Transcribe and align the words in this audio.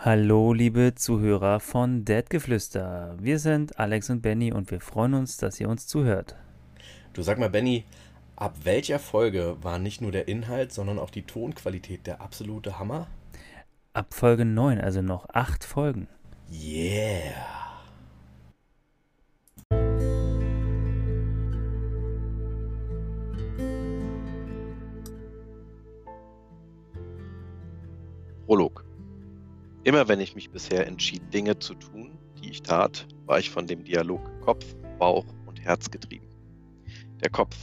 Hallo, 0.00 0.52
liebe 0.52 0.94
Zuhörer 0.94 1.58
von 1.58 2.04
Deadgeflüster. 2.04 3.16
Wir 3.18 3.40
sind 3.40 3.80
Alex 3.80 4.08
und 4.10 4.22
Benny 4.22 4.52
und 4.52 4.70
wir 4.70 4.80
freuen 4.80 5.14
uns, 5.14 5.38
dass 5.38 5.58
ihr 5.58 5.68
uns 5.68 5.88
zuhört. 5.88 6.36
Du 7.14 7.22
sag 7.22 7.36
mal, 7.40 7.50
Benny, 7.50 7.84
ab 8.36 8.54
welcher 8.62 9.00
Folge 9.00 9.56
war 9.60 9.80
nicht 9.80 10.00
nur 10.00 10.12
der 10.12 10.28
Inhalt, 10.28 10.72
sondern 10.72 11.00
auch 11.00 11.10
die 11.10 11.24
Tonqualität 11.24 12.06
der 12.06 12.20
absolute 12.20 12.78
Hammer? 12.78 13.08
Ab 13.92 14.14
Folge 14.14 14.44
9, 14.44 14.80
also 14.80 15.02
noch 15.02 15.26
acht 15.30 15.64
Folgen. 15.64 16.06
Yeah! 16.48 17.34
Prolog. 28.46 28.87
Immer 29.88 30.06
wenn 30.06 30.20
ich 30.20 30.34
mich 30.34 30.50
bisher 30.50 30.86
entschied, 30.86 31.32
Dinge 31.32 31.58
zu 31.60 31.72
tun, 31.72 32.18
die 32.36 32.50
ich 32.50 32.60
tat, 32.62 33.06
war 33.24 33.38
ich 33.38 33.48
von 33.48 33.66
dem 33.66 33.84
Dialog 33.84 34.20
Kopf, 34.42 34.76
Bauch 34.98 35.24
und 35.46 35.64
Herz 35.64 35.90
getrieben. 35.90 36.28
Der 37.22 37.30
Kopf 37.30 37.56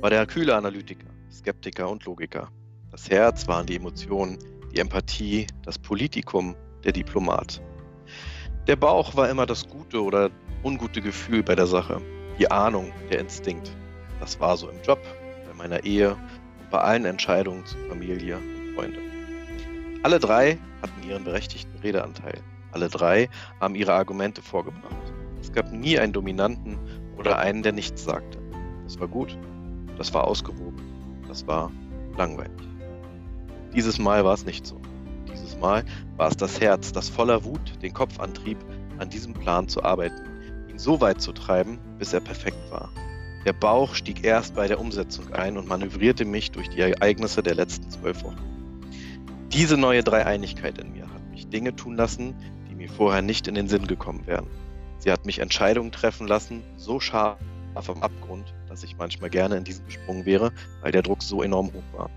war 0.00 0.10
der 0.10 0.26
kühle 0.26 0.56
Analytiker, 0.56 1.06
Skeptiker 1.30 1.88
und 1.88 2.04
Logiker. 2.04 2.50
Das 2.90 3.08
Herz 3.08 3.46
waren 3.46 3.64
die 3.64 3.76
Emotionen, 3.76 4.40
die 4.74 4.80
Empathie, 4.80 5.46
das 5.62 5.78
Politikum, 5.78 6.56
der 6.82 6.90
Diplomat. 6.90 7.62
Der 8.66 8.74
Bauch 8.74 9.14
war 9.14 9.30
immer 9.30 9.46
das 9.46 9.64
gute 9.68 10.02
oder 10.02 10.30
ungute 10.64 11.00
Gefühl 11.00 11.44
bei 11.44 11.54
der 11.54 11.68
Sache, 11.68 12.02
die 12.40 12.50
Ahnung, 12.50 12.90
der 13.08 13.20
Instinkt. 13.20 13.70
Das 14.18 14.40
war 14.40 14.56
so 14.56 14.68
im 14.68 14.82
Job, 14.82 14.98
bei 15.46 15.54
meiner 15.54 15.84
Ehe 15.84 16.16
und 16.58 16.70
bei 16.72 16.80
allen 16.80 17.04
Entscheidungen 17.04 17.64
zu 17.66 17.78
Familie 17.88 18.38
und 18.38 18.74
Freunde. 18.74 19.07
Alle 20.04 20.20
drei 20.20 20.58
hatten 20.80 21.08
ihren 21.08 21.24
berechtigten 21.24 21.76
Redeanteil. 21.80 22.40
Alle 22.70 22.88
drei 22.88 23.28
haben 23.60 23.74
ihre 23.74 23.94
Argumente 23.94 24.42
vorgebracht. 24.42 24.94
Es 25.40 25.52
gab 25.52 25.72
nie 25.72 25.98
einen 25.98 26.12
Dominanten 26.12 26.78
oder 27.16 27.38
einen, 27.38 27.64
der 27.64 27.72
nichts 27.72 28.04
sagte. 28.04 28.38
Das 28.84 29.00
war 29.00 29.08
gut, 29.08 29.36
das 29.96 30.14
war 30.14 30.24
ausgewogen, 30.24 30.80
das 31.26 31.46
war 31.48 31.72
langweilig. 32.16 32.52
Dieses 33.74 33.98
Mal 33.98 34.24
war 34.24 34.34
es 34.34 34.46
nicht 34.46 34.66
so. 34.66 34.80
Dieses 35.32 35.58
Mal 35.58 35.84
war 36.16 36.28
es 36.28 36.36
das 36.36 36.60
Herz, 36.60 36.92
das 36.92 37.08
voller 37.08 37.44
Wut 37.44 37.82
den 37.82 37.92
Kopf 37.92 38.20
antrieb, 38.20 38.58
an 38.98 39.10
diesem 39.10 39.34
Plan 39.34 39.68
zu 39.68 39.82
arbeiten, 39.82 40.22
ihn 40.68 40.78
so 40.78 41.00
weit 41.00 41.20
zu 41.20 41.32
treiben, 41.32 41.78
bis 41.98 42.12
er 42.12 42.20
perfekt 42.20 42.70
war. 42.70 42.90
Der 43.44 43.52
Bauch 43.52 43.94
stieg 43.94 44.24
erst 44.24 44.54
bei 44.54 44.68
der 44.68 44.80
Umsetzung 44.80 45.32
ein 45.32 45.56
und 45.56 45.68
manövrierte 45.68 46.24
mich 46.24 46.52
durch 46.52 46.68
die 46.68 46.80
Ereignisse 46.80 47.42
der 47.42 47.56
letzten 47.56 47.90
zwölf 47.90 48.22
Wochen. 48.22 48.57
Diese 49.52 49.78
neue 49.78 50.02
Dreieinigkeit 50.02 50.78
in 50.78 50.92
mir 50.92 51.12
hat 51.12 51.30
mich 51.30 51.48
Dinge 51.48 51.74
tun 51.74 51.96
lassen, 51.96 52.34
die 52.68 52.74
mir 52.74 52.88
vorher 52.88 53.22
nicht 53.22 53.48
in 53.48 53.54
den 53.54 53.66
Sinn 53.66 53.86
gekommen 53.86 54.26
wären. 54.26 54.46
Sie 54.98 55.10
hat 55.10 55.24
mich 55.24 55.38
Entscheidungen 55.38 55.90
treffen 55.90 56.28
lassen, 56.28 56.62
so 56.76 57.00
scharf 57.00 57.38
am 57.74 58.02
Abgrund, 58.02 58.52
dass 58.68 58.82
ich 58.82 58.96
manchmal 58.96 59.30
gerne 59.30 59.56
in 59.56 59.64
diesen 59.64 59.86
gesprungen 59.86 60.26
wäre, 60.26 60.52
weil 60.82 60.92
der 60.92 61.02
Druck 61.02 61.22
so 61.22 61.42
enorm 61.42 61.68
hoch 61.72 61.98
war. 61.98 62.10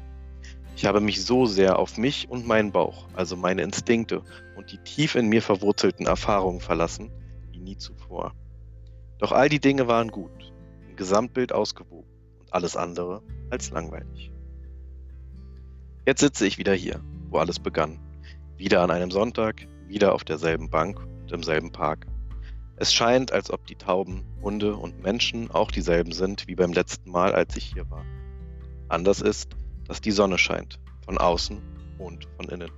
Ich 0.76 0.86
habe 0.86 1.00
mich 1.00 1.24
so 1.24 1.46
sehr 1.46 1.78
auf 1.80 1.98
mich 1.98 2.30
und 2.30 2.48
meinen 2.48 2.72
Bauch, 2.72 3.08
also 3.14 3.38
meine 3.38 3.62
Instinkte 3.62 4.24
und 4.58 4.72
die 4.72 4.80
tief 4.80 5.16
in 5.16 5.28
mir 5.28 5.42
verwurzelten 5.42 6.08
Erfahrungen 6.08 6.59
verlassen, 6.59 7.12
wie 7.52 7.59
nie 7.59 7.78
zuvor. 7.78 8.34
Doch 9.20 9.32
all 9.32 9.48
die 9.48 9.59
Dinge 9.59 9.88
waren 9.88 10.09
gut, 10.09 10.52
im 10.90 10.96
Gesamtbild 10.96 11.54
ausgewogen 11.54 12.09
und 12.40 12.52
alles 12.52 12.76
andere 12.76 13.22
als 13.52 13.70
langweilig. 13.70 14.32
Jetzt 16.06 16.22
sitze 16.22 16.48
ich 16.48 16.58
wieder 16.58 16.74
hier, 16.74 17.00
wo 17.32 17.40
alles 17.40 17.60
begann. 17.60 18.00
Wieder 18.58 18.84
an 18.84 18.92
einem 18.92 19.10
Sonntag, 19.10 19.66
wieder 19.88 20.14
auf 20.14 20.24
derselben 20.24 20.70
Bank 20.70 21.00
und 21.22 21.32
im 21.32 21.42
selben 21.42 21.72
Park. 21.72 22.06
Es 22.76 22.94
scheint, 22.94 23.32
als 23.32 23.52
ob 23.52 23.66
die 23.66 23.76
Tauben, 23.76 24.24
Hunde 24.42 24.76
und 24.76 25.02
Menschen 25.02 25.50
auch 25.52 25.72
dieselben 25.72 26.12
sind 26.12 26.47
wie 26.47 26.56
beim 26.56 26.74
letzten 26.74 27.09
Mal, 27.09 27.34
als 27.34 27.56
ich 27.56 27.66
hier 27.74 27.90
war. 27.90 28.06
Anders 28.90 29.22
ist, 29.22 29.56
dass 29.88 30.02
die 30.02 30.12
Sonne 30.12 30.38
scheint, 30.38 30.80
von 31.06 31.18
außen 31.18 31.62
und 31.97 32.28
von 32.38 32.50
innen. 32.50 32.72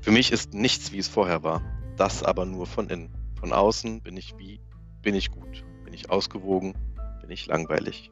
Für 0.00 0.10
mich 0.10 0.32
ist 0.32 0.54
nichts, 0.54 0.92
wie 0.92 0.98
es 0.98 1.08
vorher 1.08 1.42
war, 1.42 1.62
das 1.96 2.22
aber 2.22 2.44
nur 2.44 2.66
von 2.66 2.88
innen. 2.88 3.14
Von 3.38 3.52
außen 3.52 4.02
bin 4.02 4.16
ich 4.16 4.34
wie, 4.38 4.60
bin 5.02 5.14
ich 5.14 5.30
gut, 5.30 5.64
bin 5.84 5.94
ich 5.94 6.10
ausgewogen, 6.10 6.74
bin 7.20 7.30
ich 7.30 7.46
langweilig. 7.46 8.10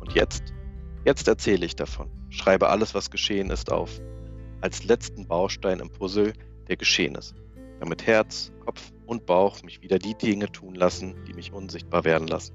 Und 0.00 0.12
jetzt? 0.12 0.42
Jetzt 1.04 1.28
erzähle 1.28 1.66
ich 1.66 1.76
davon, 1.76 2.10
schreibe 2.30 2.68
alles, 2.68 2.94
was 2.94 3.10
geschehen 3.10 3.50
ist, 3.50 3.70
auf, 3.70 4.00
als 4.64 4.82
letzten 4.82 5.28
Baustein 5.28 5.78
im 5.78 5.90
Puzzle, 5.90 6.32
der 6.68 6.78
geschehen 6.78 7.16
ist, 7.16 7.34
damit 7.80 8.06
Herz, 8.06 8.50
Kopf 8.64 8.92
und 9.04 9.26
Bauch 9.26 9.62
mich 9.62 9.82
wieder 9.82 9.98
die 9.98 10.14
Dinge 10.14 10.50
tun 10.50 10.74
lassen, 10.74 11.22
die 11.26 11.34
mich 11.34 11.52
unsichtbar 11.52 12.04
werden 12.04 12.26
lassen. 12.26 12.54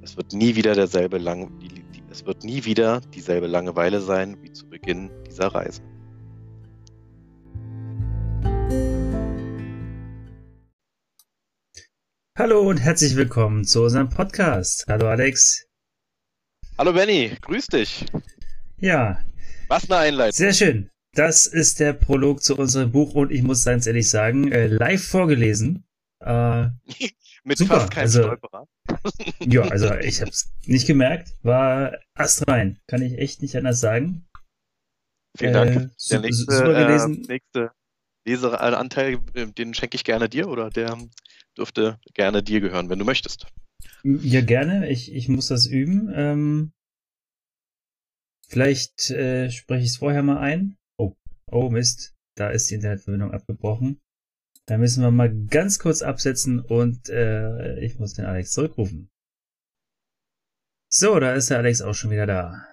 Es 0.00 0.16
wird 0.16 0.32
nie 0.32 0.54
wieder 0.54 0.76
derselbe 0.76 1.18
lang, 1.18 1.50
es 2.08 2.24
wird 2.24 2.44
nie 2.44 2.64
wieder 2.64 3.00
dieselbe 3.12 3.48
Langeweile 3.48 4.00
sein 4.00 4.40
wie 4.42 4.52
zu 4.52 4.68
Beginn 4.68 5.10
dieser 5.26 5.48
Reise. 5.48 5.82
Hallo 12.38 12.60
und 12.60 12.76
herzlich 12.76 13.16
willkommen 13.16 13.64
zu 13.64 13.82
unserem 13.82 14.08
Podcast. 14.08 14.84
Hallo 14.86 15.08
Alex. 15.08 15.66
Hallo 16.78 16.92
Benny, 16.92 17.36
grüß 17.40 17.66
dich. 17.66 18.06
Ja. 18.76 19.18
Was 19.66 19.90
eine 19.90 19.98
Einleitung. 19.98 20.36
Sehr 20.36 20.52
schön. 20.52 20.90
Das 21.14 21.46
ist 21.46 21.80
der 21.80 21.92
Prolog 21.92 22.42
zu 22.42 22.56
unserem 22.56 22.90
Buch 22.90 23.14
und 23.14 23.30
ich 23.30 23.42
muss 23.42 23.64
ganz 23.64 23.86
ehrlich 23.86 24.10
sagen, 24.10 24.50
äh, 24.50 24.66
live 24.66 25.04
vorgelesen. 25.04 25.84
Äh, 26.20 26.68
Mit 27.44 27.58
super. 27.58 27.80
fast 27.80 27.90
keinem 27.92 28.02
also, 28.02 28.22
Stolperer. 28.22 28.68
ja, 29.40 29.62
also 29.62 29.94
ich 29.94 30.20
habe 30.20 30.30
es 30.30 30.52
nicht 30.66 30.86
gemerkt, 30.86 31.34
war 31.42 31.98
astrein, 32.14 32.80
kann 32.86 33.02
ich 33.02 33.18
echt 33.18 33.42
nicht 33.42 33.56
anders 33.56 33.80
sagen. 33.80 34.26
Vielen 35.36 35.52
Dank. 35.52 35.76
Äh, 35.76 35.88
der 36.10 36.20
nächste, 36.20 36.52
super 36.52 36.80
äh, 36.80 36.86
gelesen. 36.86 37.24
nächste 37.28 37.72
Leseranteil, 38.26 39.18
äh, 39.34 39.46
den 39.46 39.74
schenke 39.74 39.96
ich 39.96 40.04
gerne 40.04 40.28
dir 40.28 40.48
oder 40.48 40.70
der 40.70 40.96
dürfte 41.56 41.98
gerne 42.14 42.42
dir 42.42 42.60
gehören, 42.60 42.88
wenn 42.88 42.98
du 42.98 43.04
möchtest. 43.04 43.46
Ja, 44.02 44.40
gerne. 44.40 44.88
Ich, 44.90 45.12
ich 45.12 45.28
muss 45.28 45.48
das 45.48 45.66
üben. 45.66 46.10
Ähm, 46.14 46.72
vielleicht 48.48 49.10
äh, 49.10 49.50
spreche 49.50 49.84
ich 49.84 49.90
es 49.90 49.96
vorher 49.98 50.22
mal 50.22 50.38
ein. 50.38 50.76
Oh, 51.50 51.70
Mist, 51.70 52.14
da 52.36 52.50
ist 52.50 52.70
die 52.70 52.74
Internetverbindung 52.74 53.32
abgebrochen. 53.32 54.00
Da 54.66 54.78
müssen 54.78 55.02
wir 55.02 55.10
mal 55.10 55.32
ganz 55.46 55.78
kurz 55.78 56.02
absetzen 56.02 56.60
und 56.60 57.08
äh, 57.10 57.78
ich 57.80 57.98
muss 57.98 58.14
den 58.14 58.24
Alex 58.24 58.52
zurückrufen. 58.52 59.10
So, 60.90 61.18
da 61.20 61.34
ist 61.34 61.50
der 61.50 61.58
Alex 61.58 61.82
auch 61.82 61.92
schon 61.94 62.10
wieder 62.10 62.26
da. 62.26 62.66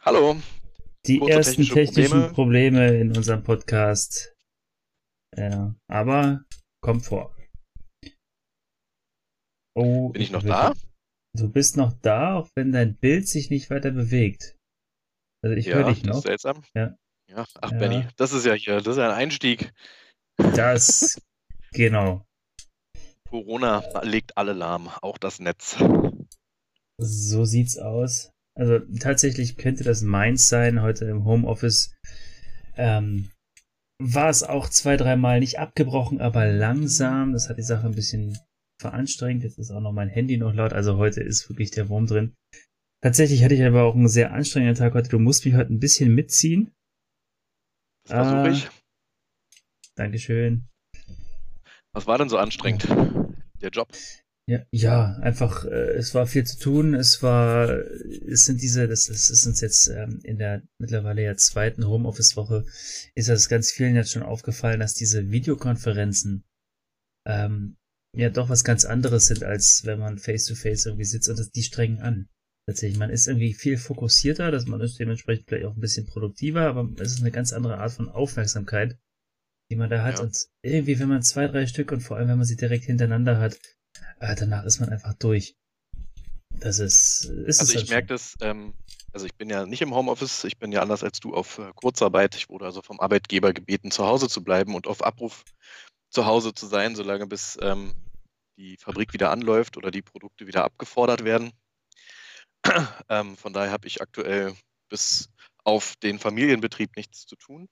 Hallo. 0.00 0.36
Die 1.06 1.18
Kurze 1.18 1.32
ersten 1.32 1.62
technische 1.62 1.74
technischen 1.74 2.32
Probleme. 2.32 2.88
Probleme 2.88 2.98
in 3.00 3.16
unserem 3.16 3.42
Podcast. 3.42 4.34
Ja, 5.36 5.74
aber 5.88 6.44
kommt 6.80 7.04
vor. 7.04 7.36
Oh, 9.76 10.10
Bin 10.10 10.22
ich 10.22 10.30
noch 10.30 10.42
da? 10.42 10.72
Du 11.36 11.50
bist 11.50 11.76
noch 11.76 11.92
da, 12.00 12.36
auch 12.36 12.48
wenn 12.54 12.72
dein 12.72 12.96
Bild 12.96 13.28
sich 13.28 13.50
nicht 13.50 13.68
weiter 13.68 13.90
bewegt. 13.90 14.56
Also 15.42 15.56
ich 15.56 15.66
ja, 15.66 15.74
höre 15.74 15.88
dich 15.88 16.02
das 16.02 16.08
noch. 16.08 16.16
ist 16.18 16.22
seltsam. 16.22 16.62
Ja. 16.74 16.96
Ja, 17.34 17.46
ach 17.60 17.72
Ja. 17.72 17.78
Benny, 17.78 18.06
das 18.16 18.32
ist 18.32 18.46
ja 18.46 18.54
hier, 18.54 18.76
das 18.76 18.96
ist 18.96 18.98
ja 18.98 19.08
ein 19.08 19.16
Einstieg. 19.16 19.72
Das, 20.36 21.20
genau. 21.72 22.24
Corona 23.28 23.82
legt 24.02 24.36
alle 24.36 24.52
lahm, 24.52 24.88
auch 25.02 25.18
das 25.18 25.40
Netz. 25.40 25.76
So 26.98 27.44
sieht's 27.44 27.76
aus. 27.76 28.30
Also 28.56 28.78
tatsächlich 29.00 29.56
könnte 29.56 29.82
das 29.82 30.02
meins 30.02 30.48
sein, 30.48 30.80
heute 30.80 31.06
im 31.06 31.24
Homeoffice. 31.24 31.92
Ähm, 32.76 33.30
war 34.00 34.28
es 34.28 34.44
auch 34.44 34.68
zwei, 34.68 34.96
dreimal 34.96 35.40
nicht 35.40 35.58
abgebrochen, 35.58 36.20
aber 36.20 36.46
langsam. 36.46 37.32
Das 37.32 37.48
hat 37.48 37.58
die 37.58 37.62
Sache 37.62 37.86
ein 37.86 37.96
bisschen 37.96 38.38
veranstrengt. 38.80 39.42
Jetzt 39.42 39.58
ist 39.58 39.72
auch 39.72 39.80
noch 39.80 39.92
mein 39.92 40.08
Handy 40.08 40.36
noch 40.36 40.54
laut. 40.54 40.72
Also 40.72 40.98
heute 40.98 41.20
ist 41.20 41.48
wirklich 41.48 41.72
der 41.72 41.88
Wurm 41.88 42.06
drin. 42.06 42.34
Tatsächlich 43.02 43.42
hatte 43.42 43.54
ich 43.54 43.64
aber 43.64 43.82
auch 43.82 43.96
einen 43.96 44.08
sehr 44.08 44.32
anstrengenden 44.32 44.76
Tag 44.76 44.94
heute. 44.94 45.08
Du 45.08 45.18
musst 45.18 45.44
mich 45.44 45.54
heute 45.54 45.72
ein 45.72 45.80
bisschen 45.80 46.14
mitziehen. 46.14 46.72
Das 48.04 48.28
versuche 48.28 48.50
ich. 48.50 48.70
Dankeschön. 49.96 50.68
Was 51.92 52.06
war 52.06 52.18
denn 52.18 52.28
so 52.28 52.38
anstrengend? 52.38 52.88
Der 53.60 53.70
Job. 53.70 53.88
Ja, 54.46 54.62
ja, 54.70 55.16
einfach, 55.22 55.64
äh, 55.64 55.94
es 55.94 56.14
war 56.14 56.26
viel 56.26 56.44
zu 56.44 56.58
tun. 56.58 56.94
Es 56.94 57.22
war, 57.22 57.70
es 57.70 58.44
sind 58.44 58.60
diese, 58.60 58.88
das, 58.88 59.06
das 59.06 59.30
ist 59.30 59.46
uns 59.46 59.62
jetzt 59.62 59.88
ähm, 59.88 60.20
in 60.22 60.36
der 60.36 60.62
mittlerweile 60.78 61.22
ja 61.22 61.34
zweiten 61.36 61.86
Homeoffice-Woche, 61.86 62.66
ist 63.14 63.28
das 63.30 63.48
ganz 63.48 63.70
vielen 63.70 63.94
jetzt 63.94 64.12
schon 64.12 64.22
aufgefallen, 64.22 64.80
dass 64.80 64.92
diese 64.92 65.30
Videokonferenzen 65.30 66.44
ähm, 67.26 67.76
ja 68.14 68.28
doch 68.28 68.50
was 68.50 68.64
ganz 68.64 68.84
anderes 68.84 69.26
sind, 69.26 69.44
als 69.44 69.82
wenn 69.84 69.98
man 69.98 70.18
face-to-face 70.18 70.86
irgendwie 70.86 71.06
sitzt 71.06 71.30
und 71.30 71.38
das, 71.38 71.50
die 71.50 71.62
strengen 71.62 72.00
an. 72.00 72.28
Tatsächlich, 72.66 72.98
man 72.98 73.10
ist 73.10 73.26
irgendwie 73.26 73.52
viel 73.52 73.76
fokussierter, 73.76 74.50
dass 74.50 74.66
man 74.66 74.80
ist 74.80 74.98
dementsprechend 74.98 75.46
vielleicht 75.46 75.66
auch 75.66 75.74
ein 75.74 75.80
bisschen 75.80 76.06
produktiver, 76.06 76.62
aber 76.62 76.88
es 76.98 77.12
ist 77.12 77.20
eine 77.20 77.30
ganz 77.30 77.52
andere 77.52 77.78
Art 77.78 77.92
von 77.92 78.08
Aufmerksamkeit, 78.08 78.98
die 79.70 79.76
man 79.76 79.90
da 79.90 80.02
hat. 80.02 80.18
Ja. 80.18 80.24
Und 80.24 80.48
irgendwie, 80.62 80.98
wenn 80.98 81.08
man 81.08 81.22
zwei, 81.22 81.46
drei 81.46 81.66
Stück 81.66 81.92
und 81.92 82.00
vor 82.00 82.16
allem, 82.16 82.28
wenn 82.28 82.38
man 82.38 82.46
sie 82.46 82.56
direkt 82.56 82.84
hintereinander 82.84 83.38
hat, 83.38 83.58
äh, 84.20 84.34
danach 84.34 84.64
ist 84.64 84.80
man 84.80 84.88
einfach 84.88 85.14
durch. 85.14 85.56
Das 86.60 86.78
ist, 86.78 87.24
ist 87.24 87.60
Also 87.60 87.62
es 87.62 87.70
ich 87.70 87.76
halt 87.76 87.90
merke 87.90 88.06
das, 88.06 88.36
ähm, 88.40 88.74
also 89.12 89.26
ich 89.26 89.34
bin 89.34 89.50
ja 89.50 89.66
nicht 89.66 89.82
im 89.82 89.94
Homeoffice, 89.94 90.44
ich 90.44 90.58
bin 90.58 90.72
ja 90.72 90.80
anders 90.82 91.04
als 91.04 91.20
du 91.20 91.34
auf 91.34 91.58
äh, 91.58 91.70
Kurzarbeit. 91.74 92.34
Ich 92.36 92.48
wurde 92.48 92.64
also 92.64 92.80
vom 92.80 93.00
Arbeitgeber 93.00 93.52
gebeten, 93.52 93.90
zu 93.90 94.06
Hause 94.06 94.28
zu 94.28 94.42
bleiben 94.42 94.74
und 94.74 94.86
auf 94.86 95.04
Abruf 95.04 95.44
zu 96.10 96.26
Hause 96.26 96.54
zu 96.54 96.66
sein, 96.66 96.94
solange 96.94 97.26
bis 97.26 97.58
ähm, 97.60 97.92
die 98.56 98.76
Fabrik 98.78 99.12
wieder 99.12 99.30
anläuft 99.30 99.76
oder 99.76 99.90
die 99.90 100.02
Produkte 100.02 100.46
wieder 100.46 100.64
abgefordert 100.64 101.24
werden. 101.24 101.52
ähm, 103.08 103.36
von 103.36 103.52
daher 103.52 103.70
habe 103.70 103.86
ich 103.86 104.00
aktuell 104.00 104.54
bis 104.88 105.30
auf 105.64 105.96
den 105.96 106.18
Familienbetrieb 106.18 106.96
nichts 106.96 107.26
zu 107.26 107.36
tun. 107.36 107.68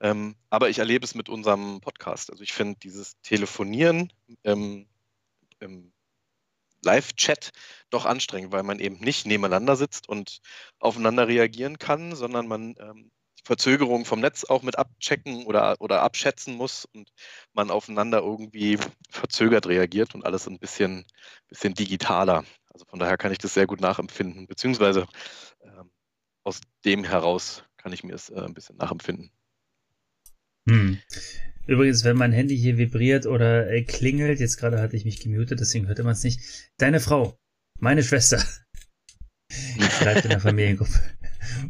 Ähm, 0.00 0.36
aber 0.50 0.68
ich 0.68 0.78
erlebe 0.78 1.04
es 1.04 1.14
mit 1.14 1.28
unserem 1.28 1.80
Podcast. 1.80 2.30
Also 2.30 2.42
ich 2.42 2.52
finde 2.52 2.78
dieses 2.82 3.20
Telefonieren 3.22 4.12
ähm, 4.44 4.86
im 5.60 5.92
Live-Chat 6.84 7.50
doch 7.90 8.04
anstrengend, 8.04 8.52
weil 8.52 8.62
man 8.62 8.78
eben 8.78 8.98
nicht 8.98 9.26
nebeneinander 9.26 9.76
sitzt 9.76 10.08
und 10.08 10.40
aufeinander 10.78 11.26
reagieren 11.26 11.78
kann, 11.78 12.14
sondern 12.14 12.46
man 12.46 12.74
ähm, 12.78 13.10
die 13.38 13.44
Verzögerung 13.44 14.04
vom 14.04 14.20
Netz 14.20 14.44
auch 14.44 14.62
mit 14.62 14.78
abchecken 14.78 15.46
oder, 15.46 15.76
oder 15.80 16.02
abschätzen 16.02 16.54
muss 16.54 16.84
und 16.84 17.10
man 17.52 17.70
aufeinander 17.70 18.18
irgendwie 18.18 18.78
verzögert 19.10 19.66
reagiert 19.66 20.14
und 20.14 20.24
alles 20.24 20.46
ein 20.46 20.58
bisschen, 20.58 21.04
bisschen 21.48 21.74
digitaler. 21.74 22.44
Also 22.76 22.84
von 22.84 22.98
daher 22.98 23.16
kann 23.16 23.32
ich 23.32 23.38
das 23.38 23.54
sehr 23.54 23.66
gut 23.66 23.80
nachempfinden, 23.80 24.46
beziehungsweise 24.46 25.06
ähm, 25.62 25.90
aus 26.44 26.60
dem 26.84 27.04
heraus 27.04 27.64
kann 27.78 27.90
ich 27.94 28.04
mir 28.04 28.14
es 28.14 28.28
äh, 28.28 28.38
ein 28.38 28.52
bisschen 28.52 28.76
nachempfinden. 28.76 29.30
Hm. 30.68 30.98
Übrigens, 31.66 32.04
wenn 32.04 32.18
mein 32.18 32.32
Handy 32.32 32.54
hier 32.54 32.76
vibriert 32.76 33.24
oder 33.24 33.70
äh, 33.70 33.82
klingelt, 33.82 34.40
jetzt 34.40 34.58
gerade 34.58 34.78
hatte 34.78 34.94
ich 34.94 35.06
mich 35.06 35.20
gemutet, 35.20 35.58
deswegen 35.58 35.86
hörte 35.86 36.02
man 36.02 36.12
es 36.12 36.22
nicht. 36.22 36.70
Deine 36.76 37.00
Frau, 37.00 37.38
meine 37.80 38.02
Schwester, 38.02 38.44
schreibt 39.98 40.24
in 40.24 40.30
der 40.32 40.40
Familiengruppe 40.40 41.00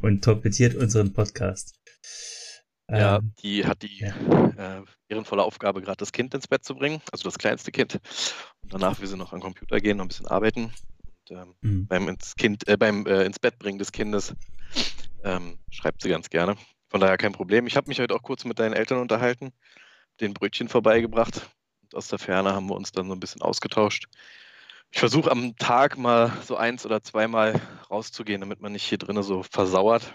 und 0.02 0.24
torpediert 0.24 0.74
unseren 0.74 1.12
Podcast. 1.12 1.78
Ja, 2.90 3.18
Ähm, 3.18 3.32
die 3.44 3.64
hat 3.64 3.82
die 3.82 4.00
ja. 4.00 4.80
äh, 4.80 4.84
ehrenvolle 5.08 5.44
Aufgabe, 5.44 5.82
gerade 5.82 5.98
das 5.98 6.10
Kind 6.10 6.34
ins 6.34 6.48
Bett 6.48 6.64
zu 6.64 6.74
bringen, 6.74 7.00
also 7.12 7.22
das 7.22 7.38
kleinste 7.38 7.70
Kind. 7.70 8.00
Und 8.62 8.72
danach 8.72 8.98
will 8.98 9.06
sie 9.06 9.16
noch 9.16 9.32
an 9.32 9.38
den 9.38 9.44
Computer 9.44 9.78
gehen, 9.80 9.98
noch 9.98 10.04
ein 10.04 10.08
bisschen 10.08 10.26
arbeiten. 10.26 10.72
Und 11.28 11.36
ähm, 11.36 11.54
hm. 11.62 11.86
beim 11.86 12.08
ins 12.08 12.36
Kind, 12.36 12.68
äh, 12.68 12.76
beim 12.76 13.06
äh, 13.06 13.24
ins 13.24 13.38
Bett 13.38 13.58
bringen 13.58 13.78
des 13.78 13.92
Kindes 13.92 14.34
ähm, 15.24 15.58
schreibt 15.70 16.02
sie 16.02 16.08
ganz 16.08 16.30
gerne. 16.30 16.56
Von 16.88 17.00
daher 17.00 17.18
kein 17.18 17.32
Problem. 17.32 17.66
Ich 17.66 17.76
habe 17.76 17.88
mich 17.88 18.00
heute 18.00 18.14
auch 18.14 18.22
kurz 18.22 18.44
mit 18.44 18.58
deinen 18.58 18.72
Eltern 18.72 18.98
unterhalten, 18.98 19.52
den 20.20 20.34
Brötchen 20.34 20.68
vorbeigebracht. 20.68 21.50
Und 21.82 21.94
aus 21.94 22.08
der 22.08 22.18
Ferne 22.18 22.54
haben 22.54 22.68
wir 22.68 22.76
uns 22.76 22.92
dann 22.92 23.08
so 23.08 23.12
ein 23.12 23.20
bisschen 23.20 23.42
ausgetauscht. 23.42 24.06
Ich 24.92 25.00
versuche 25.00 25.30
am 25.30 25.56
Tag 25.56 25.98
mal 25.98 26.32
so 26.44 26.56
eins 26.56 26.86
oder 26.86 27.02
zweimal 27.02 27.60
rauszugehen, 27.90 28.40
damit 28.40 28.60
man 28.60 28.72
nicht 28.72 28.84
hier 28.84 28.98
drinnen 28.98 29.22
so 29.22 29.42
versauert. 29.42 30.14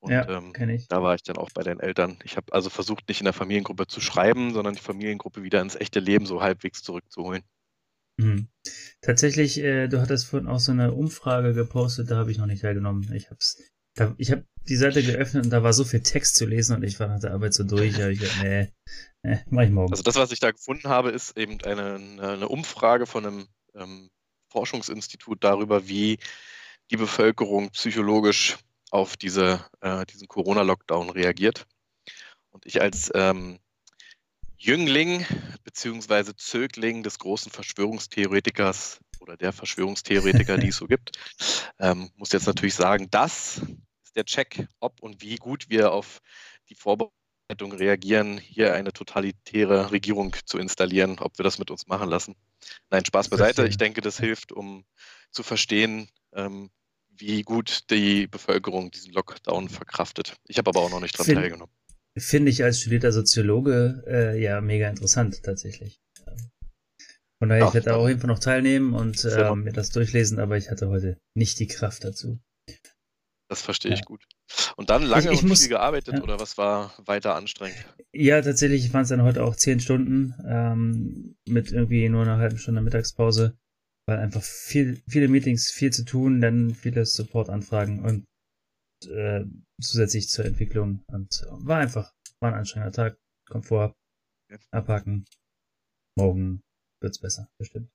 Und 0.00 0.12
ja, 0.12 0.28
ähm, 0.28 0.52
da 0.88 1.02
war 1.02 1.14
ich 1.14 1.22
dann 1.22 1.36
auch 1.36 1.50
bei 1.52 1.62
den 1.62 1.80
Eltern. 1.80 2.18
Ich 2.24 2.36
habe 2.36 2.52
also 2.52 2.70
versucht, 2.70 3.08
nicht 3.08 3.20
in 3.20 3.24
der 3.24 3.34
Familiengruppe 3.34 3.86
zu 3.86 4.00
schreiben, 4.00 4.52
sondern 4.52 4.74
die 4.74 4.80
Familiengruppe 4.80 5.42
wieder 5.42 5.60
ins 5.60 5.76
echte 5.76 6.00
Leben 6.00 6.24
so 6.24 6.40
halbwegs 6.42 6.82
zurückzuholen. 6.82 7.42
Mhm. 8.20 8.48
Tatsächlich, 9.00 9.58
äh, 9.58 9.88
du 9.88 10.00
hattest 10.00 10.26
vorhin 10.26 10.48
auch 10.48 10.60
so 10.60 10.72
eine 10.72 10.92
Umfrage 10.92 11.54
gepostet, 11.54 12.10
da 12.10 12.16
habe 12.16 12.30
ich 12.30 12.38
noch 12.38 12.46
nicht 12.46 12.62
teilgenommen. 12.62 13.10
Ich 13.14 13.30
hab's, 13.30 13.62
da, 13.94 14.14
ich 14.18 14.30
habe 14.30 14.44
die 14.68 14.76
Seite 14.76 15.02
geöffnet 15.02 15.44
und 15.44 15.50
da 15.50 15.62
war 15.62 15.72
so 15.72 15.84
viel 15.84 16.00
Text 16.00 16.36
zu 16.36 16.46
lesen 16.46 16.76
und 16.76 16.82
ich 16.82 17.00
war 17.00 17.08
nach 17.08 17.20
der 17.20 17.32
Arbeit 17.32 17.54
so 17.54 17.64
durch. 17.64 17.96
Da 17.96 18.08
ich 18.08 18.20
gedacht, 18.20 18.38
nee, 18.42 18.72
nee, 19.22 19.40
mach 19.48 19.62
ich 19.62 19.70
morgen. 19.70 19.92
Also 19.92 20.02
das, 20.02 20.16
was 20.16 20.32
ich 20.32 20.40
da 20.40 20.50
gefunden 20.50 20.88
habe, 20.88 21.10
ist 21.10 21.36
eben 21.38 21.60
eine, 21.62 21.94
eine 22.20 22.48
Umfrage 22.48 23.06
von 23.06 23.26
einem 23.26 23.48
ähm, 23.74 24.10
Forschungsinstitut 24.50 25.42
darüber, 25.42 25.88
wie 25.88 26.18
die 26.90 26.96
Bevölkerung 26.96 27.70
psychologisch 27.70 28.58
auf 28.90 29.16
diese, 29.16 29.64
äh, 29.80 30.04
diesen 30.06 30.28
Corona-Lockdown 30.28 31.10
reagiert. 31.10 31.66
Und 32.50 32.66
ich 32.66 32.82
als 32.82 33.10
ähm, 33.14 33.58
Jüngling 34.62 35.24
beziehungsweise 35.64 36.36
Zögling 36.36 37.02
des 37.02 37.18
großen 37.18 37.50
Verschwörungstheoretikers 37.50 39.00
oder 39.18 39.38
der 39.38 39.54
Verschwörungstheoretiker, 39.54 40.58
die 40.58 40.68
es 40.68 40.76
so 40.76 40.86
gibt, 40.86 41.12
ähm, 41.78 42.10
muss 42.16 42.32
jetzt 42.32 42.46
natürlich 42.46 42.74
sagen, 42.74 43.08
das 43.10 43.62
ist 44.04 44.16
der 44.16 44.26
Check, 44.26 44.66
ob 44.78 45.00
und 45.00 45.22
wie 45.22 45.36
gut 45.36 45.70
wir 45.70 45.92
auf 45.92 46.20
die 46.68 46.74
Vorbereitung 46.74 47.72
reagieren, 47.72 48.36
hier 48.36 48.74
eine 48.74 48.92
totalitäre 48.92 49.92
Regierung 49.92 50.36
zu 50.44 50.58
installieren, 50.58 51.18
ob 51.20 51.38
wir 51.38 51.42
das 51.42 51.58
mit 51.58 51.70
uns 51.70 51.86
machen 51.86 52.10
lassen. 52.10 52.36
Nein, 52.90 53.06
Spaß 53.06 53.30
beiseite. 53.30 53.66
Ich 53.66 53.78
denke, 53.78 54.02
das 54.02 54.18
hilft, 54.18 54.52
um 54.52 54.84
zu 55.30 55.42
verstehen, 55.42 56.10
ähm, 56.34 56.70
wie 57.08 57.42
gut 57.42 57.90
die 57.90 58.26
Bevölkerung 58.26 58.90
diesen 58.90 59.14
Lockdown 59.14 59.70
verkraftet. 59.70 60.36
Ich 60.46 60.58
habe 60.58 60.68
aber 60.68 60.80
auch 60.80 60.90
noch 60.90 61.00
nicht 61.00 61.16
dran 61.16 61.24
Fin- 61.24 61.36
teilgenommen. 61.36 61.74
Finde 62.18 62.50
ich 62.50 62.64
als 62.64 62.80
studierter 62.80 63.12
Soziologe 63.12 64.02
äh, 64.06 64.42
ja 64.42 64.60
mega 64.60 64.88
interessant 64.88 65.42
tatsächlich. 65.42 66.00
Von 67.38 67.48
daher, 67.48 67.64
Ach, 67.64 67.68
ich 67.68 67.74
werde 67.74 67.90
da 67.90 67.96
auch 67.96 68.08
jeden 68.08 68.20
Fall 68.20 68.28
noch 68.28 68.38
teilnehmen 68.40 68.92
und 68.92 69.24
ähm, 69.24 69.62
mir 69.64 69.72
das 69.72 69.90
durchlesen, 69.90 70.38
aber 70.38 70.56
ich 70.58 70.70
hatte 70.70 70.88
heute 70.88 71.16
nicht 71.34 71.58
die 71.58 71.68
Kraft 71.68 72.04
dazu. 72.04 72.38
Das 73.48 73.62
verstehe 73.62 73.92
ich 73.92 74.00
Ja. 74.00 74.04
gut. 74.04 74.24
Und 74.76 74.90
dann 74.90 75.02
lange 75.04 75.28
Ich- 75.28 75.32
ich 75.38 75.42
und 75.42 75.48
muss- 75.48 75.60
viel 75.60 75.70
gearbeitet 75.70 76.14
ja. 76.14 76.22
oder 76.22 76.38
was 76.38 76.58
war 76.58 76.92
weiter 77.06 77.34
anstrengend? 77.36 77.78
Ja, 78.12 78.42
tatsächlich 78.42 78.92
waren 78.92 79.02
es 79.02 79.08
dann 79.08 79.22
heute 79.22 79.42
auch 79.44 79.56
zehn 79.56 79.80
Stunden 79.80 80.34
ähm, 80.46 81.36
mit 81.48 81.72
irgendwie 81.72 82.08
nur 82.08 82.22
einer 82.22 82.36
halben 82.38 82.58
Stunde 82.58 82.82
Mittagspause, 82.82 83.56
weil 84.06 84.18
einfach 84.18 84.42
viel, 84.42 85.00
viele 85.08 85.28
Meetings, 85.28 85.70
viel 85.70 85.92
zu 85.92 86.04
tun, 86.04 86.40
dann 86.40 86.74
viele 86.74 87.06
Supportanfragen 87.06 88.00
und 88.04 88.26
äh, 89.06 89.44
zusätzlich 89.80 90.28
zur 90.28 90.44
Entwicklung 90.44 91.04
und 91.08 91.42
war 91.50 91.78
einfach, 91.78 92.12
war 92.40 92.52
ein 92.52 92.58
anstrengender 92.58 92.92
Tag. 92.92 93.18
Ja. 93.52 94.58
abhaken, 94.72 95.24
morgen 96.16 96.62
wird's 97.00 97.18
besser, 97.20 97.48
bestimmt. 97.58 97.90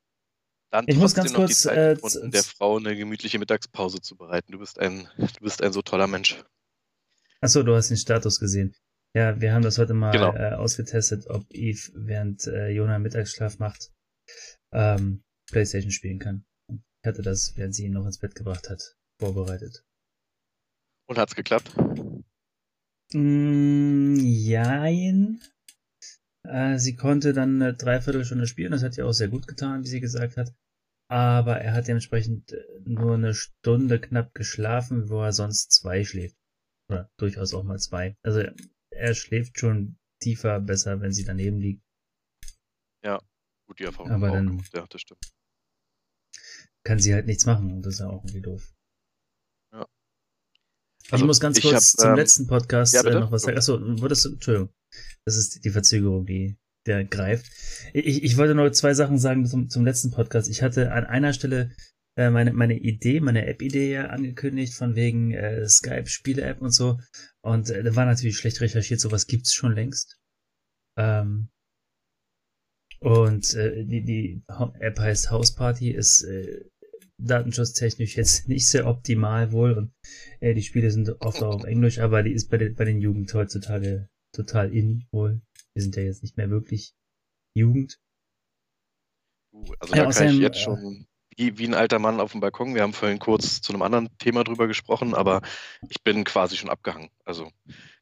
Dann 0.72 0.86
Ich 0.88 0.98
muss 0.98 1.14
ganz 1.14 1.32
noch 1.32 1.40
die 1.40 1.46
kurz, 1.46 1.62
Zeit 1.62 1.78
äh, 1.78 1.96
gefunden, 1.96 2.32
z- 2.32 2.34
der 2.34 2.44
Frau 2.44 2.78
eine 2.78 2.96
gemütliche 2.96 3.40
Mittagspause 3.40 4.02
zu 4.02 4.16
bereiten. 4.18 4.52
Du 4.52 4.60
bist 4.60 4.80
ein, 4.80 5.08
du 5.18 5.40
bist 5.42 5.62
ein 5.62 5.72
so 5.74 5.82
toller 5.82 6.08
Mensch. 6.08 6.44
Achso, 7.42 7.64
du 7.64 7.76
hast 7.76 7.90
den 7.90 7.98
Status 7.98 8.40
gesehen. 8.40 8.76
Ja, 9.16 9.40
wir 9.40 9.54
haben 9.54 9.62
das 9.62 9.78
heute 9.78 9.94
mal 9.94 10.12
Genau. 10.12 10.34
äh, 10.36 10.56
ausgetestet, 10.56 11.28
ob 11.30 11.46
Eve, 11.52 11.92
während 11.96 12.48
äh, 12.48 12.70
Jona 12.70 13.00
Mittagsschlaf 13.00 13.60
macht, 13.60 13.92
ähm, 14.74 15.24
Playstation 15.50 15.92
spielen 15.92 16.20
kann. 16.20 16.46
Ich 16.70 17.08
hatte 17.08 17.22
das, 17.22 17.54
während 17.56 17.76
sie 17.76 17.86
ihn 17.86 17.94
noch 17.94 18.06
ins 18.06 18.20
Bett 18.20 18.36
gebracht 18.36 18.70
hat, 18.70 18.82
vorbereitet. 19.20 19.85
Und 21.08 21.18
hat's 21.18 21.36
geklappt? 21.36 21.72
Mm, 23.14 24.16
jein. 24.16 25.40
Äh, 26.44 26.78
sie 26.78 26.96
konnte 26.96 27.34
dann 27.34 27.62
eine 27.62 27.74
Dreiviertelstunde 27.74 28.48
spielen, 28.48 28.72
das 28.72 28.84
hat 28.84 28.98
ihr 28.98 29.06
auch 29.08 29.14
sehr 29.14 29.28
gut 29.30 29.48
getan, 29.48 29.84
wie 29.84 29.88
sie 29.88 30.00
gesagt 30.00 30.38
hat. 30.38 30.54
Aber 31.08 31.58
er 31.62 31.74
hat 31.74 31.88
dementsprechend 31.88 32.52
äh, 32.52 32.64
nur 32.84 33.14
eine 33.16 33.34
Stunde 33.34 34.00
knapp 34.02 34.34
geschlafen, 34.34 35.10
wo 35.10 35.22
er 35.22 35.34
sonst 35.34 35.72
zwei 35.72 36.04
schläft. 36.04 36.36
Oder 36.90 37.10
durchaus 37.18 37.54
auch 37.54 37.64
mal 37.64 37.80
zwei. 37.80 38.16
Also 38.24 38.44
er 38.92 39.14
schläft 39.16 39.60
schon 39.60 39.98
tiefer, 40.22 40.60
besser, 40.60 41.02
wenn 41.02 41.12
sie 41.12 41.24
daneben 41.26 41.60
liegt. 41.60 41.82
Gut, 43.68 43.80
die 43.80 43.84
Erfahrung 43.86 44.12
Aber 44.12 44.30
dann- 44.30 44.46
gemacht. 44.46 44.72
Ja, 44.76 44.86
das 44.88 45.02
stimmt. 45.02 45.34
Kann 46.84 47.00
sie 47.00 47.16
halt 47.16 47.26
nichts 47.26 47.48
machen 47.48 47.72
und 47.72 47.82
das 47.84 47.96
ist 47.96 48.00
ja 48.02 48.08
auch 48.08 48.24
irgendwie 48.24 48.42
doof. 48.42 48.75
Ja. 51.06 51.08
ich 51.08 51.14
Also, 51.14 51.26
muss 51.26 51.40
ganz 51.40 51.58
ich 51.58 51.64
kurz 51.64 51.94
hab, 51.94 52.00
zum 52.02 52.10
ähm, 52.12 52.16
letzten 52.16 52.48
Podcast 52.48 52.94
ja, 52.94 53.04
äh, 53.04 53.20
noch 53.20 53.32
was 53.32 53.44
sagen. 53.44 53.58
Achso, 53.58 53.80
würdest 54.02 54.26
du, 54.26 54.34
Entschuldigung. 54.34 54.70
Das 55.26 55.38
ist 55.38 55.64
die 55.64 55.70
Verzögerung, 55.70 56.26
die 56.26 56.58
der 56.86 57.04
greift. 57.04 57.48
Ich, 57.94 58.24
ich 58.24 58.38
wollte 58.38 58.54
nur 58.56 58.72
zwei 58.72 58.94
Sachen 58.94 59.18
sagen 59.18 59.46
zum, 59.46 59.70
zum 59.70 59.86
letzten 59.86 60.12
Podcast. 60.12 60.50
Ich 60.50 60.62
hatte 60.62 60.92
an 60.92 61.06
einer 61.06 61.34
Stelle 61.34 61.72
äh, 62.18 62.30
meine, 62.30 62.54
meine 62.54 62.78
Idee, 62.78 63.20
meine 63.20 63.46
App-Idee 63.48 63.92
ja 63.92 64.06
angekündigt, 64.08 64.74
von 64.74 64.96
wegen 64.96 65.32
äh, 65.32 65.68
Skype, 65.68 66.08
Spiele-App 66.08 66.62
und 66.62 66.72
so. 66.72 67.00
Und 67.42 67.70
äh, 67.70 67.84
da 67.84 67.96
war 67.96 68.06
natürlich 68.06 68.38
schlecht 68.38 68.62
recherchiert, 68.62 69.00
sowas 69.00 69.28
gibt's 69.28 69.54
schon 69.54 69.74
längst. 69.74 70.18
Ähm, 70.98 71.50
und 73.02 73.54
äh, 73.56 73.84
die, 73.86 74.04
die 74.04 74.44
App 74.80 74.98
heißt 74.98 75.30
House 75.30 75.54
Party, 75.54 75.92
ist 75.92 76.24
äh, 76.24 76.66
datenschutztechnisch 77.18 78.18
jetzt 78.18 78.48
nicht 78.48 78.68
sehr 78.68 78.88
optimal 78.88 79.52
wohl 79.52 79.74
und 79.74 79.94
äh, 80.40 80.54
die 80.54 80.64
Spiele 80.64 80.92
sind 80.92 81.10
oft 81.22 81.42
auch 81.44 81.56
auf 81.56 81.64
Englisch, 81.64 82.00
aber 82.00 82.24
die 82.24 82.34
ist 82.34 82.50
bei 82.50 82.58
den, 82.58 82.76
bei 82.76 82.86
den 82.86 83.02
Jugend 83.02 83.34
heutzutage 83.34 84.10
total 84.34 84.74
in 84.74 85.06
wohl. 85.12 85.42
Wir 85.74 85.84
sind 85.84 85.96
ja 85.96 86.04
jetzt 86.04 86.24
nicht 86.24 86.38
mehr 86.38 86.50
wirklich 86.50 86.94
Jugend. 87.54 88.00
Du, 89.52 89.74
Also 89.80 89.96
Ja, 89.96 90.06
da 90.06 90.12
kann 90.12 90.30
ich 90.30 90.40
jetzt 90.40 90.58
äh, 90.58 90.62
schon 90.62 91.08
wie, 91.38 91.58
wie 91.58 91.68
ein 91.68 91.74
alter 91.74 92.00
Mann 92.00 92.20
auf 92.20 92.32
dem 92.32 92.42
Balkon. 92.42 92.76
Wir 92.76 92.82
haben 92.82 92.94
vorhin 92.94 93.20
kurz 93.20 93.62
zu 93.62 93.74
einem 93.74 93.82
anderen 93.82 94.10
Thema 94.18 94.44
drüber 94.44 94.68
gesprochen, 94.68 95.14
aber 95.14 95.42
ich 95.90 96.02
bin 96.02 96.24
quasi 96.24 96.58
schon 96.58 96.70
abgehangen. 96.70 97.10
Also 97.26 97.52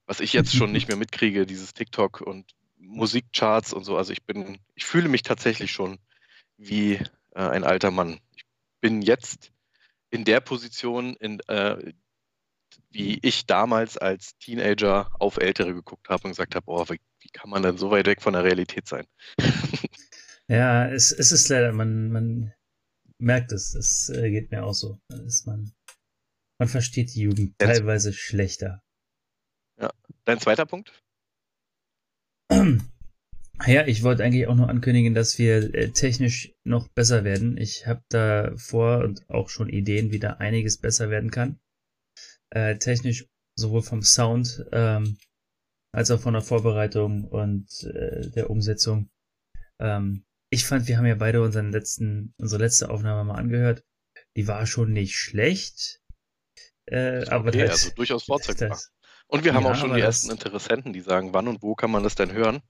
was 0.05 0.19
ich 0.19 0.33
jetzt 0.33 0.55
schon 0.55 0.71
nicht 0.71 0.87
mehr 0.87 0.97
mitkriege, 0.97 1.45
dieses 1.45 1.73
TikTok 1.73 2.21
und 2.21 2.51
Musikcharts 2.77 3.73
und 3.73 3.83
so. 3.83 3.97
Also 3.97 4.13
ich 4.13 4.23
bin, 4.23 4.57
ich 4.75 4.85
fühle 4.85 5.07
mich 5.07 5.23
tatsächlich 5.23 5.71
schon 5.71 5.97
wie 6.57 6.95
äh, 7.35 7.39
ein 7.39 7.63
alter 7.63 7.91
Mann. 7.91 8.19
Bin 8.83 9.01
jetzt 9.01 9.53
in 10.09 10.25
der 10.25 10.41
Position, 10.41 11.15
in, 11.15 11.39
äh, 11.47 11.93
wie 12.91 13.17
ich 13.21 13.45
damals 13.45 13.97
als 13.97 14.37
Teenager 14.39 15.09
auf 15.21 15.37
Ältere 15.37 15.73
geguckt 15.73 16.09
habe 16.09 16.25
und 16.25 16.31
gesagt 16.31 16.55
habe, 16.55 16.65
boah, 16.65 16.89
wie, 16.89 16.99
wie, 17.21 17.29
kann 17.29 17.49
man 17.49 17.63
denn 17.63 17.77
so 17.77 17.91
weit 17.91 18.07
weg 18.07 18.21
von 18.21 18.33
der 18.33 18.43
Realität 18.43 18.85
sein? 18.89 19.07
ja, 20.49 20.89
es, 20.89 21.13
es 21.13 21.31
ist 21.31 21.47
leider, 21.47 21.71
man, 21.71 22.11
man 22.11 22.53
merkt 23.19 23.53
es, 23.53 23.73
es 23.73 24.09
äh, 24.09 24.29
geht 24.29 24.51
mir 24.51 24.65
auch 24.65 24.73
so. 24.73 24.99
man, 25.45 25.71
man 26.59 26.67
versteht 26.67 27.15
die 27.15 27.21
Jugend 27.21 27.57
teilweise 27.57 28.11
schlechter. 28.11 28.83
Ja, 29.79 29.91
dein 30.25 30.41
zweiter 30.41 30.65
Punkt? 30.65 30.91
Ja, 33.65 33.85
ich 33.85 34.03
wollte 34.03 34.23
eigentlich 34.23 34.47
auch 34.47 34.55
nur 34.55 34.69
ankündigen, 34.69 35.13
dass 35.13 35.37
wir 35.37 35.73
äh, 35.73 35.91
technisch 35.91 36.53
noch 36.63 36.87
besser 36.89 37.23
werden. 37.23 37.57
Ich 37.57 37.87
habe 37.87 38.03
da 38.09 38.51
vor 38.57 38.99
und 39.03 39.29
auch 39.29 39.49
schon 39.49 39.69
Ideen, 39.69 40.11
wie 40.11 40.19
da 40.19 40.33
einiges 40.33 40.79
besser 40.79 41.09
werden 41.09 41.31
kann. 41.31 41.59
Äh, 42.49 42.77
technisch 42.77 43.27
sowohl 43.55 43.83
vom 43.83 44.01
Sound 44.01 44.65
ähm, 44.71 45.17
als 45.93 46.11
auch 46.11 46.19
von 46.19 46.33
der 46.33 46.41
Vorbereitung 46.41 47.25
und 47.25 47.83
äh, 47.83 48.29
der 48.31 48.49
Umsetzung. 48.49 49.09
Ähm, 49.79 50.25
ich 50.49 50.65
fand, 50.65 50.87
wir 50.87 50.97
haben 50.97 51.05
ja 51.05 51.15
beide 51.15 51.41
unseren 51.41 51.71
letzten, 51.71 52.33
unsere 52.37 52.61
letzte 52.61 52.89
Aufnahme 52.89 53.23
mal 53.23 53.39
angehört. 53.39 53.83
Die 54.35 54.47
war 54.47 54.65
schon 54.65 54.91
nicht 54.91 55.15
schlecht. 55.15 56.01
Äh, 56.85 57.21
okay, 57.21 57.29
aber 57.29 57.51
das, 57.51 57.71
also 57.71 57.95
durchaus 57.95 58.23
vorzeigbar. 58.25 58.79
Und 59.27 59.43
wir 59.45 59.53
haben 59.53 59.63
ja, 59.63 59.71
auch 59.71 59.75
schon 59.75 59.93
die 59.93 60.01
ersten 60.01 60.31
Interessenten, 60.31 60.93
die 60.93 61.01
sagen, 61.01 61.33
wann 61.33 61.47
und 61.47 61.61
wo 61.61 61.75
kann 61.75 61.91
man 61.91 62.03
das 62.03 62.15
denn 62.15 62.33
hören? 62.33 62.61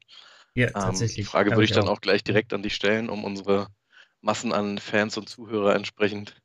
Ja, 0.55 0.67
ähm, 0.67 0.73
tatsächlich. 0.73 1.15
Die 1.15 1.23
Frage 1.23 1.51
würde 1.51 1.63
ich 1.63 1.71
dann 1.71 1.87
auch. 1.87 1.97
auch 1.97 2.01
gleich 2.01 2.23
direkt 2.23 2.53
an 2.53 2.63
dich 2.63 2.75
stellen, 2.75 3.09
um 3.09 3.23
unsere 3.23 3.67
Massen 4.21 4.53
an 4.53 4.77
Fans 4.77 5.17
und 5.17 5.27
Zuhörer 5.27 5.75
entsprechend 5.75 6.41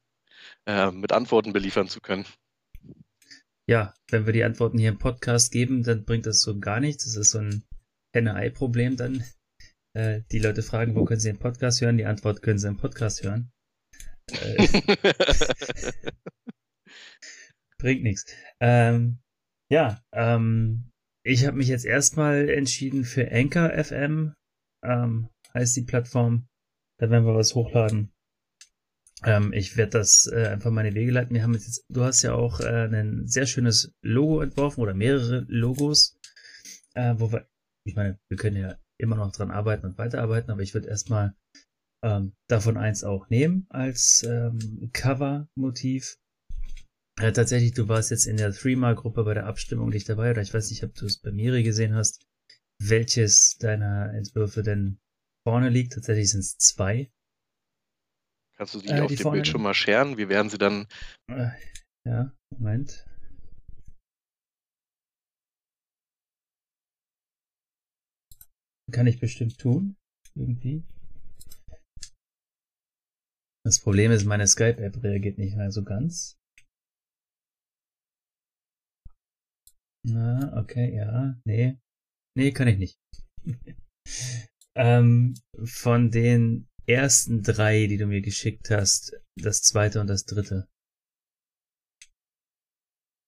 äh, 0.66 0.90
mit 0.90 1.12
Antworten 1.12 1.52
beliefern 1.52 1.88
zu 1.88 2.00
können. 2.00 2.26
Ja, 3.68 3.94
wenn 4.10 4.24
wir 4.24 4.32
die 4.32 4.44
Antworten 4.44 4.78
hier 4.78 4.88
im 4.88 4.98
Podcast 4.98 5.52
geben, 5.52 5.82
dann 5.82 6.04
bringt 6.04 6.24
das 6.26 6.40
so 6.40 6.58
gar 6.58 6.80
nichts. 6.80 7.04
Das 7.04 7.16
ist 7.16 7.30
so 7.30 7.38
ein 7.38 7.64
Henne-Ei-Problem 8.14 8.96
dann. 8.96 9.24
Äh, 9.94 10.22
die 10.32 10.38
Leute 10.38 10.62
fragen, 10.62 10.94
wo 10.94 11.04
können 11.04 11.20
sie 11.20 11.30
den 11.30 11.38
Podcast 11.38 11.80
hören? 11.80 11.98
Die 11.98 12.06
Antwort 12.06 12.40
können 12.42 12.58
sie 12.58 12.68
im 12.68 12.78
Podcast 12.78 13.22
hören. 13.22 13.52
Äh, 14.30 14.66
bringt 17.78 18.02
nichts. 18.02 18.26
Ähm, 18.60 19.18
ja, 19.70 20.02
ähm, 20.12 20.88
ich 21.28 21.47
habe 21.47 21.58
mich 21.58 21.68
jetzt 21.68 21.85
erstmal 21.85 22.49
entschieden 22.49 23.04
für 23.04 23.30
Anchor 23.30 23.70
FM, 23.73 24.35
ähm, 24.82 25.28
heißt 25.52 25.76
die 25.76 25.82
Plattform. 25.82 26.49
Da 26.99 27.11
werden 27.11 27.26
wir 27.26 27.35
was 27.35 27.54
hochladen. 27.54 28.12
Ähm, 29.25 29.52
ich 29.52 29.76
werde 29.76 29.99
das 29.99 30.30
äh, 30.32 30.47
einfach 30.47 30.70
meine 30.70 30.94
Wege 30.94 31.12
leiten. 31.12 31.35
Wir 31.35 31.42
haben 31.42 31.52
jetzt, 31.52 31.85
du 31.90 32.02
hast 32.02 32.23
ja 32.23 32.32
auch 32.35 32.61
äh, 32.61 32.87
ein 32.87 33.26
sehr 33.26 33.47
schönes 33.47 33.92
Logo 34.00 34.40
entworfen 34.40 34.80
oder 34.80 34.94
mehrere 34.94 35.44
Logos, 35.49 36.18
äh, 36.94 37.14
wo 37.18 37.30
wir, 37.30 37.47
ich 37.85 37.94
meine, 37.94 38.18
wir 38.28 38.38
können 38.38 38.56
ja 38.56 38.78
immer 38.97 39.16
noch 39.16 39.30
dran 39.32 39.50
arbeiten 39.50 39.87
und 39.87 39.99
weiterarbeiten, 39.99 40.50
aber 40.50 40.62
ich 40.62 40.73
würde 40.73 40.88
erstmal 40.88 41.35
ähm, 42.02 42.32
davon 42.49 42.78
eins 42.78 43.04
auch 43.04 43.28
nehmen 43.28 43.66
als 43.68 44.25
ähm, 44.26 44.90
Cover-Motiv. 44.92 46.16
Ja, 47.20 47.32
tatsächlich, 47.32 47.72
du 47.72 47.88
warst 47.88 48.12
jetzt 48.12 48.26
in 48.26 48.37
der 48.37 48.52
Threema-Gruppe 48.52 49.25
bei 49.25 49.34
der 49.34 49.46
Abstimmung 49.46 49.88
nicht 49.88 50.08
dabei, 50.08 50.30
oder 50.30 50.40
ich 50.40 50.54
weiß 50.54 50.70
nicht, 50.70 50.84
ob 50.84 50.94
du 50.94 51.06
es 51.06 51.18
bei 51.18 51.32
Miri 51.32 51.64
gesehen 51.64 51.94
hast, 51.94 52.25
welches 52.80 53.56
deiner 53.58 54.14
Entwürfe 54.14 54.62
denn 54.62 55.00
vorne 55.44 55.68
liegt. 55.68 55.94
Tatsächlich 55.94 56.30
sind 56.30 56.40
es 56.40 56.56
zwei. 56.58 57.10
Kannst 58.56 58.75
du 58.75 58.80
die 58.80 58.88
äh, 58.88 59.00
auf 59.00 59.08
die 59.08 59.16
dem 59.16 59.32
Bild 59.32 59.48
schon 59.48 59.62
mal 59.62 59.75
scheren? 59.75 60.16
Wie 60.16 60.28
werden 60.28 60.48
sie 60.48 60.58
dann? 60.58 60.87
Äh, 61.28 61.50
ja, 62.06 62.32
Moment. 62.50 63.04
Kann 68.92 69.08
ich 69.08 69.18
bestimmt 69.18 69.58
tun. 69.58 69.96
Irgendwie. 70.37 70.84
Das 73.64 73.80
Problem 73.80 74.12
ist, 74.12 74.25
meine 74.25 74.46
Skype-App 74.46 75.02
reagiert 75.02 75.38
nicht 75.38 75.56
mehr 75.56 75.72
so 75.72 75.82
ganz. 75.82 76.38
Na, 80.10 80.56
okay, 80.56 80.94
ja, 80.94 81.34
nee. 81.44 81.78
Nee, 82.36 82.52
kann 82.52 82.68
ich 82.68 82.78
nicht. 82.78 82.98
ähm, 84.76 85.34
von 85.64 86.10
den 86.10 86.68
ersten 86.86 87.42
drei, 87.42 87.86
die 87.86 87.98
du 87.98 88.06
mir 88.06 88.22
geschickt 88.22 88.70
hast, 88.70 89.20
das 89.36 89.62
zweite 89.62 90.00
und 90.00 90.06
das 90.06 90.24
dritte. 90.24 90.68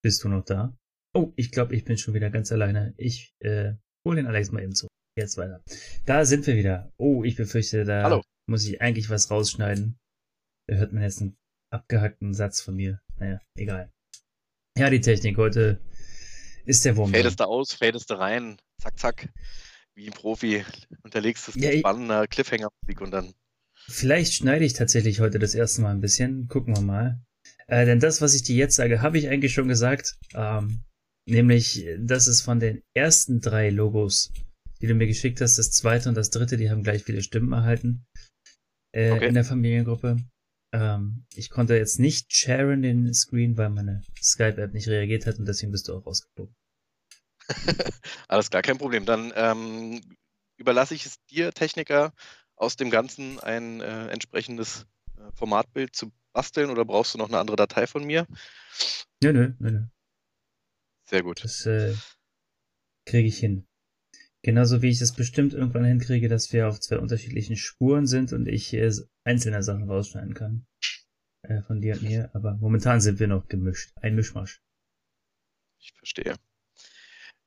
Bist 0.02 0.24
du 0.24 0.28
noch 0.28 0.44
da? 0.44 0.76
Oh, 1.14 1.32
ich 1.36 1.50
glaube, 1.50 1.74
ich 1.74 1.84
bin 1.84 1.98
schon 1.98 2.14
wieder 2.14 2.30
ganz 2.30 2.50
alleine. 2.52 2.94
Ich 2.96 3.34
äh, 3.40 3.74
hol 4.06 4.16
den 4.16 4.26
Alex 4.26 4.50
mal 4.50 4.62
eben 4.62 4.74
zu. 4.74 4.86
Jetzt 5.18 5.36
weiter. 5.36 5.62
Da 6.06 6.24
sind 6.24 6.46
wir 6.46 6.56
wieder. 6.56 6.92
Oh, 6.96 7.24
ich 7.24 7.36
befürchte, 7.36 7.84
da 7.84 8.04
Hallo. 8.04 8.22
muss 8.48 8.64
ich 8.64 8.80
eigentlich 8.80 9.10
was 9.10 9.30
rausschneiden. 9.30 9.98
Da 10.68 10.76
hört 10.76 10.92
man 10.92 11.02
jetzt 11.02 11.20
einen 11.20 11.36
abgehackten 11.70 12.32
Satz 12.32 12.60
von 12.60 12.76
mir. 12.76 13.02
Naja, 13.18 13.40
egal. 13.58 13.92
Ja, 14.78 14.88
die 14.88 15.00
Technik 15.00 15.36
heute 15.36 15.80
ist 16.64 16.84
der 16.84 16.96
Wurm. 16.96 17.12
Fadest 17.12 17.40
du 17.40 17.44
aus, 17.44 17.72
fadest 17.72 18.10
du 18.10 18.14
rein, 18.14 18.58
zack, 18.80 18.98
zack. 18.98 19.28
Wie 19.94 20.06
ein 20.06 20.12
Profi. 20.12 20.64
Unterlegst 21.02 21.48
du 21.48 21.58
ja, 21.58 21.76
spannender 21.78 22.26
Cliffhanger-Musik 22.26 23.00
und 23.00 23.10
dann. 23.10 23.34
Vielleicht 23.88 24.34
schneide 24.34 24.64
ich 24.64 24.74
tatsächlich 24.74 25.20
heute 25.20 25.38
das 25.38 25.54
erste 25.54 25.82
Mal 25.82 25.90
ein 25.90 26.00
bisschen. 26.00 26.48
Gucken 26.48 26.76
wir 26.76 26.82
mal. 26.82 27.20
Äh, 27.66 27.86
denn 27.86 28.00
das, 28.00 28.20
was 28.20 28.34
ich 28.34 28.42
dir 28.42 28.56
jetzt 28.56 28.76
sage, 28.76 29.02
habe 29.02 29.18
ich 29.18 29.28
eigentlich 29.28 29.52
schon 29.52 29.68
gesagt. 29.68 30.16
Ähm, 30.34 30.84
nämlich, 31.26 31.86
das 31.98 32.28
ist 32.28 32.42
von 32.42 32.60
den 32.60 32.82
ersten 32.94 33.40
drei 33.40 33.70
Logos, 33.70 34.32
die 34.80 34.86
du 34.86 34.94
mir 34.94 35.06
geschickt 35.06 35.40
hast, 35.40 35.58
das 35.58 35.70
zweite 35.70 36.08
und 36.08 36.14
das 36.14 36.30
dritte, 36.30 36.56
die 36.56 36.70
haben 36.70 36.82
gleich 36.82 37.04
viele 37.04 37.22
Stimmen 37.22 37.52
erhalten 37.52 38.04
äh, 38.92 39.10
okay. 39.10 39.28
in 39.28 39.34
der 39.34 39.44
Familiengruppe. 39.44 40.16
Ähm, 40.72 41.26
ich 41.34 41.50
konnte 41.50 41.76
jetzt 41.76 41.98
nicht 41.98 42.32
sharen 42.32 42.82
den 42.82 43.12
Screen, 43.12 43.56
weil 43.56 43.70
meine 43.70 44.02
Skype-App 44.20 44.72
nicht 44.72 44.88
reagiert 44.88 45.26
hat 45.26 45.38
und 45.38 45.46
deswegen 45.46 45.72
bist 45.72 45.88
du 45.88 45.96
auch 45.96 46.06
rausgeflogen. 46.06 46.54
Alles 48.28 48.50
klar, 48.50 48.62
kein 48.62 48.78
Problem. 48.78 49.04
Dann 49.04 49.32
ähm, 49.34 50.00
überlasse 50.56 50.94
ich 50.94 51.06
es 51.06 51.24
dir, 51.26 51.52
Techniker, 51.52 52.12
aus 52.54 52.76
dem 52.76 52.90
Ganzen 52.90 53.40
ein 53.40 53.80
äh, 53.80 54.08
entsprechendes 54.08 54.86
äh, 55.16 55.30
Formatbild 55.34 55.96
zu 55.96 56.12
basteln 56.32 56.70
oder 56.70 56.84
brauchst 56.84 57.14
du 57.14 57.18
noch 57.18 57.28
eine 57.28 57.38
andere 57.38 57.56
Datei 57.56 57.86
von 57.86 58.04
mir? 58.04 58.26
Nö, 59.22 59.32
nö, 59.32 59.52
nö, 59.58 59.70
nö. 59.70 59.86
Sehr 61.08 61.22
gut. 61.22 61.42
Das 61.42 61.66
äh, 61.66 61.94
kriege 63.04 63.26
ich 63.26 63.38
hin. 63.38 63.66
Genauso 64.42 64.80
wie 64.80 64.88
ich 64.88 65.00
es 65.00 65.12
bestimmt 65.12 65.52
irgendwann 65.52 65.84
hinkriege, 65.84 66.28
dass 66.28 66.52
wir 66.52 66.68
auf 66.68 66.80
zwei 66.80 66.98
unterschiedlichen 66.98 67.56
Spuren 67.56 68.06
sind 68.06 68.32
und 68.32 68.48
ich 68.48 68.72
äh, 68.72 68.90
einzelne 69.24 69.62
Sachen 69.62 69.90
rausschneiden 69.90 70.34
kann. 70.34 70.66
Äh, 71.42 71.62
von 71.62 71.80
dir 71.80 71.94
und 71.94 72.02
mir. 72.02 72.30
Aber 72.34 72.56
momentan 72.56 73.00
sind 73.00 73.18
wir 73.18 73.28
noch 73.28 73.48
gemischt. 73.48 73.92
Ein 74.00 74.14
Mischmasch. 74.14 74.62
Ich 75.78 75.92
verstehe. 75.92 76.34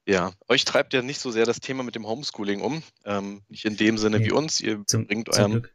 Ja, 0.06 0.34
euch 0.50 0.66
treibt 0.66 0.94
ja 0.94 1.02
nicht 1.02 1.20
so 1.20 1.32
sehr 1.32 1.46
das 1.46 1.60
Thema 1.60 1.84
mit 1.84 1.96
dem 1.96 2.06
Homeschooling 2.06 2.62
um. 2.62 2.84
Ähm, 3.06 3.44
nicht 3.48 3.66
in 3.66 3.78
dem 3.78 3.98
Sinne 3.98 4.20
nee, 4.20 4.26
wie 4.26 4.32
uns. 4.32 4.60
Ihr 4.60 4.84
zum, 4.86 5.08
bringt 5.08 5.30
eurem 5.30 5.66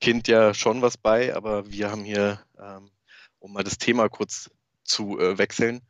Kind 0.00 0.28
ja 0.28 0.54
schon 0.54 0.82
was 0.82 0.96
bei, 0.96 1.34
aber 1.34 1.70
wir 1.70 1.90
haben 1.90 2.04
hier, 2.04 2.40
ähm, 2.58 2.90
um 3.38 3.52
mal 3.52 3.64
das 3.64 3.78
Thema 3.78 4.08
kurz 4.08 4.50
zu 4.84 5.18
äh, 5.18 5.38
wechseln, 5.38 5.80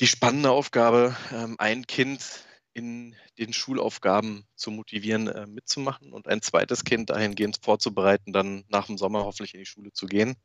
die 0.00 0.06
spannende 0.06 0.50
Aufgabe, 0.50 1.16
ähm, 1.32 1.56
ein 1.58 1.86
Kind 1.86 2.44
in 2.78 3.16
den 3.38 3.52
Schulaufgaben 3.52 4.46
zu 4.54 4.70
motivieren, 4.70 5.26
äh, 5.26 5.46
mitzumachen 5.46 6.12
und 6.12 6.28
ein 6.28 6.42
zweites 6.42 6.84
Kind 6.84 7.10
dahingehend 7.10 7.58
vorzubereiten, 7.60 8.32
dann 8.32 8.64
nach 8.68 8.86
dem 8.86 8.96
Sommer 8.96 9.24
hoffentlich 9.24 9.54
in 9.54 9.60
die 9.60 9.66
Schule 9.66 9.92
zu 9.92 10.06
gehen. 10.06 10.36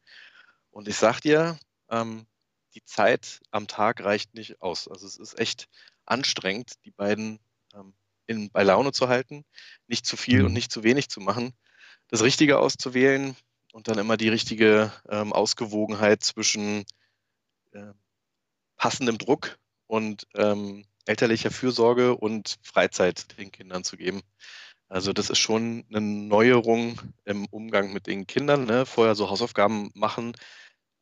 Und 0.72 0.88
ich 0.88 0.96
sag 0.96 1.22
dir, 1.22 1.60
ähm, 1.90 2.26
die 2.74 2.84
Zeit 2.84 3.40
am 3.52 3.68
Tag 3.68 4.04
reicht 4.04 4.34
nicht 4.34 4.62
aus. 4.64 4.88
Also 4.88 5.06
es 5.06 5.18
ist 5.18 5.40
echt 5.40 5.68
anstrengend, 6.06 6.74
die 6.86 6.92
beiden 6.92 7.40
ähm, 7.76 7.94
in, 8.26 8.50
bei 8.50 8.64
Laune 8.64 8.94
zu 8.94 9.10
halten, 9.10 9.46
nicht 9.86 10.08
zu 10.08 10.18
viel 10.18 10.42
und 10.42 10.48
mhm. 10.48 10.54
nicht 10.54 10.72
zu 10.72 10.84
wenig 10.84 11.10
zu 11.10 11.22
machen, 11.22 11.54
das 12.08 12.24
Richtige 12.24 12.58
auszuwählen 12.58 13.36
und 13.74 13.88
dann 13.88 14.00
immer 14.00 14.18
die 14.18 14.30
richtige 14.30 14.92
ähm, 15.08 15.34
Ausgewogenheit 15.34 16.24
zwischen 16.24 16.84
äh, 17.74 17.94
passendem 18.76 19.20
Druck 19.20 19.60
und 19.86 20.26
ähm, 20.34 20.88
elterlicher 21.06 21.52
Fürsorge 21.52 22.16
und 22.16 22.58
Freizeit 22.62 23.38
den 23.38 23.52
Kindern 23.52 23.84
zu 23.84 23.98
geben. 23.98 24.22
Also 24.90 25.12
das 25.14 25.30
ist 25.30 25.40
schon 25.40 25.86
eine 25.90 26.02
Neuerung 26.02 27.02
im 27.26 27.46
Umgang 27.48 27.94
mit 27.94 28.08
den 28.08 28.28
Kindern. 28.28 28.66
Ne? 28.66 28.86
Vorher 28.86 29.16
so 29.16 29.30
Hausaufgaben 29.30 29.92
machen 29.96 30.34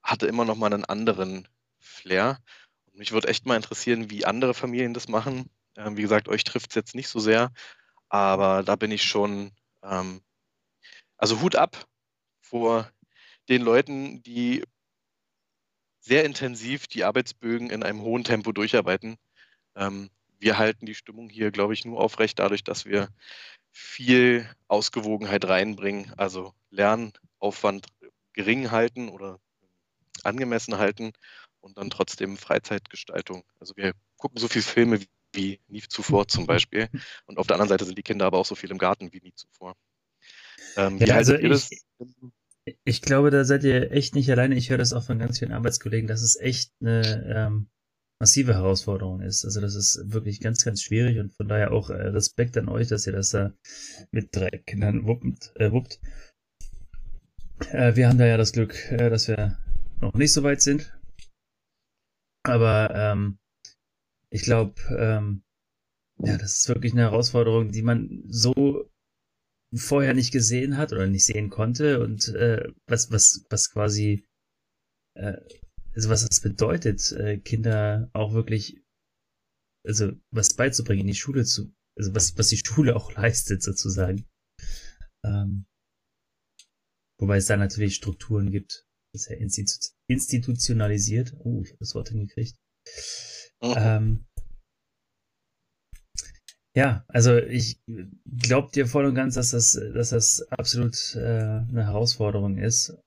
hatte 0.03 0.27
immer 0.27 0.45
noch 0.45 0.55
mal 0.55 0.73
einen 0.73 0.85
anderen 0.85 1.47
Flair. 1.79 2.39
Und 2.85 2.97
mich 2.97 3.11
würde 3.11 3.27
echt 3.27 3.45
mal 3.45 3.55
interessieren, 3.55 4.09
wie 4.09 4.25
andere 4.25 4.53
Familien 4.53 4.93
das 4.93 5.07
machen. 5.07 5.49
Ähm, 5.77 5.97
wie 5.97 6.01
gesagt, 6.01 6.27
euch 6.29 6.43
trifft 6.43 6.71
es 6.71 6.75
jetzt 6.75 6.95
nicht 6.95 7.07
so 7.09 7.19
sehr, 7.19 7.51
Aber 8.09 8.63
da 8.63 8.75
bin 8.75 8.91
ich 8.91 9.03
schon, 9.03 9.51
ähm, 9.83 10.21
also 11.17 11.41
Hut 11.41 11.55
ab 11.55 11.87
vor 12.41 12.91
den 13.49 13.61
Leuten, 13.61 14.23
die 14.23 14.63
sehr 16.01 16.25
intensiv 16.25 16.87
die 16.87 17.03
Arbeitsbögen 17.03 17.69
in 17.69 17.83
einem 17.83 18.01
hohen 18.01 18.23
Tempo 18.23 18.51
durcharbeiten. 18.51 19.17
Ähm, 19.75 20.09
wir 20.39 20.57
halten 20.57 20.85
die 20.85 20.95
Stimmung 20.95 21.29
hier, 21.29 21.51
glaube 21.51 21.73
ich, 21.73 21.85
nur 21.85 21.99
aufrecht 21.99 22.39
dadurch, 22.39 22.63
dass 22.63 22.85
wir 22.85 23.09
viel 23.71 24.49
Ausgewogenheit 24.67 25.45
reinbringen, 25.45 26.11
also 26.17 26.53
Lernaufwand 26.71 27.87
gering 28.33 28.71
halten 28.71 29.09
oder 29.09 29.39
angemessen 30.23 30.77
halten 30.77 31.13
und 31.61 31.77
dann 31.77 31.89
trotzdem 31.89 32.37
Freizeitgestaltung. 32.37 33.43
Also 33.59 33.75
wir 33.77 33.93
gucken 34.17 34.39
so 34.39 34.47
viele 34.47 34.63
Filme 34.63 34.99
wie 35.33 35.59
nie 35.67 35.81
zuvor 35.81 36.27
zum 36.27 36.45
Beispiel 36.45 36.89
und 37.25 37.37
auf 37.37 37.47
der 37.47 37.55
anderen 37.55 37.69
Seite 37.69 37.85
sind 37.85 37.97
die 37.97 38.03
Kinder 38.03 38.25
aber 38.25 38.37
auch 38.37 38.45
so 38.45 38.55
viel 38.55 38.71
im 38.71 38.77
Garten 38.77 39.13
wie 39.13 39.21
nie 39.21 39.33
zuvor. 39.33 39.75
Ähm, 40.75 40.97
ja, 40.97 41.15
also 41.15 41.35
ich, 41.35 41.69
ich 42.83 43.01
glaube, 43.01 43.31
da 43.31 43.45
seid 43.45 43.63
ihr 43.63 43.91
echt 43.91 44.15
nicht 44.15 44.29
alleine. 44.29 44.55
Ich 44.55 44.69
höre 44.69 44.77
das 44.77 44.93
auch 44.93 45.03
von 45.03 45.19
ganz 45.19 45.39
vielen 45.39 45.53
Arbeitskollegen, 45.53 46.07
dass 46.07 46.21
es 46.21 46.35
echt 46.35 46.71
eine 46.81 47.25
ähm, 47.35 47.69
massive 48.21 48.53
Herausforderung 48.53 49.21
ist. 49.21 49.43
Also 49.45 49.61
das 49.61 49.73
ist 49.73 49.99
wirklich 50.13 50.39
ganz, 50.39 50.63
ganz 50.63 50.83
schwierig 50.83 51.17
und 51.17 51.33
von 51.33 51.47
daher 51.47 51.71
auch 51.71 51.89
äh, 51.89 51.95
Respekt 51.95 52.55
an 52.55 52.69
euch, 52.69 52.87
dass 52.87 53.07
ihr 53.07 53.13
das 53.13 53.31
da 53.31 53.51
mit 54.11 54.35
drei 54.35 54.51
Kindern 54.51 55.07
wuppt. 55.07 55.51
Äh, 55.55 55.71
wuppt. 55.71 55.99
Äh, 57.71 57.95
wir 57.95 58.07
haben 58.07 58.19
da 58.19 58.27
ja 58.27 58.37
das 58.37 58.53
Glück, 58.53 58.75
äh, 58.91 59.09
dass 59.09 59.27
wir 59.27 59.57
noch 60.01 60.13
nicht 60.13 60.33
so 60.33 60.43
weit 60.43 60.61
sind. 60.61 60.95
Aber 62.43 62.93
ähm, 62.93 63.39
ich 64.29 64.43
glaube, 64.43 64.75
ähm, 64.95 65.41
ja, 66.19 66.37
das 66.37 66.59
ist 66.59 66.67
wirklich 66.69 66.91
eine 66.91 67.01
Herausforderung, 67.01 67.71
die 67.71 67.81
man 67.81 68.23
so 68.27 68.87
vorher 69.73 70.13
nicht 70.13 70.31
gesehen 70.31 70.77
hat 70.77 70.93
oder 70.93 71.07
nicht 71.07 71.25
sehen 71.25 71.49
konnte 71.49 72.03
und 72.03 72.27
äh, 72.35 72.69
was, 72.85 73.11
was, 73.11 73.45
was 73.49 73.71
quasi, 73.71 74.27
äh, 75.15 75.37
also 75.93 76.09
was 76.09 76.27
das 76.27 76.39
bedeutet, 76.39 77.11
äh, 77.11 77.37
Kinder 77.37 78.09
auch 78.13 78.33
wirklich, 78.33 78.81
also 79.85 80.13
was 80.31 80.53
beizubringen, 80.53 81.01
in 81.01 81.07
die 81.07 81.15
Schule 81.15 81.43
zu, 81.45 81.73
also 81.97 82.15
was, 82.15 82.37
was 82.37 82.49
die 82.49 82.61
Schule 82.63 82.95
auch 82.95 83.13
leistet 83.15 83.61
sozusagen. 83.61 84.25
Ähm, 85.25 85.65
wobei 87.19 87.37
es 87.37 87.47
da 87.47 87.57
natürlich 87.57 87.95
Strukturen 87.95 88.51
gibt. 88.51 88.87
Das 89.13 89.23
ist 89.23 89.29
ja 89.29 89.35
institu 89.37 89.89
institutionalisiert. 90.07 91.35
Oh, 91.39 91.61
ich 91.63 91.69
habe 91.71 91.79
das 91.79 91.95
Wort 91.95 92.09
hingekriegt. 92.09 92.57
Mhm. 93.61 93.73
Ähm, 93.77 94.25
ja, 96.75 97.03
also 97.09 97.37
ich 97.37 97.81
glaube 98.25 98.71
dir 98.71 98.87
voll 98.87 99.05
und 99.05 99.15
ganz, 99.15 99.35
dass 99.35 99.51
das, 99.51 99.73
dass 99.73 100.11
das 100.11 100.41
absolut 100.51 101.15
äh, 101.15 101.19
eine 101.19 101.85
Herausforderung 101.85 102.57
ist. 102.57 102.97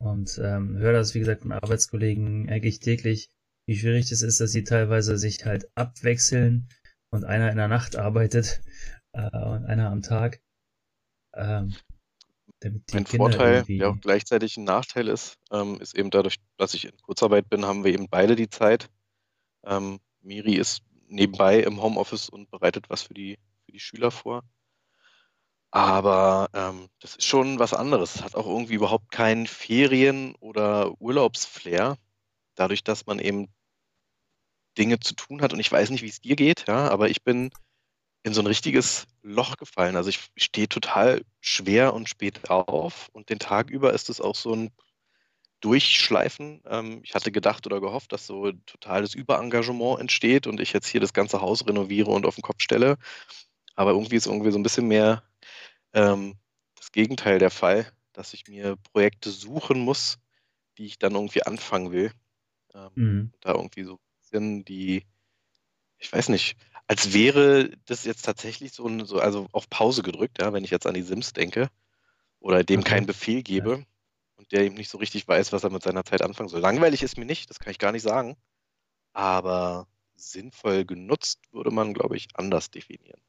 Und 0.00 0.40
ähm, 0.42 0.78
höre 0.78 0.94
das, 0.94 1.14
wie 1.14 1.18
gesagt, 1.18 1.42
von 1.42 1.52
Arbeitskollegen 1.52 2.48
eigentlich 2.48 2.80
täglich, 2.80 3.30
wie 3.66 3.76
schwierig 3.76 4.10
es 4.10 4.22
ist, 4.22 4.40
dass 4.40 4.50
sie 4.50 4.64
teilweise 4.64 5.18
sich 5.18 5.44
halt 5.44 5.70
abwechseln 5.74 6.68
und 7.10 7.24
einer 7.24 7.50
in 7.50 7.58
der 7.58 7.68
Nacht 7.68 7.96
arbeitet 7.96 8.62
äh, 9.12 9.36
und 9.36 9.66
einer 9.66 9.90
am 9.90 10.02
Tag. 10.02 10.40
Ähm, 11.34 11.74
ein 12.62 13.06
Vorteil, 13.06 13.64
der 13.64 13.90
auch 13.90 14.00
gleichzeitig 14.00 14.56
ein 14.56 14.64
Nachteil 14.64 15.08
ist, 15.08 15.38
ähm, 15.50 15.80
ist 15.80 15.94
eben 15.94 16.10
dadurch, 16.10 16.36
dass 16.58 16.74
ich 16.74 16.84
in 16.84 16.96
Kurzarbeit 16.98 17.48
bin, 17.48 17.64
haben 17.64 17.84
wir 17.84 17.92
eben 17.92 18.08
beide 18.08 18.36
die 18.36 18.50
Zeit. 18.50 18.90
Ähm, 19.64 20.00
Miri 20.20 20.54
ist 20.54 20.82
nebenbei 21.08 21.60
im 21.60 21.80
Homeoffice 21.80 22.28
und 22.28 22.50
bereitet 22.50 22.90
was 22.90 23.02
für 23.02 23.14
die, 23.14 23.38
für 23.64 23.72
die 23.72 23.80
Schüler 23.80 24.10
vor. 24.10 24.42
Aber 25.70 26.48
ähm, 26.52 26.88
das 27.00 27.16
ist 27.16 27.24
schon 27.26 27.58
was 27.58 27.74
anderes. 27.74 28.22
Hat 28.22 28.34
auch 28.34 28.46
irgendwie 28.46 28.74
überhaupt 28.74 29.10
keinen 29.10 29.46
Ferien- 29.46 30.34
oder 30.40 31.00
Urlaubsflair. 31.00 31.96
Dadurch, 32.56 32.82
dass 32.82 33.06
man 33.06 33.20
eben 33.20 33.48
Dinge 34.78 34.98
zu 35.00 35.14
tun 35.14 35.42
hat. 35.42 35.52
Und 35.52 35.60
ich 35.60 35.70
weiß 35.70 35.90
nicht, 35.90 36.02
wie 36.02 36.08
es 36.08 36.20
dir 36.20 36.36
geht, 36.36 36.66
ja, 36.68 36.88
aber 36.88 37.10
ich 37.10 37.22
bin 37.22 37.50
in 38.22 38.34
so 38.34 38.42
ein 38.42 38.46
richtiges 38.46 39.06
Loch 39.22 39.56
gefallen. 39.56 39.96
Also 39.96 40.10
ich 40.10 40.30
stehe 40.36 40.68
total 40.68 41.22
schwer 41.40 41.94
und 41.94 42.08
spät 42.08 42.50
auf 42.50 43.08
und 43.12 43.30
den 43.30 43.38
Tag 43.38 43.70
über 43.70 43.92
ist 43.92 44.10
es 44.10 44.20
auch 44.20 44.34
so 44.34 44.54
ein 44.54 44.70
durchschleifen. 45.60 46.62
Ähm, 46.66 47.00
ich 47.04 47.14
hatte 47.14 47.32
gedacht 47.32 47.66
oder 47.66 47.80
gehofft, 47.80 48.12
dass 48.12 48.26
so 48.26 48.52
totales 48.66 49.14
Überengagement 49.14 50.00
entsteht 50.00 50.46
und 50.46 50.60
ich 50.60 50.72
jetzt 50.72 50.88
hier 50.88 51.00
das 51.00 51.12
ganze 51.12 51.40
Haus 51.40 51.66
renoviere 51.66 52.10
und 52.10 52.26
auf 52.26 52.34
den 52.34 52.42
Kopf 52.42 52.60
stelle. 52.60 52.96
Aber 53.76 53.92
irgendwie 53.92 54.16
ist 54.16 54.26
irgendwie 54.26 54.52
so 54.52 54.58
ein 54.58 54.62
bisschen 54.62 54.88
mehr 54.88 55.22
ähm, 55.92 56.36
das 56.76 56.92
Gegenteil 56.92 57.38
der 57.38 57.50
Fall, 57.50 57.90
dass 58.12 58.34
ich 58.34 58.48
mir 58.48 58.76
Projekte 58.92 59.30
suchen 59.30 59.80
muss, 59.80 60.18
die 60.78 60.86
ich 60.86 60.98
dann 60.98 61.14
irgendwie 61.14 61.42
anfangen 61.42 61.92
will. 61.92 62.12
Ähm, 62.74 62.90
mhm. 62.94 63.32
Da 63.40 63.54
irgendwie 63.54 63.84
so 63.84 63.94
ein 63.94 63.98
bisschen 64.20 64.64
die, 64.64 65.04
ich 65.98 66.12
weiß 66.12 66.28
nicht, 66.28 66.56
als 66.86 67.12
wäre 67.12 67.70
das 67.86 68.04
jetzt 68.04 68.24
tatsächlich 68.24 68.72
so, 68.72 68.86
ein, 68.86 69.04
so 69.04 69.18
also 69.20 69.46
auf 69.52 69.68
Pause 69.70 70.02
gedrückt, 70.02 70.40
ja, 70.40 70.52
wenn 70.52 70.64
ich 70.64 70.70
jetzt 70.70 70.86
an 70.86 70.94
die 70.94 71.02
Sims 71.02 71.32
denke 71.32 71.70
oder 72.40 72.64
dem 72.64 72.80
okay. 72.80 72.90
keinen 72.90 73.06
Befehl 73.06 73.42
gebe. 73.42 73.78
Ja 73.78 73.84
und 74.40 74.52
der 74.52 74.62
eben 74.62 74.74
nicht 74.74 74.88
so 74.88 74.96
richtig 74.96 75.28
weiß, 75.28 75.52
was 75.52 75.64
er 75.64 75.70
mit 75.70 75.82
seiner 75.82 76.02
Zeit 76.02 76.22
anfangen 76.22 76.48
soll. 76.48 76.62
Langweilig 76.62 77.02
ist 77.02 77.18
mir 77.18 77.26
nicht, 77.26 77.50
das 77.50 77.58
kann 77.58 77.70
ich 77.70 77.78
gar 77.78 77.92
nicht 77.92 78.02
sagen. 78.02 78.38
Aber 79.12 79.86
sinnvoll 80.16 80.86
genutzt 80.86 81.40
würde 81.52 81.70
man, 81.70 81.92
glaube 81.92 82.16
ich, 82.16 82.28
anders 82.34 82.70
definieren. 82.70 83.20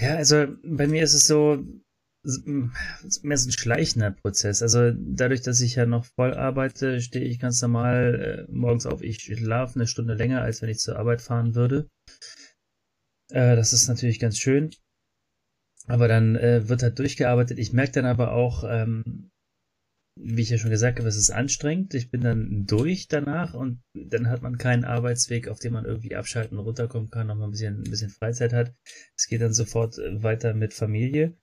Ja, 0.00 0.16
also 0.16 0.46
bei 0.64 0.86
mir 0.86 1.02
ist 1.02 1.12
es 1.12 1.26
so, 1.26 1.62
mehr 2.22 3.36
so 3.36 3.48
ein 3.48 3.52
schleichender 3.52 4.10
Prozess. 4.10 4.62
Also 4.62 4.92
dadurch, 4.92 5.42
dass 5.42 5.60
ich 5.60 5.74
ja 5.74 5.84
noch 5.84 6.06
voll 6.06 6.34
arbeite, 6.34 7.00
stehe 7.00 7.24
ich 7.24 7.38
ganz 7.38 7.60
normal 7.60 8.46
äh, 8.48 8.52
morgens 8.52 8.86
auf. 8.86 9.02
Ich 9.02 9.20
schlafe 9.20 9.76
eine 9.76 9.86
Stunde 9.86 10.14
länger, 10.14 10.42
als 10.42 10.62
wenn 10.62 10.70
ich 10.70 10.78
zur 10.78 10.98
Arbeit 10.98 11.20
fahren 11.20 11.54
würde. 11.54 11.88
Äh, 13.30 13.56
das 13.56 13.72
ist 13.72 13.88
natürlich 13.88 14.20
ganz 14.20 14.38
schön. 14.38 14.70
Aber 15.86 16.08
dann 16.08 16.36
äh, 16.36 16.68
wird 16.68 16.82
halt 16.82 16.98
durchgearbeitet. 16.98 17.58
Ich 17.58 17.72
merke 17.72 17.92
dann 17.92 18.06
aber 18.06 18.32
auch, 18.32 18.64
ähm, 18.66 19.29
wie 20.22 20.42
ich 20.42 20.50
ja 20.50 20.58
schon 20.58 20.70
gesagt 20.70 20.98
habe, 20.98 21.08
es 21.08 21.16
ist 21.16 21.30
anstrengend. 21.30 21.94
Ich 21.94 22.10
bin 22.10 22.20
dann 22.20 22.66
durch 22.66 23.08
danach 23.08 23.54
und 23.54 23.82
dann 23.94 24.28
hat 24.28 24.42
man 24.42 24.58
keinen 24.58 24.84
Arbeitsweg, 24.84 25.48
auf 25.48 25.58
dem 25.58 25.72
man 25.72 25.84
irgendwie 25.84 26.16
abschalten, 26.16 26.58
runterkommen 26.58 27.10
kann, 27.10 27.28
noch 27.28 27.36
mal 27.36 27.46
ein 27.46 27.50
bisschen, 27.50 27.82
ein 27.82 27.90
bisschen 27.90 28.10
Freizeit 28.10 28.52
hat. 28.52 28.74
Es 29.16 29.26
geht 29.26 29.40
dann 29.40 29.54
sofort 29.54 29.96
weiter 29.96 30.54
mit 30.54 30.74
Familie 30.74 31.36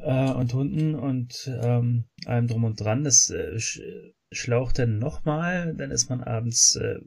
äh, 0.00 0.30
und 0.32 0.52
Hunden 0.54 0.94
und 0.94 1.50
ähm, 1.62 2.04
allem 2.26 2.46
drum 2.46 2.64
und 2.64 2.80
dran. 2.80 3.04
Das 3.04 3.30
äh, 3.30 3.58
schlaucht 4.32 4.78
dann 4.78 4.98
nochmal, 4.98 5.74
dann 5.74 5.90
ist 5.90 6.08
man 6.08 6.22
abends 6.22 6.76
äh, 6.76 7.00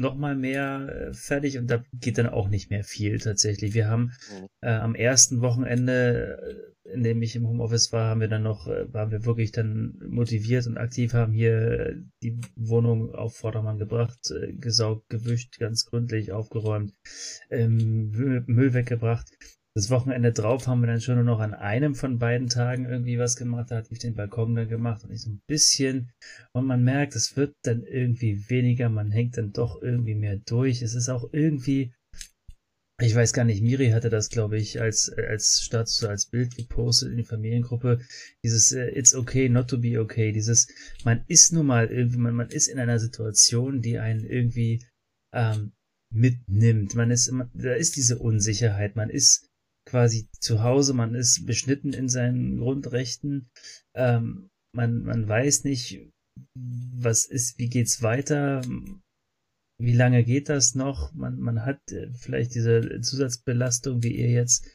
nochmal 0.00 0.34
mehr 0.34 0.88
äh, 1.10 1.14
fertig 1.14 1.58
und 1.58 1.70
da 1.70 1.84
geht 1.92 2.18
dann 2.18 2.26
auch 2.26 2.48
nicht 2.48 2.70
mehr 2.70 2.84
viel 2.84 3.18
tatsächlich. 3.18 3.74
Wir 3.74 3.88
haben 3.88 4.12
mhm. 4.30 4.46
äh, 4.62 4.70
am 4.70 4.94
ersten 4.94 5.40
Wochenende, 5.40 6.72
äh, 6.84 6.92
in 6.92 7.02
dem 7.04 7.22
ich 7.22 7.36
im 7.36 7.46
Homeoffice 7.46 7.92
war, 7.92 8.10
haben 8.10 8.20
wir 8.20 8.28
dann 8.28 8.42
noch, 8.42 8.66
äh, 8.66 8.92
waren 8.92 9.10
wir 9.10 9.24
wirklich 9.24 9.52
dann 9.52 10.00
motiviert 10.08 10.66
und 10.66 10.78
aktiv, 10.78 11.12
haben 11.12 11.32
hier 11.32 12.02
die 12.22 12.38
Wohnung 12.56 13.14
auf 13.14 13.36
Vordermann 13.36 13.78
gebracht, 13.78 14.32
gesaugt, 14.58 15.08
gewischt, 15.08 15.58
ganz 15.58 15.84
gründlich 15.86 16.32
aufgeräumt, 16.32 16.94
ähm, 17.50 18.10
Müll 18.46 18.74
weggebracht. 18.74 19.28
Das 19.76 19.88
Wochenende 19.88 20.32
drauf 20.32 20.66
haben 20.66 20.80
wir 20.80 20.88
dann 20.88 21.00
schon 21.00 21.14
nur 21.14 21.24
noch 21.24 21.38
an 21.38 21.54
einem 21.54 21.94
von 21.94 22.18
beiden 22.18 22.48
Tagen 22.48 22.86
irgendwie 22.86 23.18
was 23.18 23.36
gemacht. 23.36 23.70
Da 23.70 23.76
hatte 23.76 23.92
ich 23.92 24.00
den 24.00 24.16
Balkon 24.16 24.56
dann 24.56 24.68
gemacht 24.68 25.04
und 25.04 25.12
ich 25.12 25.22
so 25.22 25.30
ein 25.30 25.42
bisschen. 25.46 26.10
Und 26.52 26.66
man 26.66 26.82
merkt, 26.82 27.14
es 27.14 27.36
wird 27.36 27.54
dann 27.62 27.84
irgendwie 27.84 28.50
weniger. 28.50 28.88
Man 28.88 29.12
hängt 29.12 29.38
dann 29.38 29.52
doch 29.52 29.80
irgendwie 29.80 30.16
mehr 30.16 30.36
durch. 30.36 30.82
Es 30.82 30.94
ist 30.94 31.08
auch 31.08 31.32
irgendwie, 31.32 31.92
ich 33.00 33.14
weiß 33.14 33.32
gar 33.32 33.44
nicht, 33.44 33.62
Miri 33.62 33.90
hatte 33.90 34.10
das, 34.10 34.28
glaube 34.28 34.58
ich, 34.58 34.80
als, 34.80 35.08
als 35.08 35.62
Status, 35.62 36.02
als 36.02 36.26
Bild 36.26 36.56
gepostet 36.56 37.12
in 37.12 37.18
die 37.18 37.24
Familiengruppe. 37.24 38.00
Dieses 38.42 38.72
uh, 38.72 38.78
It's 38.80 39.14
okay 39.14 39.48
not 39.48 39.68
to 39.68 39.78
be 39.78 40.00
okay. 40.00 40.32
Dieses, 40.32 40.66
man 41.04 41.24
ist 41.28 41.52
nun 41.52 41.66
mal 41.66 41.86
irgendwie, 41.86 42.18
man, 42.18 42.34
man 42.34 42.48
ist 42.48 42.66
in 42.66 42.80
einer 42.80 42.98
Situation, 42.98 43.82
die 43.82 44.00
einen 44.00 44.24
irgendwie 44.24 44.84
ähm, 45.32 45.72
mitnimmt. 46.12 46.96
Man 46.96 47.12
ist, 47.12 47.32
da 47.54 47.72
ist 47.72 47.94
diese 47.94 48.18
Unsicherheit. 48.18 48.96
Man 48.96 49.10
ist 49.10 49.49
quasi 49.86 50.28
zu 50.38 50.62
Hause, 50.62 50.94
man 50.94 51.14
ist 51.14 51.46
beschnitten 51.46 51.92
in 51.92 52.08
seinen 52.08 52.58
Grundrechten, 52.58 53.50
ähm, 53.94 54.50
man, 54.72 55.02
man 55.02 55.28
weiß 55.28 55.64
nicht, 55.64 56.00
was 56.54 57.26
ist, 57.26 57.58
wie 57.58 57.68
geht's 57.68 58.02
weiter, 58.02 58.62
wie 59.80 59.94
lange 59.94 60.24
geht 60.24 60.48
das 60.48 60.74
noch? 60.74 61.12
Man, 61.14 61.40
man 61.40 61.64
hat 61.64 61.80
äh, 61.90 62.12
vielleicht 62.12 62.54
diese 62.54 63.00
Zusatzbelastung, 63.00 64.02
wie 64.02 64.14
ihr 64.14 64.30
jetzt 64.30 64.66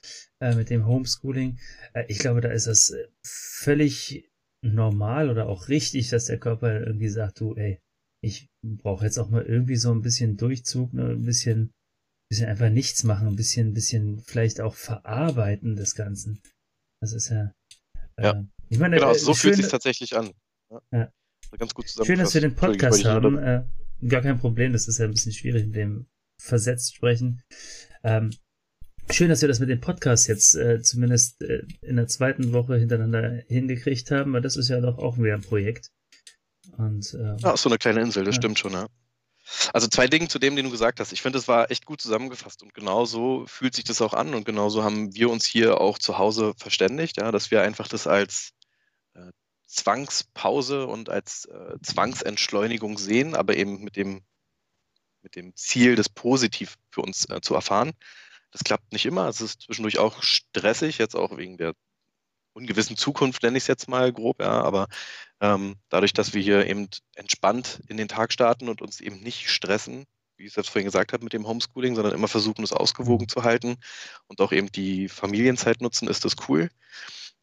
äh, 0.41 0.55
mit 0.55 0.69
dem 0.71 0.87
Homeschooling. 0.87 1.59
Äh, 1.93 2.05
ich 2.07 2.17
glaube, 2.17 2.41
da 2.41 2.49
ist 2.49 2.67
das 2.67 2.89
äh, 2.89 3.07
völlig 3.23 4.29
normal 4.63 5.29
oder 5.29 5.47
auch 5.47 5.67
richtig, 5.69 6.09
dass 6.09 6.25
der 6.25 6.39
Körper 6.39 6.81
irgendwie 6.81 7.09
sagt, 7.09 7.39
du, 7.39 7.53
ey, 7.55 7.79
ich 8.23 8.49
brauche 8.63 9.05
jetzt 9.05 9.19
auch 9.19 9.29
mal 9.29 9.43
irgendwie 9.43 9.75
so 9.75 9.91
ein 9.91 10.01
bisschen 10.01 10.37
Durchzug, 10.37 10.93
ne, 10.93 11.11
ein 11.11 11.25
bisschen 11.25 11.71
bisschen 12.29 12.47
einfach 12.47 12.69
nichts 12.69 13.03
machen, 13.03 13.27
ein 13.27 13.35
bisschen, 13.35 13.73
bisschen 13.73 14.19
vielleicht 14.19 14.61
auch 14.61 14.75
verarbeiten 14.75 15.75
des 15.75 15.95
Ganzen. 15.95 16.41
Das 17.01 17.13
ist 17.13 17.29
ja. 17.29 17.53
Äh, 18.17 18.23
ja. 18.23 18.45
Ich 18.69 18.79
meine, 18.79 18.97
genau, 18.97 19.11
äh, 19.11 19.19
so 19.19 19.33
schön, 19.33 19.53
fühlt 19.53 19.63
sich 19.63 19.71
tatsächlich 19.71 20.15
an. 20.15 20.31
Ja. 20.71 20.81
ja. 20.91 21.11
Ganz 21.57 21.73
gut 21.73 21.85
Schön, 21.89 22.19
dass 22.19 22.33
wir 22.33 22.41
den 22.41 22.55
Podcast 22.55 23.05
haben. 23.05 23.37
Äh, 23.37 23.63
gar 24.07 24.21
kein 24.21 24.39
Problem, 24.39 24.73
das 24.73 24.87
ist 24.87 24.97
ja 24.97 25.05
ein 25.05 25.11
bisschen 25.11 25.31
schwierig 25.31 25.65
mit 25.67 25.75
dem 25.75 26.07
versetzt 26.41 26.95
sprechen. 26.95 27.41
Ähm, 28.03 28.31
schön, 29.11 29.29
dass 29.29 29.41
wir 29.41 29.47
das 29.47 29.59
mit 29.59 29.69
dem 29.69 29.79
Podcast 29.79 30.27
jetzt 30.27 30.55
äh, 30.55 30.81
zumindest 30.81 31.41
äh, 31.41 31.63
in 31.81 31.95
der 31.95 32.07
zweiten 32.07 32.51
Woche 32.51 32.77
hintereinander 32.77 33.43
hingekriegt 33.47 34.11
haben, 34.11 34.33
weil 34.33 34.41
das 34.41 34.57
ist 34.57 34.69
ja 34.69 34.81
doch 34.81 34.97
auch 34.97 35.17
wieder 35.17 35.35
ein 35.35 35.41
Projekt. 35.41 35.91
Und, 36.77 37.13
äh, 37.13 37.37
ja, 37.37 37.55
so 37.55 37.69
eine 37.69 37.77
kleine 37.77 38.01
Insel, 38.01 38.25
das 38.25 38.35
ja. 38.35 38.41
stimmt 38.41 38.59
schon, 38.59 38.73
ja. 38.73 38.87
Also 39.73 39.87
zwei 39.87 40.07
Dinge 40.07 40.27
zu 40.27 40.39
dem, 40.39 40.55
den 40.55 40.65
du 40.65 40.71
gesagt 40.71 40.99
hast. 40.99 41.11
Ich 41.11 41.21
finde, 41.21 41.37
das 41.37 41.47
war 41.47 41.71
echt 41.71 41.85
gut 41.85 42.01
zusammengefasst 42.01 42.63
und 42.63 42.73
genau 42.73 43.05
so 43.05 43.45
fühlt 43.47 43.75
sich 43.75 43.83
das 43.83 44.01
auch 44.01 44.13
an 44.13 44.33
und 44.33 44.45
genauso 44.45 44.83
haben 44.83 45.13
wir 45.13 45.29
uns 45.29 45.45
hier 45.45 45.79
auch 45.81 45.99
zu 45.99 46.17
Hause 46.17 46.53
verständigt, 46.57 47.17
ja, 47.17 47.31
dass 47.31 47.51
wir 47.51 47.61
einfach 47.61 47.87
das 47.87 48.07
als 48.07 48.51
äh, 49.13 49.31
Zwangspause 49.67 50.87
und 50.87 51.09
als 51.09 51.45
äh, 51.45 51.77
Zwangsentschleunigung 51.81 52.97
sehen, 52.97 53.35
aber 53.35 53.55
eben 53.55 53.83
mit 53.83 53.95
dem, 53.95 54.23
mit 55.21 55.35
dem 55.35 55.55
Ziel, 55.55 55.95
das 55.95 56.09
positiv 56.09 56.75
für 56.91 57.01
uns 57.01 57.29
äh, 57.29 57.41
zu 57.41 57.55
erfahren. 57.55 57.93
Das 58.51 58.63
klappt 58.63 58.93
nicht 58.93 59.05
immer. 59.05 59.27
Es 59.27 59.41
ist 59.41 59.63
zwischendurch 59.63 59.99
auch 59.99 60.23
stressig, 60.23 60.97
jetzt 60.97 61.15
auch 61.15 61.37
wegen 61.37 61.57
der 61.57 61.73
ungewissen 62.55 62.97
Zukunft, 62.97 63.43
nenne 63.43 63.57
ich 63.57 63.63
es 63.63 63.67
jetzt 63.67 63.87
mal 63.87 64.11
grob, 64.11 64.39
ja, 64.39 64.63
aber 64.63 64.87
ähm, 65.41 65.75
dadurch, 65.89 66.13
dass 66.13 66.33
wir 66.33 66.41
hier 66.41 66.65
eben 66.65 66.89
entspannt 67.15 67.81
in 67.87 67.97
den 67.97 68.07
Tag 68.07 68.31
starten 68.31 68.69
und 68.69 68.81
uns 68.81 69.01
eben 69.01 69.19
nicht 69.21 69.49
stressen, 69.49 70.05
wie 70.37 70.43
ich 70.43 70.49
es 70.49 70.55
jetzt 70.55 70.69
vorhin 70.69 70.85
gesagt 70.85 71.13
habe 71.13 71.23
mit 71.23 71.33
dem 71.33 71.47
Homeschooling, 71.47 71.95
sondern 71.95 72.13
immer 72.13 72.27
versuchen, 72.27 72.63
es 72.63 72.73
ausgewogen 72.73 73.27
zu 73.27 73.43
halten 73.43 73.77
und 74.27 74.41
auch 74.41 74.51
eben 74.51 74.71
die 74.71 75.09
Familienzeit 75.09 75.81
nutzen, 75.81 76.07
ist 76.07 76.25
das 76.25 76.35
cool. 76.47 76.69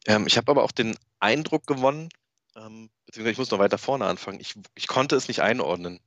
Ähm, 0.07 0.27
ich 0.27 0.37
habe 0.37 0.51
aber 0.51 0.63
auch 0.63 0.71
den 0.71 0.97
Eindruck 1.19 1.67
gewonnen, 1.67 2.09
ähm, 2.55 2.89
beziehungsweise 3.05 3.33
ich 3.33 3.37
muss 3.37 3.51
noch 3.51 3.59
weiter 3.59 3.77
vorne 3.77 4.05
anfangen, 4.05 4.39
ich, 4.39 4.55
ich 4.75 4.87
konnte 4.87 5.15
es 5.15 5.27
nicht 5.27 5.41
einordnen. 5.41 5.99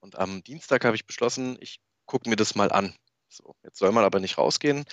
Und 0.00 0.16
am 0.16 0.42
Dienstag 0.44 0.84
habe 0.84 0.96
ich 0.96 1.06
beschlossen, 1.06 1.58
ich 1.60 1.80
gucke 2.06 2.28
mir 2.28 2.36
das 2.36 2.54
mal 2.54 2.72
an. 2.72 2.94
So, 3.28 3.54
jetzt 3.62 3.78
soll 3.78 3.92
man 3.92 4.04
aber 4.04 4.20
nicht 4.20 4.38
rausgehen. 4.38 4.84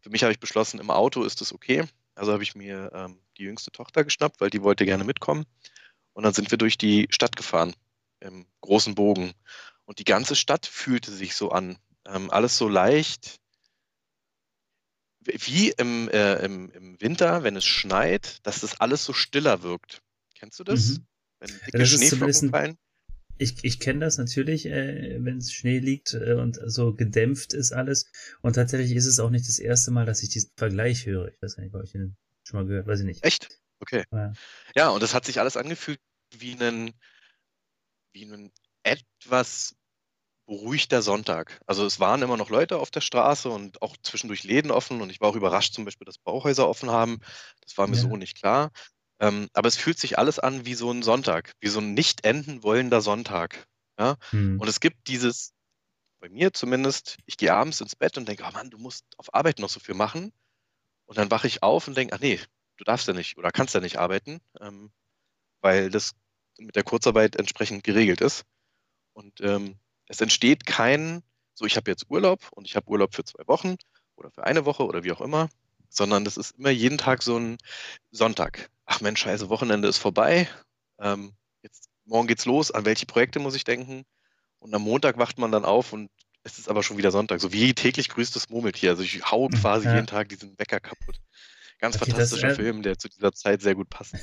Für 0.00 0.10
mich 0.10 0.22
habe 0.22 0.32
ich 0.32 0.40
beschlossen, 0.40 0.80
im 0.80 0.90
Auto 0.90 1.24
ist 1.24 1.40
das 1.40 1.52
okay. 1.52 1.84
Also 2.14 2.32
habe 2.32 2.42
ich 2.42 2.54
mir 2.54 2.90
ähm, 2.94 3.18
die 3.38 3.44
jüngste 3.44 3.70
Tochter 3.72 4.04
geschnappt, 4.04 4.40
weil 4.40 4.50
die 4.50 4.62
wollte 4.62 4.84
gerne 4.84 5.04
mitkommen. 5.04 5.44
Und 6.12 6.24
dann 6.24 6.34
sind 6.34 6.50
wir 6.50 6.58
durch 6.58 6.76
die 6.76 7.06
Stadt 7.10 7.36
gefahren, 7.36 7.74
im 8.20 8.46
großen 8.60 8.94
Bogen. 8.94 9.32
Und 9.84 9.98
die 9.98 10.04
ganze 10.04 10.36
Stadt 10.36 10.66
fühlte 10.66 11.10
sich 11.10 11.34
so 11.34 11.50
an. 11.50 11.78
Ähm, 12.06 12.30
alles 12.30 12.56
so 12.58 12.68
leicht, 12.68 13.40
wie 15.20 15.70
im, 15.70 16.08
äh, 16.08 16.44
im, 16.44 16.70
im, 16.70 17.00
Winter, 17.00 17.44
wenn 17.44 17.56
es 17.56 17.64
schneit, 17.64 18.44
dass 18.46 18.60
das 18.60 18.80
alles 18.80 19.04
so 19.04 19.12
stiller 19.12 19.62
wirkt. 19.62 20.02
Kennst 20.34 20.58
du 20.58 20.64
das? 20.64 20.88
Mhm. 20.88 21.06
Wenn 21.38 21.50
dicke 21.66 21.78
das 21.78 21.90
Schneeflocken 21.90 22.50
fallen? 22.50 22.78
Ich, 23.42 23.64
ich 23.64 23.80
kenne 23.80 24.00
das 24.00 24.18
natürlich, 24.18 24.66
äh, 24.66 25.18
wenn 25.22 25.38
es 25.38 25.52
Schnee 25.52 25.78
liegt 25.78 26.14
äh, 26.14 26.34
und 26.34 26.58
so 26.64 26.94
gedämpft 26.94 27.52
ist 27.52 27.72
alles. 27.72 28.10
Und 28.40 28.54
tatsächlich 28.54 28.92
ist 28.92 29.06
es 29.06 29.20
auch 29.20 29.30
nicht 29.30 29.48
das 29.48 29.58
erste 29.58 29.90
Mal, 29.90 30.06
dass 30.06 30.22
ich 30.22 30.28
diesen 30.28 30.52
Vergleich 30.56 31.06
höre. 31.06 31.28
Ich 31.28 31.42
weiß 31.42 31.58
nicht, 31.58 31.74
ob 31.74 31.82
ich 31.82 31.92
den 31.92 32.16
schon 32.44 32.60
mal 32.60 32.66
gehört, 32.66 32.86
weiß 32.86 33.00
ich 33.00 33.06
nicht. 33.06 33.24
Echt? 33.24 33.60
Okay. 33.80 34.04
Ja, 34.12 34.32
ja 34.76 34.88
und 34.90 35.02
das 35.02 35.14
hat 35.14 35.24
sich 35.24 35.40
alles 35.40 35.56
angefühlt 35.56 36.00
wie 36.38 36.54
ein, 36.60 36.92
wie 38.12 38.24
ein 38.24 38.52
etwas 38.84 39.74
beruhigter 40.46 41.02
Sonntag. 41.02 41.60
Also 41.66 41.86
es 41.86 42.00
waren 42.00 42.22
immer 42.22 42.36
noch 42.36 42.50
Leute 42.50 42.78
auf 42.78 42.90
der 42.90 43.00
Straße 43.00 43.48
und 43.48 43.80
auch 43.80 43.96
zwischendurch 44.02 44.42
Läden 44.42 44.70
offen 44.70 45.00
und 45.00 45.10
ich 45.10 45.20
war 45.20 45.28
auch 45.28 45.36
überrascht 45.36 45.74
zum 45.74 45.84
Beispiel, 45.84 46.04
dass 46.04 46.18
Bauhäuser 46.18 46.68
offen 46.68 46.90
haben. 46.90 47.20
Das 47.60 47.78
war 47.78 47.86
mir 47.86 47.96
ja. 47.96 48.02
so 48.02 48.16
nicht 48.16 48.36
klar. 48.36 48.70
Ähm, 49.22 49.48
aber 49.52 49.68
es 49.68 49.76
fühlt 49.76 50.00
sich 50.00 50.18
alles 50.18 50.40
an 50.40 50.66
wie 50.66 50.74
so 50.74 50.90
ein 50.90 51.04
Sonntag, 51.04 51.52
wie 51.60 51.68
so 51.68 51.78
ein 51.78 51.94
nicht 51.94 52.26
enden 52.26 52.64
wollender 52.64 53.00
Sonntag. 53.00 53.68
Ja? 53.96 54.16
Hm. 54.30 54.58
Und 54.58 54.66
es 54.66 54.80
gibt 54.80 55.06
dieses, 55.06 55.52
bei 56.20 56.28
mir 56.28 56.52
zumindest, 56.52 57.18
ich 57.24 57.36
gehe 57.36 57.54
abends 57.54 57.80
ins 57.80 57.94
Bett 57.94 58.18
und 58.18 58.26
denke, 58.28 58.44
oh 58.44 58.50
Mann, 58.50 58.70
du 58.70 58.78
musst 58.78 59.04
auf 59.18 59.32
Arbeit 59.32 59.60
noch 59.60 59.68
so 59.68 59.78
viel 59.78 59.94
machen. 59.94 60.32
Und 61.06 61.18
dann 61.18 61.30
wache 61.30 61.46
ich 61.46 61.62
auf 61.62 61.86
und 61.86 61.96
denke, 61.96 62.14
ach 62.16 62.20
nee, 62.20 62.40
du 62.78 62.84
darfst 62.84 63.06
ja 63.06 63.14
nicht 63.14 63.38
oder 63.38 63.52
kannst 63.52 63.74
ja 63.74 63.80
nicht 63.80 63.98
arbeiten, 63.98 64.40
ähm, 64.60 64.90
weil 65.60 65.88
das 65.88 66.12
mit 66.58 66.74
der 66.74 66.82
Kurzarbeit 66.82 67.36
entsprechend 67.36 67.84
geregelt 67.84 68.20
ist. 68.20 68.44
Und 69.12 69.40
ähm, 69.40 69.76
es 70.08 70.20
entsteht 70.20 70.66
kein, 70.66 71.22
so 71.54 71.64
ich 71.64 71.76
habe 71.76 71.88
jetzt 71.88 72.10
Urlaub 72.10 72.48
und 72.50 72.66
ich 72.66 72.74
habe 72.74 72.90
Urlaub 72.90 73.14
für 73.14 73.22
zwei 73.22 73.46
Wochen 73.46 73.76
oder 74.16 74.32
für 74.32 74.44
eine 74.44 74.64
Woche 74.64 74.84
oder 74.84 75.04
wie 75.04 75.12
auch 75.12 75.20
immer, 75.20 75.48
sondern 75.92 76.24
das 76.24 76.36
ist 76.36 76.58
immer 76.58 76.70
jeden 76.70 76.98
Tag 76.98 77.22
so 77.22 77.38
ein 77.38 77.58
Sonntag. 78.10 78.70
Ach 78.86 79.00
Mensch, 79.00 79.20
scheiße, 79.20 79.48
Wochenende 79.48 79.88
ist 79.88 79.98
vorbei. 79.98 80.48
Ähm, 80.98 81.32
jetzt, 81.62 81.88
morgen 82.04 82.26
geht's 82.26 82.46
los. 82.46 82.70
An 82.70 82.84
welche 82.84 83.06
Projekte 83.06 83.38
muss 83.38 83.54
ich 83.54 83.64
denken? 83.64 84.04
Und 84.58 84.74
am 84.74 84.82
Montag 84.82 85.18
wacht 85.18 85.38
man 85.38 85.52
dann 85.52 85.64
auf 85.64 85.92
und 85.92 86.10
es 86.44 86.58
ist 86.58 86.68
aber 86.68 86.82
schon 86.82 86.98
wieder 86.98 87.10
Sonntag. 87.10 87.40
So 87.40 87.52
wie 87.52 87.74
täglich 87.74 88.08
grüßt 88.08 88.34
das 88.34 88.48
Murmeltier. 88.48 88.90
Also 88.90 89.02
ich 89.02 89.30
haue 89.30 89.48
hm, 89.48 89.60
quasi 89.60 89.86
ja. 89.86 89.94
jeden 89.94 90.06
Tag 90.06 90.28
diesen 90.28 90.58
Wecker 90.58 90.80
kaputt. 90.80 91.20
Ganz 91.78 91.96
okay, 91.96 92.10
fantastischer 92.10 92.48
das, 92.48 92.58
äh, 92.58 92.62
Film, 92.62 92.82
der 92.82 92.98
zu 92.98 93.08
dieser 93.08 93.32
Zeit 93.32 93.60
sehr 93.60 93.74
gut 93.74 93.90
passt. 93.90 94.14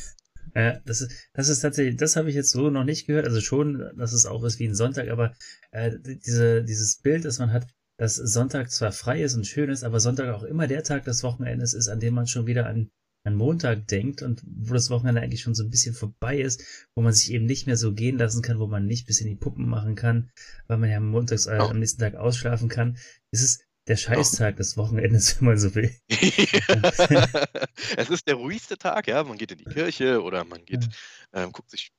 Ja, 0.56 0.80
das 0.86 1.02
ist, 1.02 1.12
das 1.34 1.50
ist 1.50 1.60
tatsächlich, 1.60 1.98
das 1.98 2.16
habe 2.16 2.30
ich 2.30 2.36
jetzt 2.36 2.52
so 2.52 2.70
noch 2.70 2.84
nicht 2.84 3.06
gehört. 3.06 3.28
Also 3.28 3.40
schon, 3.42 3.92
dass 3.98 4.14
es 4.14 4.26
auch 4.26 4.44
ist 4.44 4.60
wie 4.60 4.68
ein 4.68 4.76
Sonntag, 4.76 5.10
aber 5.10 5.34
äh, 5.72 5.92
diese, 6.04 6.64
dieses 6.64 6.98
Bild, 6.98 7.26
das 7.26 7.38
man 7.38 7.54
hat, 7.54 7.68
dass 8.00 8.16
Sonntag 8.16 8.72
zwar 8.72 8.94
frei 8.94 9.22
ist 9.22 9.36
und 9.36 9.46
schön 9.46 9.70
ist, 9.70 9.84
aber 9.84 10.00
Sonntag 10.00 10.34
auch 10.34 10.44
immer 10.44 10.68
der 10.68 10.84
Tag 10.84 11.04
des 11.04 11.22
Wochenendes 11.22 11.74
ist, 11.74 11.90
an 11.90 12.00
dem 12.00 12.14
man 12.14 12.28
schon 12.28 12.48
wieder 12.48 12.66
an, 12.66 12.90
an 13.26 13.36
Montag 13.36 13.88
denkt 13.88 14.22
und 14.22 14.42
wo 14.46 14.74
das 14.74 14.90
Wochenende 14.90 15.20
eigentlich 15.20 15.42
schon 15.42 15.54
so 15.54 15.64
ein 15.64 15.70
bisschen 15.70 15.94
vorbei 15.94 16.40
ist, 16.40 16.64
wo 16.96 17.02
man 17.02 17.12
sich 17.12 17.34
eben 17.34 17.46
nicht 17.46 17.68
mehr 17.68 17.76
so 17.76 17.94
gehen 17.94 18.18
lassen 18.18 18.42
kann, 18.42 18.58
wo 18.58 18.68
man 18.68 18.86
nicht 18.86 19.06
bis 19.06 19.20
in 19.20 19.28
die 19.28 19.36
Puppen 19.36 19.68
machen 19.68 19.96
kann, 19.96 20.32
weil 20.68 20.78
man 20.78 20.90
ja 20.90 21.02
montags 21.02 21.48
äh, 21.48 21.58
am 21.58 21.80
nächsten 21.80 22.00
Tag 22.00 22.16
ausschlafen 22.16 22.70
kann. 22.70 22.98
Es 23.32 23.44
ist 23.44 23.66
der 23.90 23.98
Scheißtag 23.98 24.56
des 24.56 24.78
Wochenendes, 24.78 25.38
wenn 25.42 25.50
man 25.50 25.58
so 25.58 25.76
will. 25.76 25.94
es 27.98 28.10
ist 28.10 28.28
der 28.30 28.36
ruhigste 28.36 28.78
Tag, 28.78 29.08
ja. 29.08 29.26
Man 29.26 29.38
geht 29.38 29.52
in 29.52 29.58
die 29.58 29.66
Kirche 29.66 30.24
oder 30.24 30.46
man 30.46 30.64
geht, 30.64 30.86
ja. 31.34 31.44
ähm, 31.44 31.52
guckt 31.52 31.70
sich 31.70 31.92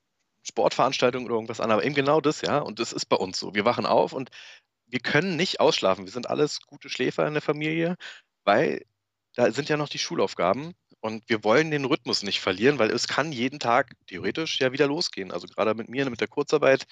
Sportveranstaltungen 0.48 1.26
oder 1.26 1.34
irgendwas 1.34 1.60
an, 1.60 1.70
aber 1.70 1.84
eben 1.84 1.94
genau 1.94 2.22
das, 2.22 2.40
ja. 2.40 2.60
Und 2.60 2.78
das 2.78 2.94
ist 2.94 3.04
bei 3.04 3.16
uns 3.16 3.38
so. 3.38 3.54
Wir 3.54 3.66
wachen 3.66 3.84
auf 3.84 4.14
und 4.14 4.30
wir 4.90 5.00
können 5.00 5.36
nicht 5.36 5.60
ausschlafen. 5.60 6.04
Wir 6.04 6.12
sind 6.12 6.28
alles 6.28 6.60
gute 6.66 6.88
Schläfer 6.88 7.26
in 7.26 7.34
der 7.34 7.42
Familie, 7.42 7.96
weil 8.44 8.84
da 9.34 9.50
sind 9.52 9.68
ja 9.68 9.76
noch 9.76 9.88
die 9.88 9.98
Schulaufgaben 9.98 10.74
und 11.00 11.28
wir 11.28 11.44
wollen 11.44 11.70
den 11.70 11.84
Rhythmus 11.84 12.22
nicht 12.22 12.40
verlieren, 12.40 12.78
weil 12.78 12.90
es 12.90 13.08
kann 13.08 13.32
jeden 13.32 13.58
Tag 13.58 13.92
theoretisch 14.06 14.60
ja 14.60 14.72
wieder 14.72 14.86
losgehen. 14.86 15.32
Also 15.32 15.46
gerade 15.46 15.74
mit 15.74 15.88
mir, 15.88 16.08
mit 16.10 16.20
der 16.20 16.28
Kurzarbeit, 16.28 16.86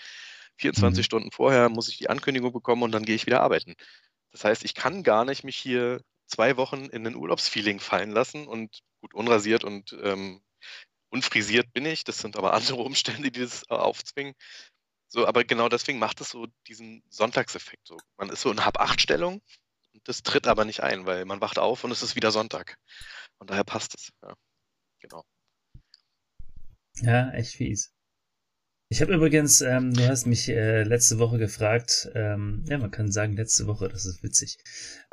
24 0.56 0.98
mhm. 0.98 1.04
Stunden 1.04 1.30
vorher 1.30 1.68
muss 1.68 1.88
ich 1.88 1.98
die 1.98 2.10
Ankündigung 2.10 2.52
bekommen 2.52 2.82
und 2.82 2.92
dann 2.92 3.04
gehe 3.04 3.14
ich 3.14 3.26
wieder 3.26 3.42
arbeiten. 3.42 3.74
Das 4.32 4.44
heißt, 4.44 4.64
ich 4.64 4.74
kann 4.74 5.02
gar 5.02 5.24
nicht 5.24 5.44
mich 5.44 5.56
hier 5.56 6.00
zwei 6.26 6.56
Wochen 6.56 6.86
in 6.86 7.06
ein 7.06 7.16
Urlaubsfeeling 7.16 7.80
fallen 7.80 8.10
lassen 8.10 8.46
und 8.46 8.80
gut 9.00 9.14
unrasiert 9.14 9.64
und 9.64 9.96
ähm, 10.02 10.42
unfrisiert 11.10 11.72
bin 11.72 11.86
ich. 11.86 12.04
Das 12.04 12.18
sind 12.18 12.36
aber 12.36 12.54
andere 12.54 12.78
Umstände, 12.82 13.30
die 13.30 13.40
das 13.40 13.68
aufzwingen. 13.70 14.34
So, 15.08 15.26
aber 15.26 15.44
genau 15.44 15.68
deswegen 15.68 15.98
macht 15.98 16.20
es 16.20 16.30
so 16.30 16.46
diesen 16.66 17.02
Sonntagseffekt. 17.08 17.86
So. 17.86 17.96
Man 18.18 18.28
ist 18.28 18.42
so 18.42 18.50
in 18.50 18.64
Hab-Acht-Stellung 18.64 19.40
und 19.94 20.08
das 20.08 20.22
tritt 20.22 20.46
aber 20.46 20.64
nicht 20.64 20.82
ein, 20.82 21.06
weil 21.06 21.24
man 21.24 21.40
wacht 21.40 21.58
auf 21.58 21.84
und 21.84 21.90
es 21.90 22.02
ist 22.02 22.14
wieder 22.14 22.30
Sonntag. 22.30 22.78
Und 23.38 23.50
daher 23.50 23.64
passt 23.64 23.94
es. 23.94 24.10
Ja, 24.22 24.34
genau. 25.00 25.24
Ja, 27.00 27.30
echt 27.32 27.54
fies. 27.54 27.92
Ich 28.90 29.02
habe 29.02 29.14
übrigens, 29.14 29.60
ähm, 29.60 29.92
du 29.92 30.08
hast 30.08 30.26
mich 30.26 30.48
äh, 30.48 30.82
letzte 30.82 31.18
Woche 31.18 31.38
gefragt, 31.38 32.10
ähm, 32.14 32.64
ja, 32.68 32.78
man 32.78 32.90
kann 32.90 33.12
sagen 33.12 33.36
letzte 33.36 33.66
Woche, 33.66 33.88
das 33.88 34.06
ist 34.06 34.22
witzig. 34.22 34.56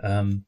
Ähm, 0.01 0.45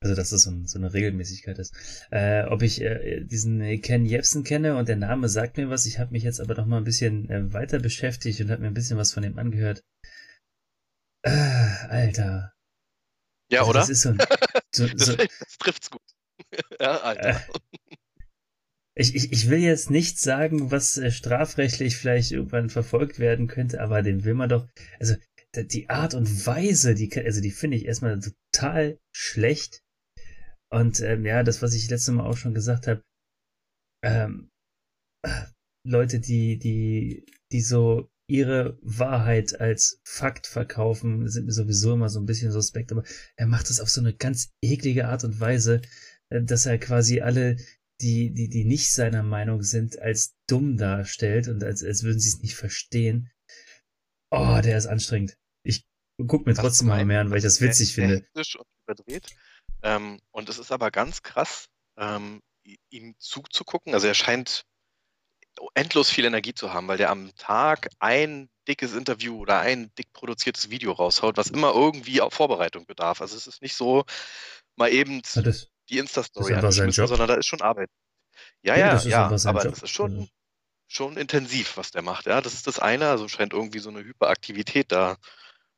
also 0.00 0.14
dass 0.14 0.30
das 0.30 0.42
so, 0.42 0.52
so 0.64 0.78
eine 0.78 0.92
Regelmäßigkeit 0.92 1.58
ist. 1.58 1.74
Äh, 2.10 2.44
ob 2.44 2.62
ich 2.62 2.80
äh, 2.80 3.24
diesen 3.24 3.60
Ken 3.80 4.04
Jebsen 4.04 4.44
kenne 4.44 4.76
und 4.76 4.88
der 4.88 4.96
Name 4.96 5.28
sagt 5.28 5.56
mir 5.56 5.70
was. 5.70 5.86
Ich 5.86 5.98
habe 5.98 6.12
mich 6.12 6.22
jetzt 6.22 6.40
aber 6.40 6.54
noch 6.54 6.66
mal 6.66 6.78
ein 6.78 6.84
bisschen 6.84 7.28
äh, 7.30 7.52
weiter 7.52 7.80
beschäftigt 7.80 8.40
und 8.40 8.50
habe 8.50 8.62
mir 8.62 8.68
ein 8.68 8.74
bisschen 8.74 8.96
was 8.96 9.12
von 9.12 9.24
ihm 9.24 9.38
angehört. 9.38 9.82
Äh, 11.22 11.30
Alter. 11.88 12.52
Ja, 13.50 13.60
also, 13.60 13.70
oder? 13.70 13.80
Das 13.80 13.88
ist 13.90 14.02
so 14.02 14.10
ein, 14.10 14.18
so, 14.72 14.86
so, 14.96 15.16
das, 15.16 15.28
das 15.28 15.58
trifft's 15.58 15.90
gut. 15.90 16.02
ja, 16.80 16.98
Alter. 16.98 17.30
Äh, 17.30 17.40
ich, 18.94 19.14
ich, 19.14 19.32
ich 19.32 19.48
will 19.48 19.60
jetzt 19.60 19.90
nicht 19.90 20.18
sagen, 20.18 20.72
was 20.72 20.96
äh, 20.96 21.10
strafrechtlich 21.10 21.96
vielleicht 21.96 22.32
irgendwann 22.32 22.68
verfolgt 22.68 23.18
werden 23.18 23.46
könnte, 23.46 23.80
aber 23.80 24.02
den 24.02 24.24
will 24.24 24.34
man 24.34 24.48
doch, 24.48 24.68
also 24.98 25.14
die 25.54 25.88
Art 25.88 26.14
und 26.14 26.46
Weise, 26.46 26.94
die, 26.94 27.10
also 27.24 27.40
die 27.40 27.50
finde 27.50 27.76
ich 27.76 27.86
erstmal 27.86 28.20
total 28.20 28.98
schlecht. 29.12 29.82
Und 30.70 31.00
ähm, 31.00 31.24
ja, 31.24 31.42
das, 31.42 31.62
was 31.62 31.74
ich 31.74 31.88
letztes 31.88 32.14
Mal 32.14 32.26
auch 32.26 32.36
schon 32.36 32.54
gesagt 32.54 32.86
habe, 32.86 33.02
ähm, 34.04 34.50
Leute, 35.86 36.20
die, 36.20 36.58
die, 36.58 37.24
die 37.52 37.60
so 37.60 38.10
ihre 38.30 38.78
Wahrheit 38.82 39.58
als 39.58 40.00
Fakt 40.04 40.46
verkaufen, 40.46 41.28
sind 41.28 41.46
mir 41.46 41.52
sowieso 41.52 41.94
immer 41.94 42.10
so 42.10 42.20
ein 42.20 42.26
bisschen 42.26 42.52
suspekt, 42.52 42.92
aber 42.92 43.04
er 43.36 43.46
macht 43.46 43.70
das 43.70 43.80
auf 43.80 43.88
so 43.88 44.00
eine 44.00 44.14
ganz 44.14 44.52
eklige 44.62 45.08
Art 45.08 45.24
und 45.24 45.40
Weise, 45.40 45.80
äh, 46.30 46.42
dass 46.42 46.66
er 46.66 46.78
quasi 46.78 47.20
alle, 47.20 47.56
die, 48.00 48.32
die, 48.32 48.48
die 48.48 48.64
nicht 48.64 48.92
seiner 48.92 49.22
Meinung 49.22 49.62
sind, 49.62 49.98
als 49.98 50.36
dumm 50.46 50.76
darstellt 50.76 51.48
und 51.48 51.64
als, 51.64 51.82
als 51.82 52.02
würden 52.02 52.20
sie 52.20 52.28
es 52.28 52.40
nicht 52.42 52.54
verstehen. 52.54 53.30
Oh, 54.30 54.60
der 54.62 54.76
ist 54.76 54.86
anstrengend. 54.86 55.38
Ich 55.64 55.86
guck 56.26 56.46
mir 56.46 56.52
Das 56.52 56.62
trotzdem 56.62 56.88
mal 56.88 57.04
mehr 57.06 57.22
an, 57.22 57.30
weil 57.30 57.38
ich 57.38 57.44
das 57.44 57.62
witzig 57.62 57.94
finde. 57.94 58.26
und 58.36 58.66
überdreht. 58.86 59.34
Ähm, 59.82 60.18
und 60.30 60.48
es 60.48 60.58
ist 60.58 60.72
aber 60.72 60.90
ganz 60.90 61.22
krass, 61.22 61.66
ähm, 61.96 62.42
ihm 62.90 63.14
zuzugucken. 63.18 63.94
Also 63.94 64.06
er 64.06 64.14
scheint 64.14 64.64
endlos 65.74 66.10
viel 66.10 66.24
Energie 66.24 66.54
zu 66.54 66.72
haben, 66.72 66.88
weil 66.88 66.98
der 66.98 67.10
am 67.10 67.34
Tag 67.36 67.88
ein 67.98 68.48
dickes 68.68 68.94
Interview 68.94 69.38
oder 69.38 69.60
ein 69.60 69.92
dick 69.96 70.12
produziertes 70.12 70.70
Video 70.70 70.92
raushaut, 70.92 71.36
was 71.36 71.48
immer 71.48 71.72
irgendwie 71.74 72.20
auf 72.20 72.34
Vorbereitung 72.34 72.86
bedarf. 72.86 73.20
Also 73.20 73.36
es 73.36 73.46
ist 73.46 73.62
nicht 73.62 73.74
so 73.74 74.04
mal 74.76 74.90
eben 74.92 75.22
Ja, 75.34 75.42
das, 75.42 75.68
die 75.88 75.98
Insta-Story 75.98 76.54
sondern 77.06 77.28
da 77.28 77.34
ist 77.34 77.46
schon 77.46 77.62
Arbeit. 77.62 77.90
Ja, 78.62 78.76
Ja, 78.76 78.86
ja, 78.86 78.92
das 78.94 79.06
ist 79.06 79.12
ja, 79.12 79.26
aber 79.26 79.64
Job. 79.64 79.72
das 79.72 79.82
ist 79.82 79.90
schon, 79.90 80.28
schon 80.86 81.16
intensiv, 81.16 81.76
was 81.76 81.90
der 81.90 82.02
macht. 82.02 82.26
Ja, 82.26 82.40
das 82.40 82.54
ist 82.54 82.66
das 82.66 82.78
eine. 82.78 83.08
Also 83.08 83.28
scheint 83.28 83.52
irgendwie 83.52 83.78
so 83.78 83.90
eine 83.90 84.00
Hyperaktivität 84.00 84.92
da 84.92 85.16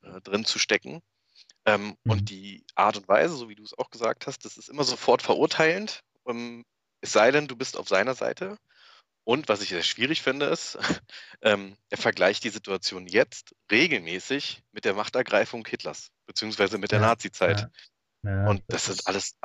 äh, 0.03 0.21
drin 0.23 0.45
zu 0.45 0.59
stecken. 0.59 1.01
Ähm, 1.67 1.97
Mhm. 2.05 2.11
Und 2.11 2.31
die 2.31 2.65
Art 2.75 2.97
und 2.97 3.09
Weise, 3.09 3.37
so 3.37 3.49
wie 3.49 3.55
du 3.55 3.63
es 3.63 3.77
auch 3.77 3.91
gesagt 3.91 4.27
hast, 4.27 4.45
das 4.45 4.57
ist 4.57 4.69
immer 4.69 4.85
sofort 4.85 5.23
verurteilend. 5.23 6.03
Ähm, 6.27 6.65
es 7.01 7.13
sei 7.13 7.31
denn, 7.31 7.49
du 7.49 7.57
bist 7.57 7.77
auf 7.77 7.89
seiner 7.89 8.15
Seite. 8.15 8.57
Und 9.25 9.49
was 9.49 9.63
ich 9.63 9.69
sehr 9.69 9.83
schwierig 9.83 10.23
finde, 10.23 10.47
ist, 10.47 10.79
ähm, 11.43 11.77
er 11.91 11.99
vergleicht 11.99 12.45
die 12.45 12.51
Situation 12.51 13.07
jetzt 13.07 13.55
regelmäßig 13.71 14.63
mit 14.73 14.85
der 14.85 14.95
Machtergreifung 14.95 15.65
Hitlers, 15.67 16.11
beziehungsweise 16.27 16.79
mit 16.79 16.93
der 16.93 17.01
Ja, 17.01 17.09
Nazi-Zeit. 17.09 17.69
Ja, 18.23 18.49
Und 18.49 18.63
das 18.69 18.87
sind 18.87 19.07
alles 19.07 19.37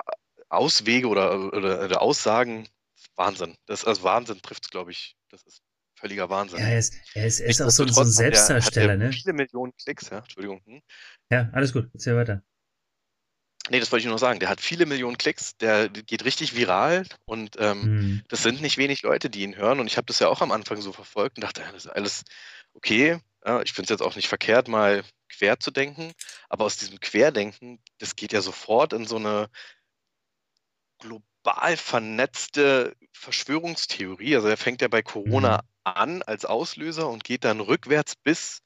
Auswege 0.49 1.07
oder, 1.07 1.53
oder, 1.53 1.83
oder 1.83 2.01
Aussagen. 2.01 2.67
Wahnsinn. 3.15 3.57
Das, 3.65 3.85
also 3.85 4.03
Wahnsinn 4.03 4.41
trifft 4.41 4.65
es, 4.65 4.69
glaube 4.69 4.91
ich. 4.91 5.15
Das 5.29 5.43
ist 5.43 5.61
völliger 5.95 6.29
Wahnsinn. 6.29 6.59
Ja, 6.59 6.67
er 6.67 6.79
ist, 6.79 6.93
er 7.13 7.25
ist, 7.25 7.39
er 7.39 7.47
ist 7.47 7.61
auch 7.61 7.69
so, 7.69 7.87
so 7.87 8.01
ein 8.01 8.07
er- 8.07 8.11
Selbstdarsteller, 8.11 8.93
hat 8.93 8.99
er 9.01 9.07
ne? 9.07 9.11
Viele 9.13 9.33
Millionen 9.33 9.73
Klicks, 9.77 10.09
ja. 10.09 10.19
Entschuldigung. 10.19 10.61
Hm. 10.65 10.81
Ja, 11.31 11.49
alles 11.53 11.73
gut. 11.73 11.89
Erzähl 11.93 12.15
weiter. 12.15 12.41
Nee, 13.69 13.79
das 13.79 13.91
wollte 13.91 14.01
ich 14.01 14.05
nur 14.05 14.13
noch 14.13 14.19
sagen. 14.19 14.39
Der 14.39 14.49
hat 14.49 14.61
viele 14.61 14.85
Millionen 14.85 15.17
Klicks, 15.17 15.57
der 15.57 15.89
geht 15.89 16.23
richtig 16.23 16.55
viral 16.55 17.03
und 17.25 17.55
ähm, 17.57 17.81
Hm. 17.81 18.23
das 18.27 18.43
sind 18.43 18.61
nicht 18.61 18.77
wenig 18.77 19.01
Leute, 19.01 19.29
die 19.29 19.41
ihn 19.41 19.55
hören. 19.55 19.79
Und 19.79 19.87
ich 19.87 19.97
habe 19.97 20.05
das 20.05 20.19
ja 20.19 20.27
auch 20.27 20.41
am 20.41 20.51
Anfang 20.51 20.81
so 20.81 20.93
verfolgt 20.93 21.37
und 21.37 21.43
dachte, 21.43 21.63
das 21.73 21.85
ist 21.85 21.91
alles 21.91 22.23
okay. 22.73 23.19
Ja, 23.43 23.61
ich 23.63 23.73
finde 23.73 23.85
es 23.85 23.89
jetzt 23.89 24.01
auch 24.01 24.15
nicht 24.15 24.27
verkehrt, 24.27 24.67
mal 24.67 25.03
quer 25.29 25.59
zu 25.59 25.71
denken. 25.71 26.11
Aber 26.49 26.65
aus 26.65 26.77
diesem 26.77 26.99
Querdenken, 26.99 27.79
das 27.97 28.15
geht 28.15 28.33
ja 28.33 28.41
sofort 28.41 28.93
in 28.93 29.05
so 29.07 29.15
eine 29.15 29.49
global 30.99 31.77
vernetzte 31.77 32.95
Verschwörungstheorie. 33.13 34.35
Also 34.35 34.47
er 34.47 34.57
fängt 34.57 34.81
ja 34.81 34.87
bei 34.87 35.01
Corona 35.01 35.63
an 35.85 36.21
als 36.23 36.45
Auslöser 36.45 37.09
und 37.09 37.23
geht 37.23 37.43
dann 37.43 37.59
rückwärts 37.59 38.15
bis 38.15 38.59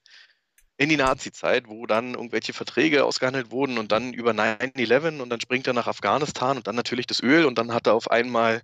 in 0.77 0.89
die 0.89 0.97
Nazi-Zeit, 0.97 1.67
wo 1.67 1.85
dann 1.85 2.13
irgendwelche 2.13 2.53
Verträge 2.53 3.03
ausgehandelt 3.03 3.51
wurden 3.51 3.77
und 3.77 3.91
dann 3.91 4.13
über 4.13 4.33
9-11 4.33 5.19
und 5.21 5.29
dann 5.29 5.41
springt 5.41 5.67
er 5.67 5.73
nach 5.73 5.87
Afghanistan 5.87 6.57
und 6.57 6.67
dann 6.67 6.75
natürlich 6.75 7.05
das 7.05 7.21
Öl 7.21 7.45
und 7.45 7.57
dann 7.57 7.73
hat 7.73 7.87
er 7.87 7.93
auf 7.95 8.09
einmal, 8.09 8.61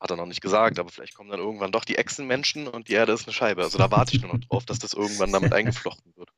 hat 0.00 0.10
er 0.10 0.16
noch 0.16 0.26
nicht 0.26 0.40
gesagt, 0.40 0.78
aber 0.78 0.88
vielleicht 0.88 1.14
kommen 1.14 1.30
dann 1.30 1.40
irgendwann 1.40 1.72
doch 1.72 1.84
die 1.84 1.96
Echsenmenschen 1.98 2.68
und 2.68 2.88
die 2.88 2.94
Erde 2.94 3.12
ist 3.12 3.26
eine 3.26 3.34
Scheibe. 3.34 3.62
Also 3.62 3.76
da 3.76 3.90
warte 3.90 4.14
ich 4.14 4.22
nur 4.22 4.32
noch 4.32 4.40
drauf, 4.40 4.64
dass 4.64 4.78
das 4.78 4.94
irgendwann 4.94 5.30
damit 5.32 5.52
eingeflochten 5.52 6.14
wird. 6.16 6.30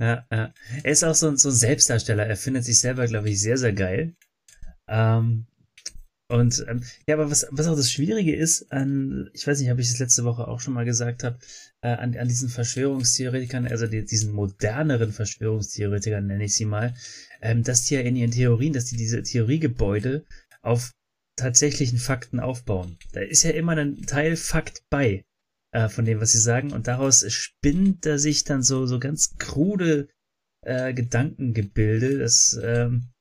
Ja, 0.00 0.26
ja. 0.32 0.52
Er 0.82 0.90
ist 0.90 1.04
auch 1.04 1.14
so, 1.14 1.28
ein- 1.28 1.36
so 1.36 1.50
ein 1.50 1.54
Selbstdarsteller. 1.54 2.26
Er 2.26 2.36
findet 2.36 2.64
sich 2.64 2.80
selber, 2.80 3.06
glaube 3.06 3.28
ich, 3.30 3.40
sehr, 3.40 3.58
sehr 3.58 3.72
geil. 3.74 4.14
Ähm, 4.88 5.46
und 6.32 6.64
ähm, 6.66 6.82
ja, 7.06 7.14
aber 7.14 7.30
was, 7.30 7.46
was 7.50 7.66
auch 7.66 7.76
das 7.76 7.92
Schwierige 7.92 8.34
ist 8.34 8.72
an, 8.72 9.28
ich 9.34 9.46
weiß 9.46 9.60
nicht, 9.60 9.70
ob 9.70 9.78
ich 9.78 9.90
das 9.90 9.98
letzte 9.98 10.24
Woche 10.24 10.48
auch 10.48 10.60
schon 10.60 10.72
mal 10.72 10.86
gesagt 10.86 11.24
habe, 11.24 11.38
äh, 11.82 11.88
an, 11.88 12.16
an 12.16 12.28
diesen 12.28 12.48
Verschwörungstheoretikern, 12.48 13.66
also 13.66 13.86
die, 13.86 14.04
diesen 14.04 14.32
moderneren 14.32 15.12
Verschwörungstheoretikern 15.12 16.26
nenne 16.26 16.44
ich 16.44 16.54
sie 16.54 16.64
mal, 16.64 16.94
ähm, 17.42 17.62
dass 17.62 17.84
die 17.84 17.94
ja 17.94 18.00
in 18.00 18.16
ihren 18.16 18.30
Theorien, 18.30 18.72
dass 18.72 18.86
die 18.86 18.96
diese 18.96 19.22
Theoriegebäude 19.22 20.24
auf 20.62 20.92
tatsächlichen 21.36 21.98
Fakten 21.98 22.40
aufbauen. 22.40 22.96
Da 23.12 23.20
ist 23.20 23.42
ja 23.42 23.50
immer 23.50 23.76
ein 23.76 24.06
Teil 24.06 24.36
Fakt 24.36 24.84
bei 24.88 25.24
äh, 25.72 25.88
von 25.88 26.06
dem, 26.06 26.20
was 26.20 26.32
sie 26.32 26.38
sagen, 26.38 26.72
und 26.72 26.86
daraus 26.86 27.30
spinnt 27.30 28.06
er 28.06 28.18
sich 28.18 28.44
dann 28.44 28.62
so, 28.62 28.86
so 28.86 28.98
ganz 28.98 29.36
krude 29.36 30.08
äh, 30.64 30.94
Gedankengebilde. 30.94 32.18
Das, 32.18 32.58
ähm, 32.62 33.11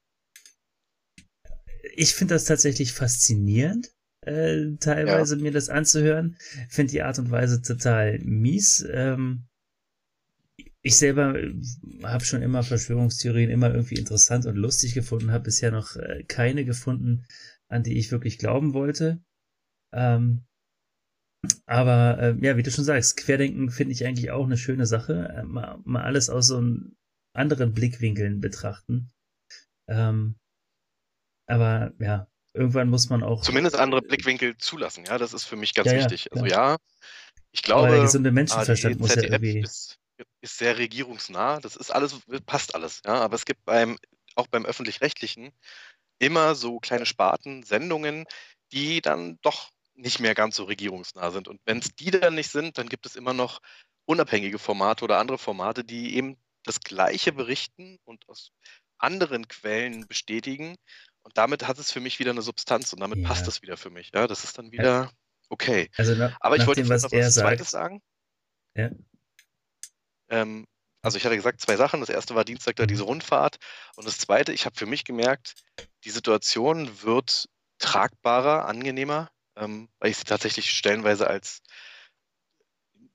ich 1.95 2.13
finde 2.13 2.35
das 2.35 2.45
tatsächlich 2.45 2.93
faszinierend, 2.93 3.91
äh, 4.21 4.75
teilweise 4.79 5.35
mir 5.35 5.51
das 5.51 5.69
anzuhören. 5.69 6.37
Finde 6.69 6.91
die 6.91 7.01
Art 7.01 7.19
und 7.19 7.31
Weise 7.31 7.61
total 7.61 8.19
mies. 8.19 8.85
Ähm, 8.91 9.47
ich 10.83 10.97
selber 10.97 11.35
habe 12.03 12.25
schon 12.25 12.41
immer 12.41 12.63
Verschwörungstheorien 12.63 13.49
immer 13.49 13.73
irgendwie 13.73 13.95
interessant 13.95 14.45
und 14.45 14.55
lustig 14.55 14.93
gefunden, 14.93 15.31
habe 15.31 15.45
bisher 15.45 15.71
noch 15.71 15.95
äh, 15.95 16.23
keine 16.23 16.65
gefunden, 16.65 17.25
an 17.67 17.83
die 17.83 17.97
ich 17.97 18.11
wirklich 18.11 18.37
glauben 18.37 18.73
wollte. 18.73 19.23
Ähm, 19.93 20.43
aber 21.65 22.19
äh, 22.19 22.45
ja, 22.45 22.57
wie 22.57 22.63
du 22.63 22.71
schon 22.71 22.85
sagst, 22.85 23.17
Querdenken 23.17 23.69
finde 23.69 23.93
ich 23.93 24.05
eigentlich 24.05 24.31
auch 24.31 24.45
eine 24.45 24.57
schöne 24.57 24.85
Sache. 24.85 25.33
Äh, 25.35 25.43
mal, 25.43 25.79
mal 25.83 26.03
alles 26.03 26.29
aus 26.29 26.47
so 26.47 26.57
einem 26.57 26.95
anderen 27.33 27.73
Blickwinkeln 27.73 28.39
betrachten. 28.39 29.11
Ähm, 29.87 30.35
aber 31.51 31.91
ja, 31.99 32.27
irgendwann 32.53 32.89
muss 32.89 33.09
man 33.09 33.23
auch. 33.23 33.41
Zumindest 33.41 33.75
andere 33.75 34.01
Blickwinkel 34.01 34.57
zulassen, 34.57 35.05
ja, 35.05 35.17
das 35.17 35.33
ist 35.33 35.45
für 35.45 35.55
mich 35.55 35.73
ganz 35.73 35.87
Ja, 35.87 35.93
ja, 35.93 35.99
wichtig. 35.99 36.31
Also 36.31 36.45
ja. 36.45 36.51
ja, 36.51 36.77
ich 37.51 37.65
aber 37.71 37.81
der 37.81 37.89
glaube, 37.89 38.01
gesunde 38.01 38.31
Menschenverstand 38.31 38.93
ARD, 38.95 38.99
muss 38.99 39.09
ja 39.09 39.21
ZDF 39.21 39.31
irgendwie. 39.33 39.59
ist, 39.59 39.99
ist 40.41 40.57
sehr 40.57 40.77
regierungsnah. 40.77 41.59
Das 41.59 41.75
ist 41.75 41.91
alles, 41.91 42.19
passt 42.45 42.75
alles. 42.75 43.01
Ja, 43.05 43.15
aber 43.15 43.35
es 43.35 43.45
gibt 43.45 43.63
beim, 43.65 43.97
auch 44.35 44.47
beim 44.47 44.65
öffentlich-rechtlichen 44.65 45.51
immer 46.19 46.55
so 46.55 46.79
kleine 46.79 47.05
Sparten, 47.05 47.63
Sendungen, 47.63 48.25
die 48.71 49.01
dann 49.01 49.39
doch 49.41 49.71
nicht 49.95 50.19
mehr 50.19 50.35
ganz 50.35 50.55
so 50.55 50.63
regierungsnah 50.63 51.31
sind. 51.31 51.47
Und 51.47 51.59
wenn 51.65 51.79
es 51.79 51.95
die 51.95 52.11
dann 52.11 52.35
nicht 52.35 52.51
sind, 52.51 52.77
dann 52.77 52.89
gibt 52.89 53.05
es 53.05 53.15
immer 53.15 53.33
noch 53.33 53.59
unabhängige 54.05 54.59
Formate 54.59 55.03
oder 55.03 55.17
andere 55.17 55.37
Formate, 55.37 55.83
die 55.83 56.15
eben 56.15 56.37
das 56.63 56.79
Gleiche 56.79 57.31
berichten 57.31 57.97
und 58.05 58.27
aus 58.29 58.51
anderen 58.97 59.47
Quellen 59.47 60.07
bestätigen. 60.07 60.75
Und 61.23 61.37
damit 61.37 61.67
hat 61.67 61.77
es 61.77 61.91
für 61.91 61.99
mich 61.99 62.19
wieder 62.19 62.31
eine 62.31 62.41
Substanz 62.41 62.93
und 62.93 62.99
damit 62.99 63.19
Ja. 63.19 63.27
passt 63.27 63.47
es 63.47 63.61
wieder 63.61 63.77
für 63.77 63.89
mich. 63.89 64.11
Ja, 64.13 64.27
das 64.27 64.43
ist 64.43 64.57
dann 64.57 64.71
wieder 64.71 65.11
okay. 65.49 65.89
Also 65.97 66.15
na, 66.15 66.35
Aber 66.39 66.55
ich 66.55 66.61
nach 66.61 66.67
wollte 66.67 66.81
dem, 66.81 66.89
was 66.89 67.03
noch 67.03 67.11
was 67.11 67.35
Zweites 67.35 67.71
sagt. 67.71 67.83
sagen. 67.91 68.01
Ja. 68.75 68.89
Ähm, 70.29 70.65
also 71.03 71.17
ich 71.17 71.25
hatte 71.25 71.35
gesagt, 71.35 71.61
zwei 71.61 71.75
Sachen. 71.77 71.99
Das 71.99 72.09
erste 72.09 72.35
war 72.35 72.45
Dienstag 72.45 72.75
da 72.75 72.83
Mhm. 72.83 72.87
diese 72.87 73.03
Rundfahrt. 73.03 73.57
Und 73.95 74.07
das 74.07 74.17
zweite, 74.17 74.53
ich 74.53 74.65
habe 74.65 74.75
für 74.77 74.85
mich 74.85 75.03
gemerkt, 75.03 75.55
die 76.03 76.09
Situation 76.11 77.03
wird 77.03 77.49
tragbarer, 77.79 78.65
angenehmer, 78.65 79.29
ähm, 79.55 79.89
weil 79.99 80.11
ich 80.11 80.17
sie 80.17 80.23
tatsächlich 80.23 80.69
stellenweise 80.71 81.27
als 81.27 81.61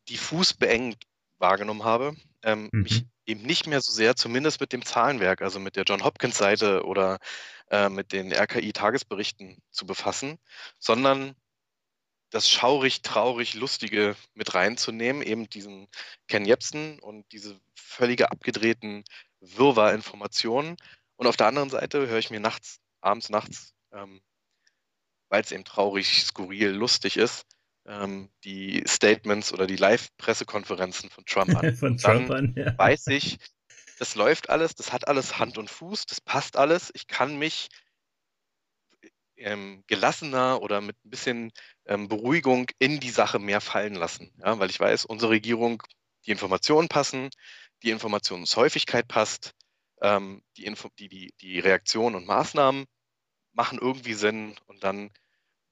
diffus 0.09 0.55
beengt 0.55 1.05
wahrgenommen 1.39 1.85
habe. 1.85 2.17
Ähm, 2.43 2.69
Mhm. 2.73 2.83
Mich 2.83 3.05
eben 3.27 3.43
nicht 3.43 3.67
mehr 3.67 3.81
so 3.81 3.93
sehr, 3.93 4.15
zumindest 4.17 4.61
mit 4.61 4.73
dem 4.73 4.85
Zahlenwerk, 4.85 5.43
also 5.43 5.59
mit 5.59 5.77
der 5.77 5.85
John 5.85 6.05
Hopkins 6.05 6.39
Seite 6.39 6.85
oder 6.85 7.19
äh, 7.71 7.89
mit 7.89 8.13
den 8.13 8.33
RKI-Tagesberichten 8.33 9.59
zu 9.71 9.87
befassen, 9.87 10.39
sondern 10.79 11.35
das 12.31 12.51
schaurig, 12.51 13.03
traurig, 13.03 13.55
lustige 13.55 14.17
mit 14.35 14.55
reinzunehmen, 14.55 15.23
eben 15.23 15.49
diesen 15.49 15.89
Ken 16.29 16.45
Jebsen 16.45 16.99
und 16.99 17.31
diese 17.33 17.59
völlige 17.75 18.31
abgedrehten 18.31 19.05
Wirrwarr-Informationen. 19.41 20.77
Und 21.17 21.27
auf 21.27 21.37
der 21.37 21.47
anderen 21.47 21.71
Seite 21.71 22.07
höre 22.07 22.19
ich 22.19 22.31
mir 22.31 22.41
nachts, 22.41 22.81
abends, 23.01 23.31
nachts, 23.31 23.75
ähm, 23.93 24.21
weil 25.29 25.43
es 25.43 25.53
eben 25.53 25.65
traurig, 25.65 26.25
skurril, 26.25 26.71
lustig 26.71 27.17
ist, 27.17 27.47
ähm, 27.87 28.29
die 28.45 28.83
Statements 28.87 29.53
oder 29.53 29.67
die 29.67 29.77
Live-Pressekonferenzen 29.77 31.11
von 31.11 31.25
Trump 31.25 31.57
an. 31.57 31.75
Von 31.77 31.97
Trump 31.97 32.31
an, 32.31 32.55
ja. 32.57 32.77
weiß 32.77 33.07
ich, 33.09 33.39
das 33.99 34.15
läuft 34.15 34.51
alles, 34.51 34.75
das 34.75 34.93
hat 34.93 35.09
alles 35.09 35.39
Hand 35.39 35.59
und 35.59 35.71
Fuß, 35.71 36.07
das 36.07 36.21
passt 36.21 36.57
alles. 36.57 36.91
Ich 36.95 37.07
kann 37.07 37.37
mich 37.39 37.69
ähm, 39.37 39.85
gelassener 39.87 40.63
oder 40.63 40.81
mit 40.81 40.97
ein 41.05 41.11
bisschen 41.11 41.53
ähm, 41.87 42.09
Beruhigung 42.09 42.67
in 42.79 43.01
die 43.01 43.11
Sache 43.11 43.39
mehr 43.39 43.61
fallen 43.61 43.95
lassen. 43.95 44.33
Ja, 44.39 44.59
weil 44.59 44.71
ich 44.71 44.81
weiß, 44.81 45.05
unsere 45.05 45.31
Regierung, 45.33 45.83
die 46.27 46.31
Informationen 46.31 46.89
passen, 46.89 47.31
die 47.83 47.91
Informationshäufigkeit 47.91 49.09
passt, 49.09 49.53
ähm, 50.03 50.43
die, 50.57 50.65
Info 50.67 50.89
die, 50.99 51.09
die, 51.09 51.35
die 51.41 51.61
Reaktionen 51.61 52.17
und 52.17 52.27
Maßnahmen 52.27 52.87
machen 53.53 53.79
irgendwie 53.81 54.15
Sinn 54.15 54.57
und 54.67 54.85
dann, 54.85 55.11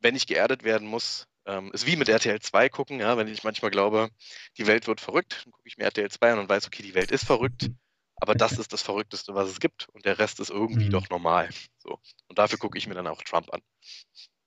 wenn 0.00 0.16
ich 0.16 0.26
geerdet 0.26 0.64
werden 0.64 0.88
muss, 0.88 1.26
Ähm, 1.46 1.72
ist 1.74 1.86
wie 1.86 1.96
mit 1.96 2.08
RTL 2.08 2.40
2 2.40 2.68
gucken, 2.70 3.00
ja, 3.00 3.16
wenn 3.18 3.28
ich 3.28 3.44
manchmal 3.44 3.70
glaube, 3.70 4.10
die 4.58 4.66
Welt 4.66 4.86
wird 4.86 5.00
verrückt, 5.02 5.42
dann 5.44 5.52
gucke 5.52 5.68
ich 5.68 5.78
mir 5.78 5.84
RTL 5.84 6.10
2 6.10 6.32
an 6.32 6.38
und 6.40 6.48
weiß, 6.48 6.66
okay, 6.66 6.82
die 6.82 6.94
Welt 6.94 7.10
ist 7.12 7.26
verrückt, 7.26 7.70
aber 8.16 8.34
das 8.34 8.58
ist 8.58 8.72
das 8.72 8.82
Verrückteste, 8.82 9.34
was 9.34 9.48
es 9.50 9.60
gibt 9.60 9.88
und 9.90 10.04
der 10.04 10.18
Rest 10.18 10.40
ist 10.40 10.50
irgendwie 10.50 10.86
Mhm. 10.86 10.90
doch 10.90 11.08
normal. 11.10 11.50
So. 11.78 11.98
Und 12.28 12.38
dafür 12.38 12.58
gucke 12.58 12.78
ich 12.78 12.86
mir 12.86 12.94
dann 12.94 13.06
auch 13.06 13.22
Trump 13.22 13.52
an. 13.52 13.60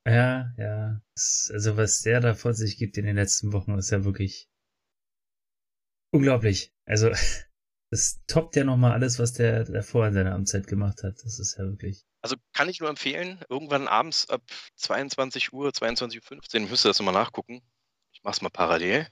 Ja, 0.07 0.53
ja. 0.57 1.01
Also 1.15 1.75
was 1.77 2.01
der 2.01 2.21
da 2.21 2.33
vor 2.33 2.53
sich 2.53 2.77
gibt 2.77 2.97
in 2.97 3.05
den 3.05 3.15
letzten 3.17 3.51
Wochen, 3.53 3.77
ist 3.77 3.89
ja 3.91 4.05
wirklich 4.05 4.49
unglaublich. 6.11 6.73
Also 6.85 7.11
das 7.91 8.21
toppt 8.27 8.55
ja 8.55 8.63
nochmal 8.63 8.93
alles, 8.93 9.19
was 9.19 9.33
der 9.33 9.65
davor 9.65 10.07
in 10.07 10.13
seiner 10.13 10.33
Amtszeit 10.33 10.67
gemacht 10.67 11.03
hat. 11.03 11.15
Das 11.23 11.39
ist 11.39 11.57
ja 11.57 11.65
wirklich. 11.65 12.05
Also 12.21 12.35
kann 12.53 12.69
ich 12.69 12.79
nur 12.79 12.89
empfehlen, 12.89 13.43
irgendwann 13.49 13.87
abends 13.87 14.29
ab 14.29 14.41
22 14.75 15.53
Uhr, 15.53 15.69
22.15 15.69 16.31
Uhr, 16.35 16.63
ich 16.63 16.69
müsste 16.69 16.87
das 16.87 16.99
immer 16.99 17.11
nachgucken. 17.11 17.61
Ich 18.11 18.23
mache 18.23 18.33
es 18.33 18.41
mal 18.41 18.49
parallel. 18.49 19.07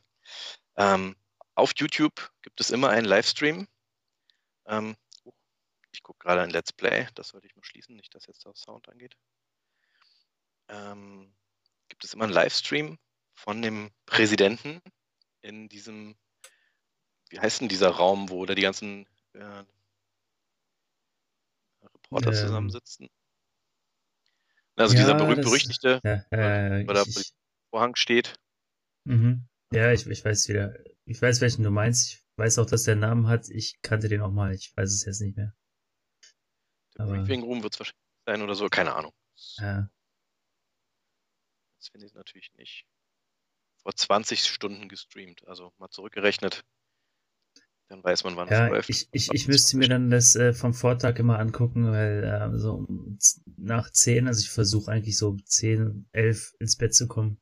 Ähm, 0.77 1.15
auf 1.53 1.71
YouTube 1.77 2.31
gibt 2.41 2.59
es 2.59 2.71
immer 2.71 2.89
einen 2.89 3.05
Livestream. 3.05 3.67
Ähm, 4.67 4.95
ich 5.91 6.03
gucke 6.03 6.19
gerade 6.19 6.41
ein 6.41 6.49
Let's 6.49 6.73
Play, 6.73 7.07
das 7.15 7.29
sollte 7.29 7.47
ich 7.47 7.55
mal 7.55 7.63
schließen, 7.63 7.95
nicht, 7.95 8.13
dass 8.13 8.25
jetzt 8.27 8.45
der 8.45 8.53
Sound 8.55 8.89
angeht. 8.89 9.15
Ähm, 10.67 11.33
gibt 11.87 12.03
es 12.03 12.13
immer 12.13 12.25
einen 12.25 12.33
Livestream 12.33 12.97
von 13.33 13.61
dem 13.61 13.91
Präsidenten 14.05 14.81
in 15.41 15.69
diesem, 15.69 16.15
wie 17.29 17.39
heißt 17.39 17.61
denn 17.61 17.69
dieser 17.69 17.89
Raum, 17.89 18.29
wo 18.29 18.45
da 18.45 18.55
die 18.55 18.61
ganzen 18.61 19.07
äh, 19.33 19.63
Reporter 21.83 22.29
Ähm, 22.29 22.35
zusammensitzen? 22.35 23.09
Also 24.75 24.93
ja, 24.95 25.01
dieser 25.01 25.15
berühmt-berüchtigte 25.15 26.01
Ja, 26.03 26.25
äh, 26.31 26.83
ich, 26.83 27.17
ich, 27.17 27.33
Vorhang 27.69 27.95
steht. 27.95 28.35
mhm. 29.05 29.47
ja 29.71 29.91
ich, 29.91 30.05
ich 30.07 30.25
weiß 30.25 30.49
wieder. 30.49 30.77
Ich 31.05 31.21
weiß, 31.21 31.39
welchen 31.41 31.63
du 31.63 31.71
meinst. 31.71 32.24
Ich 32.35 32.39
weiß 32.43 32.59
auch, 32.59 32.65
dass 32.65 32.83
der 32.83 32.97
Namen 32.97 33.27
hat. 33.27 33.47
Ich 33.49 33.81
kannte 33.81 34.09
den 34.09 34.19
auch 34.21 34.31
mal. 34.31 34.53
Ich 34.53 34.75
weiß 34.75 34.91
es 34.91 35.05
jetzt 35.05 35.21
nicht 35.21 35.37
mehr. 35.37 35.55
Der 36.97 37.05
Aber- 37.05 37.17
Briefing 37.17 37.43
Room 37.43 37.63
wird 37.63 37.73
es 37.73 37.79
wahrscheinlich 37.79 38.01
sein 38.25 38.41
oder 38.41 38.55
so, 38.55 38.67
keine 38.67 38.93
Ahnung. 38.93 39.13
Ja. 39.57 39.89
Das 41.79 41.87
finde 41.89 42.07
ich 42.07 42.13
natürlich 42.13 42.51
nicht. 42.57 42.85
Vor 43.83 43.95
20 43.95 44.41
Stunden 44.43 44.89
gestreamt, 44.89 45.47
also 45.47 45.71
mal 45.77 45.89
zurückgerechnet. 45.89 46.65
Dann 47.87 48.03
weiß 48.03 48.23
man, 48.25 48.35
wann 48.35 48.49
Ja, 48.49 48.65
es 48.65 48.71
läuft. 48.71 48.89
ich, 48.89 49.07
ich, 49.11 49.29
ich 49.31 49.47
müsste 49.47 49.77
mir 49.77 49.87
dann 49.87 50.09
das 50.09 50.35
äh, 50.35 50.53
vom 50.53 50.73
Vortag 50.73 51.17
immer 51.19 51.39
angucken, 51.39 51.89
weil 51.91 52.23
äh, 52.23 52.57
so 52.57 52.85
nach 53.57 53.89
10, 53.91 54.27
also 54.27 54.41
ich 54.41 54.49
versuche 54.49 54.91
eigentlich 54.91 55.17
so 55.17 55.29
um 55.29 55.45
10, 55.45 56.09
11 56.11 56.53
ins 56.59 56.75
Bett 56.77 56.93
zu 56.95 57.07
kommen. 57.07 57.39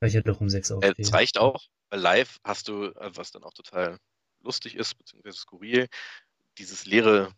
Weil 0.00 0.08
ich 0.08 0.14
ja 0.14 0.22
doch 0.22 0.40
um 0.40 0.48
6 0.48 0.70
Äh, 0.70 0.74
aufstehe. 0.74 0.94
Es 0.98 1.12
reicht 1.12 1.38
auch, 1.38 1.68
weil 1.90 2.00
live 2.00 2.38
hast 2.44 2.68
du, 2.68 2.86
äh, 2.86 3.10
was 3.14 3.30
dann 3.30 3.44
auch 3.44 3.54
total 3.54 3.98
lustig 4.40 4.74
ist, 4.76 4.96
beziehungsweise 4.96 5.38
skurril, 5.38 5.88
dieses 6.58 6.86
leere 6.86 7.32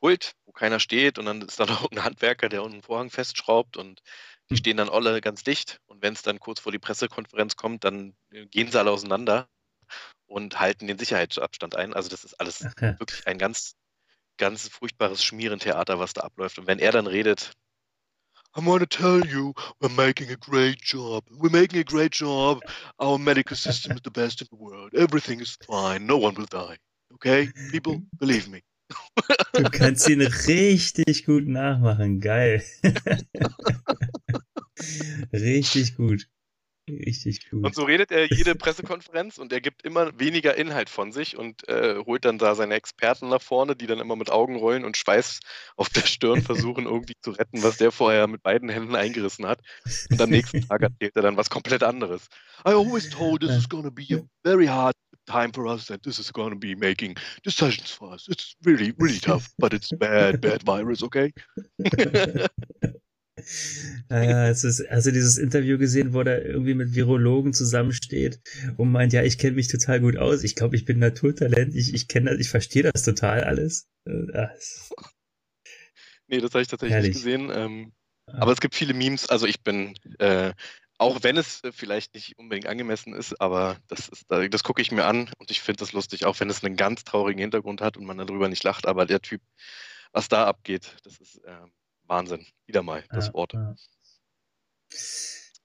Pult, 0.00 0.32
wo 0.46 0.52
keiner 0.52 0.80
steht 0.80 1.18
und 1.18 1.26
dann 1.26 1.42
ist 1.42 1.60
da 1.60 1.66
noch 1.66 1.90
ein 1.90 2.02
Handwerker, 2.02 2.48
der 2.48 2.62
unten 2.62 2.74
einen 2.74 2.82
Vorhang 2.82 3.10
festschraubt 3.10 3.76
und 3.76 4.00
die 4.48 4.54
Hm. 4.54 4.58
stehen 4.58 4.76
dann 4.78 4.88
alle 4.88 5.20
ganz 5.20 5.44
dicht 5.44 5.80
und 5.86 6.02
wenn 6.02 6.14
es 6.14 6.22
dann 6.22 6.40
kurz 6.40 6.60
vor 6.60 6.72
die 6.72 6.78
Pressekonferenz 6.78 7.56
kommt, 7.56 7.84
dann 7.84 8.16
äh, 8.30 8.46
gehen 8.46 8.70
sie 8.70 8.78
alle 8.78 8.90
auseinander 8.90 9.48
und 10.26 10.58
halten 10.58 10.86
den 10.86 10.98
Sicherheitsabstand 10.98 11.76
ein. 11.76 11.94
Also 11.94 12.08
das 12.08 12.24
ist 12.24 12.34
alles 12.34 12.60
ja. 12.60 12.98
wirklich 12.98 13.26
ein 13.26 13.38
ganz, 13.38 13.74
ganz 14.38 14.68
furchtbares 14.68 15.24
Schmierentheater, 15.24 15.98
was 15.98 16.12
da 16.12 16.22
abläuft. 16.22 16.58
Und 16.58 16.66
wenn 16.66 16.78
er 16.78 16.92
dann 16.92 17.06
redet, 17.06 17.52
I 18.56 18.60
want 18.60 18.80
to 18.80 18.86
tell 18.86 19.24
you, 19.24 19.54
we're 19.80 19.90
making 19.90 20.30
a 20.30 20.36
great 20.36 20.80
job. 20.80 21.22
We're 21.30 21.50
making 21.50 21.78
a 21.78 21.84
great 21.84 22.10
job. 22.10 22.60
Our 22.98 23.16
medical 23.16 23.56
system 23.56 23.92
is 23.92 24.00
the 24.02 24.10
best 24.10 24.40
in 24.40 24.48
the 24.50 24.56
world. 24.56 24.90
Everything 24.94 25.40
is 25.40 25.56
fine. 25.66 26.04
No 26.04 26.16
one 26.16 26.34
will 26.34 26.46
die. 26.46 26.76
Okay? 27.14 27.48
People, 27.70 28.02
believe 28.18 28.48
me. 28.48 28.62
Du 29.52 29.62
kannst 29.70 30.08
ihn 30.08 30.22
richtig 30.22 31.24
gut 31.26 31.46
nachmachen. 31.46 32.20
Geil. 32.20 32.64
richtig 35.32 35.96
gut. 35.96 36.26
Richtig 37.06 37.50
gut. 37.50 37.64
Und 37.64 37.74
so 37.74 37.84
redet 37.84 38.10
er 38.10 38.26
jede 38.26 38.54
Pressekonferenz 38.54 39.38
und 39.38 39.52
er 39.52 39.60
gibt 39.60 39.82
immer 39.82 40.18
weniger 40.18 40.56
Inhalt 40.56 40.90
von 40.90 41.12
sich 41.12 41.36
und 41.36 41.68
äh, 41.68 41.96
holt 42.04 42.24
dann 42.24 42.38
da 42.38 42.54
seine 42.54 42.74
Experten 42.74 43.28
nach 43.28 43.42
vorne, 43.42 43.76
die 43.76 43.86
dann 43.86 44.00
immer 44.00 44.16
mit 44.16 44.30
Augenrollen 44.30 44.84
und 44.84 44.96
Schweiß 44.96 45.40
auf 45.76 45.88
der 45.88 46.02
Stirn 46.02 46.42
versuchen, 46.42 46.84
irgendwie 46.86 47.14
zu 47.20 47.30
retten, 47.32 47.62
was 47.62 47.76
der 47.76 47.92
vorher 47.92 48.26
mit 48.26 48.42
beiden 48.42 48.68
Händen 48.68 48.96
eingerissen 48.96 49.46
hat. 49.46 49.60
Und 50.10 50.20
am 50.20 50.30
nächsten 50.30 50.66
Tag 50.66 50.82
erzählt 50.82 51.16
er 51.16 51.22
dann 51.22 51.36
was 51.36 51.50
komplett 51.50 51.82
anderes. 51.82 52.26
I 52.66 52.70
always 52.70 53.08
told 53.08 53.40
this 53.40 53.50
is 53.50 53.68
to 53.68 53.90
be 53.90 54.06
a 54.12 54.20
very 54.44 54.66
hard 54.66 54.94
time 55.26 55.52
for 55.52 55.66
us 55.66 55.90
and 55.90 56.02
this 56.02 56.18
is 56.18 56.32
to 56.32 56.56
be 56.56 56.74
making 56.74 57.16
decisions 57.42 57.90
for 57.90 58.12
us. 58.12 58.26
It's 58.28 58.54
really, 58.64 58.92
really 58.98 59.18
tough, 59.18 59.48
but 59.58 59.72
it's 59.72 59.90
bad, 59.90 60.40
bad 60.40 60.62
virus, 60.64 61.02
okay? 61.02 61.32
Naja, 64.08 64.48
es 64.50 64.64
ist, 64.64 64.84
hast 64.90 65.06
du 65.06 65.12
dieses 65.12 65.38
Interview 65.38 65.78
gesehen, 65.78 66.12
wo 66.12 66.20
er 66.22 66.44
irgendwie 66.44 66.74
mit 66.74 66.94
Virologen 66.94 67.52
zusammensteht 67.52 68.40
und 68.76 68.90
meint, 68.92 69.12
ja, 69.12 69.22
ich 69.22 69.38
kenne 69.38 69.56
mich 69.56 69.68
total 69.68 70.00
gut 70.00 70.16
aus. 70.16 70.42
Ich 70.44 70.56
glaube, 70.56 70.76
ich 70.76 70.84
bin 70.84 70.98
Naturtalent. 70.98 71.74
Ich, 71.74 71.94
ich 71.94 72.08
kenne 72.08 72.30
das, 72.30 72.40
ich 72.40 72.48
verstehe 72.50 72.82
das 72.82 73.02
total 73.02 73.44
alles. 73.44 73.88
Äh, 74.06 74.32
ah, 74.34 74.50
Nee, 76.28 76.40
das 76.40 76.52
habe 76.52 76.62
ich 76.62 76.68
tatsächlich 76.68 76.94
Herrlich. 76.94 77.08
nicht 77.14 77.24
gesehen. 77.24 77.50
Ähm, 77.52 77.92
Ah. 78.32 78.42
aber 78.42 78.52
es 78.52 78.60
gibt 78.60 78.74
viele 78.74 78.94
Memes. 78.94 79.28
Also 79.28 79.46
ich 79.46 79.62
bin, 79.62 79.94
äh, 80.18 80.52
auch 80.98 81.22
wenn 81.22 81.36
es 81.36 81.62
vielleicht 81.72 82.14
nicht 82.14 82.38
unbedingt 82.38 82.66
angemessen 82.66 83.14
ist, 83.14 83.40
aber 83.40 83.78
das 83.88 84.08
ist, 84.08 84.26
das 84.28 84.62
gucke 84.62 84.82
ich 84.82 84.92
mir 84.92 85.04
an 85.06 85.30
und 85.38 85.50
ich 85.50 85.60
finde 85.60 85.78
das 85.78 85.92
lustig, 85.92 86.26
auch 86.26 86.38
wenn 86.40 86.50
es 86.50 86.62
einen 86.62 86.76
ganz 86.76 87.04
traurigen 87.04 87.40
Hintergrund 87.40 87.80
hat 87.80 87.96
und 87.96 88.04
man 88.04 88.18
darüber 88.18 88.48
nicht 88.48 88.62
lacht. 88.64 88.86
Aber 88.86 89.06
der 89.06 89.20
Typ, 89.20 89.40
was 90.12 90.28
da 90.28 90.46
abgeht, 90.46 90.96
das 91.04 91.18
ist 91.18 91.38
äh, 91.44 91.56
Wahnsinn. 92.10 92.44
Wieder 92.66 92.82
mal 92.82 93.04
das 93.10 93.28
Ja, 93.28 93.34
Wort. 93.34 93.52
ja. 93.54 93.74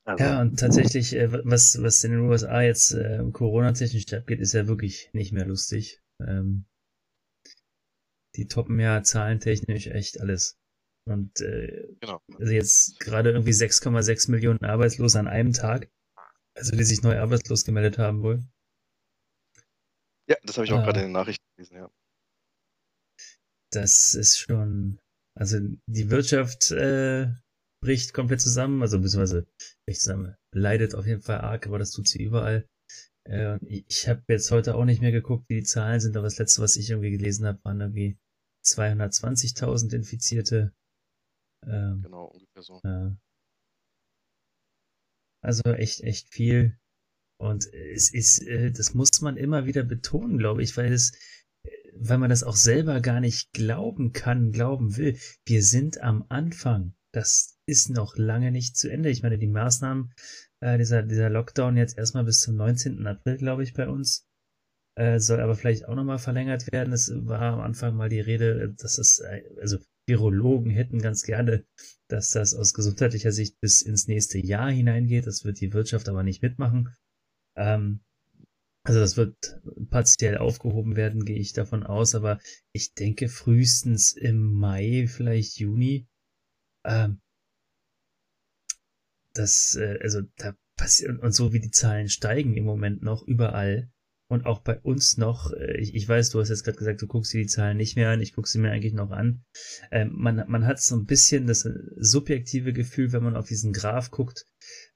Also, 0.06 0.24
Ja, 0.24 0.42
und 0.42 0.60
tatsächlich, 0.60 1.14
äh, 1.16 1.32
was, 1.46 1.82
was 1.82 2.04
in 2.04 2.12
den 2.12 2.20
USA 2.22 2.62
jetzt 2.62 2.92
äh, 2.92 3.24
Corona-technisch 3.32 4.14
abgeht, 4.14 4.40
ist 4.40 4.54
ja 4.54 4.68
wirklich 4.68 5.10
nicht 5.14 5.32
mehr 5.34 5.46
lustig. 5.46 6.00
Ähm, 6.22 6.66
die 8.36 8.48
toppen 8.48 8.80
ja 8.80 9.02
zahlentechnisch 9.02 9.88
echt 9.88 10.22
alles. 10.22 10.58
Und 11.08 11.40
äh, 11.42 11.88
genau. 12.00 12.20
also 12.38 12.52
jetzt 12.52 13.00
gerade 13.00 13.32
irgendwie 13.32 13.52
6,6 13.54 14.30
Millionen 14.30 14.64
Arbeitslose 14.64 15.20
an 15.20 15.28
einem 15.28 15.54
Tag. 15.54 15.90
Also 16.56 16.76
die 16.76 16.84
sich 16.84 17.02
neu 17.02 17.20
arbeitslos 17.20 17.66
gemeldet 17.66 17.98
haben 17.98 18.22
wohl. 18.24 18.44
Ja, 20.30 20.36
das 20.44 20.58
habe 20.58 20.66
ich 20.66 20.74
auch 20.74 20.80
Ah. 20.80 20.84
gerade 20.84 21.00
in 21.00 21.06
den 21.08 21.12
Nachrichten 21.14 21.44
gelesen, 21.56 21.78
ja. 21.78 21.90
Das 23.72 24.14
ist 24.16 24.38
schon, 24.40 25.00
also 25.38 25.60
die 25.88 26.10
Wirtschaft 26.10 26.72
äh, 26.72 27.28
bricht 27.84 28.14
komplett 28.14 28.42
zusammen, 28.42 28.82
also 28.82 29.00
beziehungsweise 29.00 29.48
bricht 29.86 30.02
zusammen, 30.02 30.36
leidet 30.54 30.96
auf 30.96 31.06
jeden 31.06 31.22
Fall 31.22 31.42
arg, 31.42 31.68
aber 31.68 31.80
das 31.80 31.92
tut 31.92 32.08
sie 32.08 32.24
überall. 32.24 32.68
Äh, 33.28 33.60
ich 33.66 34.08
habe 34.08 34.24
jetzt 34.30 34.52
heute 34.52 34.76
auch 34.76 34.86
nicht 34.86 35.02
mehr 35.02 35.12
geguckt, 35.12 35.46
wie 35.50 35.56
die 35.56 35.64
Zahlen 35.64 36.00
sind, 36.00 36.16
aber 36.16 36.26
das 36.26 36.38
letzte, 36.38 36.62
was 36.62 36.76
ich 36.76 36.90
irgendwie 36.90 37.12
gelesen 37.12 37.46
habe, 37.46 37.60
waren 37.64 37.82
irgendwie 37.82 38.18
220.000 38.66 39.94
Infizierte. 39.94 40.74
Ähm, 41.66 42.02
Genau, 42.04 42.26
ungefähr 42.26 42.64
so. 42.64 42.80
ja. 42.84 43.16
Also 45.44 45.64
echt, 45.64 46.02
echt 46.02 46.34
viel. 46.34 46.78
Und 47.38 47.72
es 47.74 48.14
ist, 48.14 48.42
äh, 48.48 48.72
das 48.72 48.94
muss 48.94 49.22
man 49.22 49.38
immer 49.38 49.66
wieder 49.66 49.84
betonen, 49.84 50.38
glaube 50.38 50.64
ich, 50.64 50.76
weil 50.78 50.92
es, 50.92 51.12
äh, 51.12 51.18
weil 51.98 52.18
man 52.18 52.30
das 52.30 52.44
auch 52.44 52.56
selber 52.56 53.02
gar 53.02 53.20
nicht 53.20 53.52
glauben 53.54 54.12
kann, 54.12 54.52
glauben 54.52 54.98
will. 54.98 55.18
Wir 55.46 55.64
sind 55.64 56.02
am 56.02 56.26
Anfang. 56.30 56.94
Das 57.12 57.58
ist 57.66 57.90
noch 57.90 58.18
lange 58.18 58.52
nicht 58.52 58.78
zu 58.78 58.90
Ende. 58.90 59.10
Ich 59.10 59.24
meine, 59.24 59.38
die 59.38 59.48
Maßnahmen, 59.48 60.14
äh, 60.60 60.78
dieser, 60.78 61.04
dieser 61.04 61.30
Lockdown 61.30 61.78
jetzt 61.78 61.98
erstmal 61.98 62.26
bis 62.26 62.42
zum 62.42 62.56
19. 62.56 63.06
April, 63.08 63.38
glaube 63.38 63.64
ich, 63.64 63.74
bei 63.74 63.88
uns, 63.88 64.28
äh, 64.98 65.20
soll 65.20 65.40
aber 65.40 65.56
vielleicht 65.56 65.86
auch 65.86 65.96
nochmal 65.96 66.20
verlängert 66.20 66.72
werden. 66.72 66.94
Es 66.94 67.12
war 67.14 67.42
am 67.42 67.62
Anfang 67.62 67.96
mal 67.96 68.10
die 68.10 68.20
Rede, 68.20 68.74
dass 68.78 68.98
es, 68.98 69.20
äh, 69.20 69.44
also 69.62 69.78
Virologen 70.08 70.70
hätten 70.70 71.02
ganz 71.02 71.24
gerne, 71.24 71.66
dass 72.10 72.30
das 72.30 72.54
aus 72.54 72.74
gesundheitlicher 72.74 73.32
Sicht 73.32 73.60
bis 73.60 73.82
ins 73.82 74.08
nächste 74.08 74.38
Jahr 74.38 74.70
hineingeht. 74.70 75.26
Das 75.26 75.44
wird 75.44 75.60
die 75.60 75.74
Wirtschaft 75.74 76.08
aber 76.10 76.24
nicht 76.24 76.42
mitmachen. 76.42 76.96
Ähm, 77.58 78.02
also 78.86 79.00
das 79.00 79.18
wird 79.18 79.36
partiell 79.90 80.38
aufgehoben 80.38 80.96
werden, 80.96 81.26
gehe 81.26 81.40
ich 81.40 81.54
davon 81.54 81.84
aus, 81.84 82.16
aber 82.16 82.40
ich 82.72 82.94
denke 82.94 83.28
frühestens 83.28 84.14
im 84.14 84.54
Mai, 84.54 85.08
vielleicht 85.08 85.58
Juni. 85.58 86.08
Ähm, 86.86 87.20
das, 89.34 89.76
äh, 89.76 90.00
also 90.02 90.22
da 90.38 90.56
passiert, 90.78 91.20
und 91.20 91.34
so 91.34 91.52
wie 91.52 91.60
die 91.60 91.72
Zahlen 91.72 92.10
steigen 92.10 92.56
im 92.56 92.64
Moment 92.64 93.02
noch 93.02 93.24
überall 93.28 93.90
und 94.28 94.46
auch 94.46 94.60
bei 94.62 94.80
uns 94.80 95.18
noch, 95.18 95.52
äh, 95.52 95.78
ich, 95.78 95.96
ich 95.96 96.08
weiß, 96.08 96.30
du 96.30 96.40
hast 96.40 96.50
jetzt 96.50 96.64
gerade 96.64 96.78
gesagt, 96.78 97.02
du 97.02 97.08
guckst 97.08 97.34
dir 97.34 97.42
die 97.42 97.48
Zahlen 97.48 97.78
nicht 97.78 97.96
mehr 97.96 98.12
an, 98.12 98.22
ich 98.22 98.34
gucke 98.34 98.48
sie 98.48 98.60
mir 98.60 98.72
eigentlich 98.72 98.94
noch 98.94 99.12
an. 99.12 99.44
Ähm, 99.92 100.12
man, 100.14 100.44
man 100.48 100.66
hat 100.66 100.80
so 100.80 100.96
ein 100.96 101.06
bisschen 101.06 101.48
das 101.48 101.66
äh, 101.66 101.74
subjektive 101.98 102.72
Gefühl, 102.72 103.12
wenn 103.14 103.24
man 103.24 103.36
auf 103.36 103.48
diesen 103.48 103.74
Graph 103.74 104.12
guckt, 104.12 104.46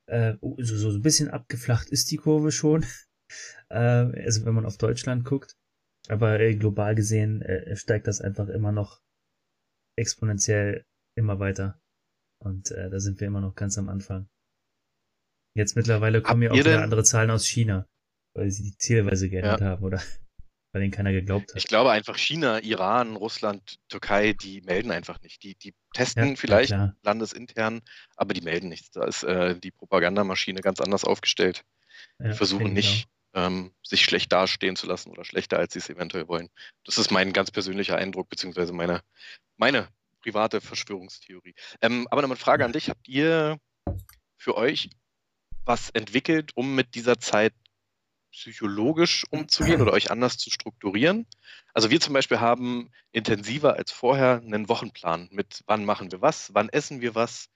Äh, 0.07 0.37
so, 0.57 0.75
so 0.77 0.89
ein 0.89 1.01
bisschen 1.01 1.29
abgeflacht 1.29 1.89
ist 1.89 2.09
die 2.11 2.17
Kurve 2.17 2.51
schon. 2.51 2.85
Äh, 3.69 3.77
also 4.23 4.45
wenn 4.45 4.53
man 4.53 4.65
auf 4.65 4.77
Deutschland 4.77 5.25
guckt. 5.25 5.55
Aber 6.07 6.39
äh, 6.39 6.55
global 6.55 6.95
gesehen 6.95 7.41
äh, 7.41 7.75
steigt 7.75 8.07
das 8.07 8.21
einfach 8.21 8.47
immer 8.47 8.71
noch 8.71 9.01
exponentiell 9.95 10.85
immer 11.15 11.39
weiter. 11.39 11.79
Und 12.41 12.71
äh, 12.71 12.89
da 12.89 12.99
sind 12.99 13.19
wir 13.19 13.27
immer 13.27 13.41
noch 13.41 13.55
ganz 13.55 13.77
am 13.77 13.89
Anfang. 13.89 14.29
Jetzt 15.55 15.75
mittlerweile 15.75 16.21
kommen 16.21 16.41
ja 16.41 16.51
auch 16.51 16.55
wieder 16.55 16.81
andere 16.81 17.03
Zahlen 17.03 17.31
aus 17.31 17.45
China, 17.45 17.85
weil 18.33 18.49
sie 18.49 18.63
die 18.63 18.77
Zielweise 18.77 19.29
geändert 19.29 19.61
ja. 19.61 19.67
haben, 19.67 19.83
oder? 19.83 20.01
Bei 20.71 20.79
denen 20.79 20.91
keiner 20.91 21.11
geglaubt 21.11 21.49
hat. 21.49 21.57
Ich 21.57 21.67
glaube 21.67 21.89
einfach 21.91 22.15
China, 22.15 22.59
Iran, 22.59 23.15
Russland, 23.15 23.79
Türkei, 23.89 24.33
die 24.33 24.61
melden 24.61 24.91
einfach 24.91 25.19
nicht. 25.21 25.41
Die, 25.41 25.55
die 25.55 25.73
testen 25.95 26.29
ja, 26.29 26.35
vielleicht 26.35 26.69
ja, 26.69 26.93
landesintern, 27.01 27.81
aber 28.15 28.35
die 28.35 28.41
melden 28.41 28.69
nichts. 28.69 28.91
Da 28.91 29.03
ist 29.05 29.23
äh, 29.23 29.59
die 29.59 29.71
Propagandamaschine 29.71 30.61
ganz 30.61 30.79
anders 30.79 31.05
aufgestellt. 31.05 31.65
Die 32.19 32.33
versuchen 32.33 32.73
nicht, 32.73 33.07
ähm, 33.33 33.71
sich 33.83 34.03
schlecht 34.03 34.31
dastehen 34.31 34.75
zu 34.75 34.87
lassen 34.87 35.11
oder 35.11 35.23
schlechter, 35.23 35.57
als 35.57 35.73
sie 35.73 35.79
es 35.79 35.89
eventuell 35.89 36.27
wollen. 36.27 36.49
Das 36.85 36.97
ist 36.97 37.11
mein 37.11 37.33
ganz 37.33 37.51
persönlicher 37.51 37.97
Eindruck, 37.97 38.29
beziehungsweise 38.29 38.73
meine, 38.73 39.01
meine 39.57 39.89
private 40.21 40.61
Verschwörungstheorie. 40.61 41.55
Ähm, 41.81 42.07
aber 42.09 42.21
noch 42.21 42.29
eine 42.29 42.35
Frage 42.35 42.65
an 42.65 42.73
dich. 42.73 42.89
Habt 42.89 43.07
ihr 43.07 43.59
für 44.37 44.55
euch 44.55 44.89
was 45.65 45.89
entwickelt, 45.91 46.51
um 46.55 46.75
mit 46.75 46.95
dieser 46.95 47.19
Zeit 47.19 47.53
psychologisch 48.31 49.25
umzugehen 49.31 49.81
oder 49.81 49.93
euch 49.93 50.11
anders 50.11 50.37
zu 50.37 50.49
strukturieren? 50.49 51.25
Also 51.73 51.89
wir 51.89 51.99
zum 51.99 52.13
Beispiel 52.13 52.39
haben 52.39 52.91
intensiver 53.11 53.75
als 53.75 53.91
vorher 53.91 54.41
einen 54.43 54.69
Wochenplan 54.69 55.29
mit 55.31 55.63
wann 55.65 55.85
machen 55.85 56.11
wir 56.11 56.21
was, 56.21 56.53
wann 56.53 56.69
essen 56.69 57.01
wir 57.01 57.15
was, 57.15 57.49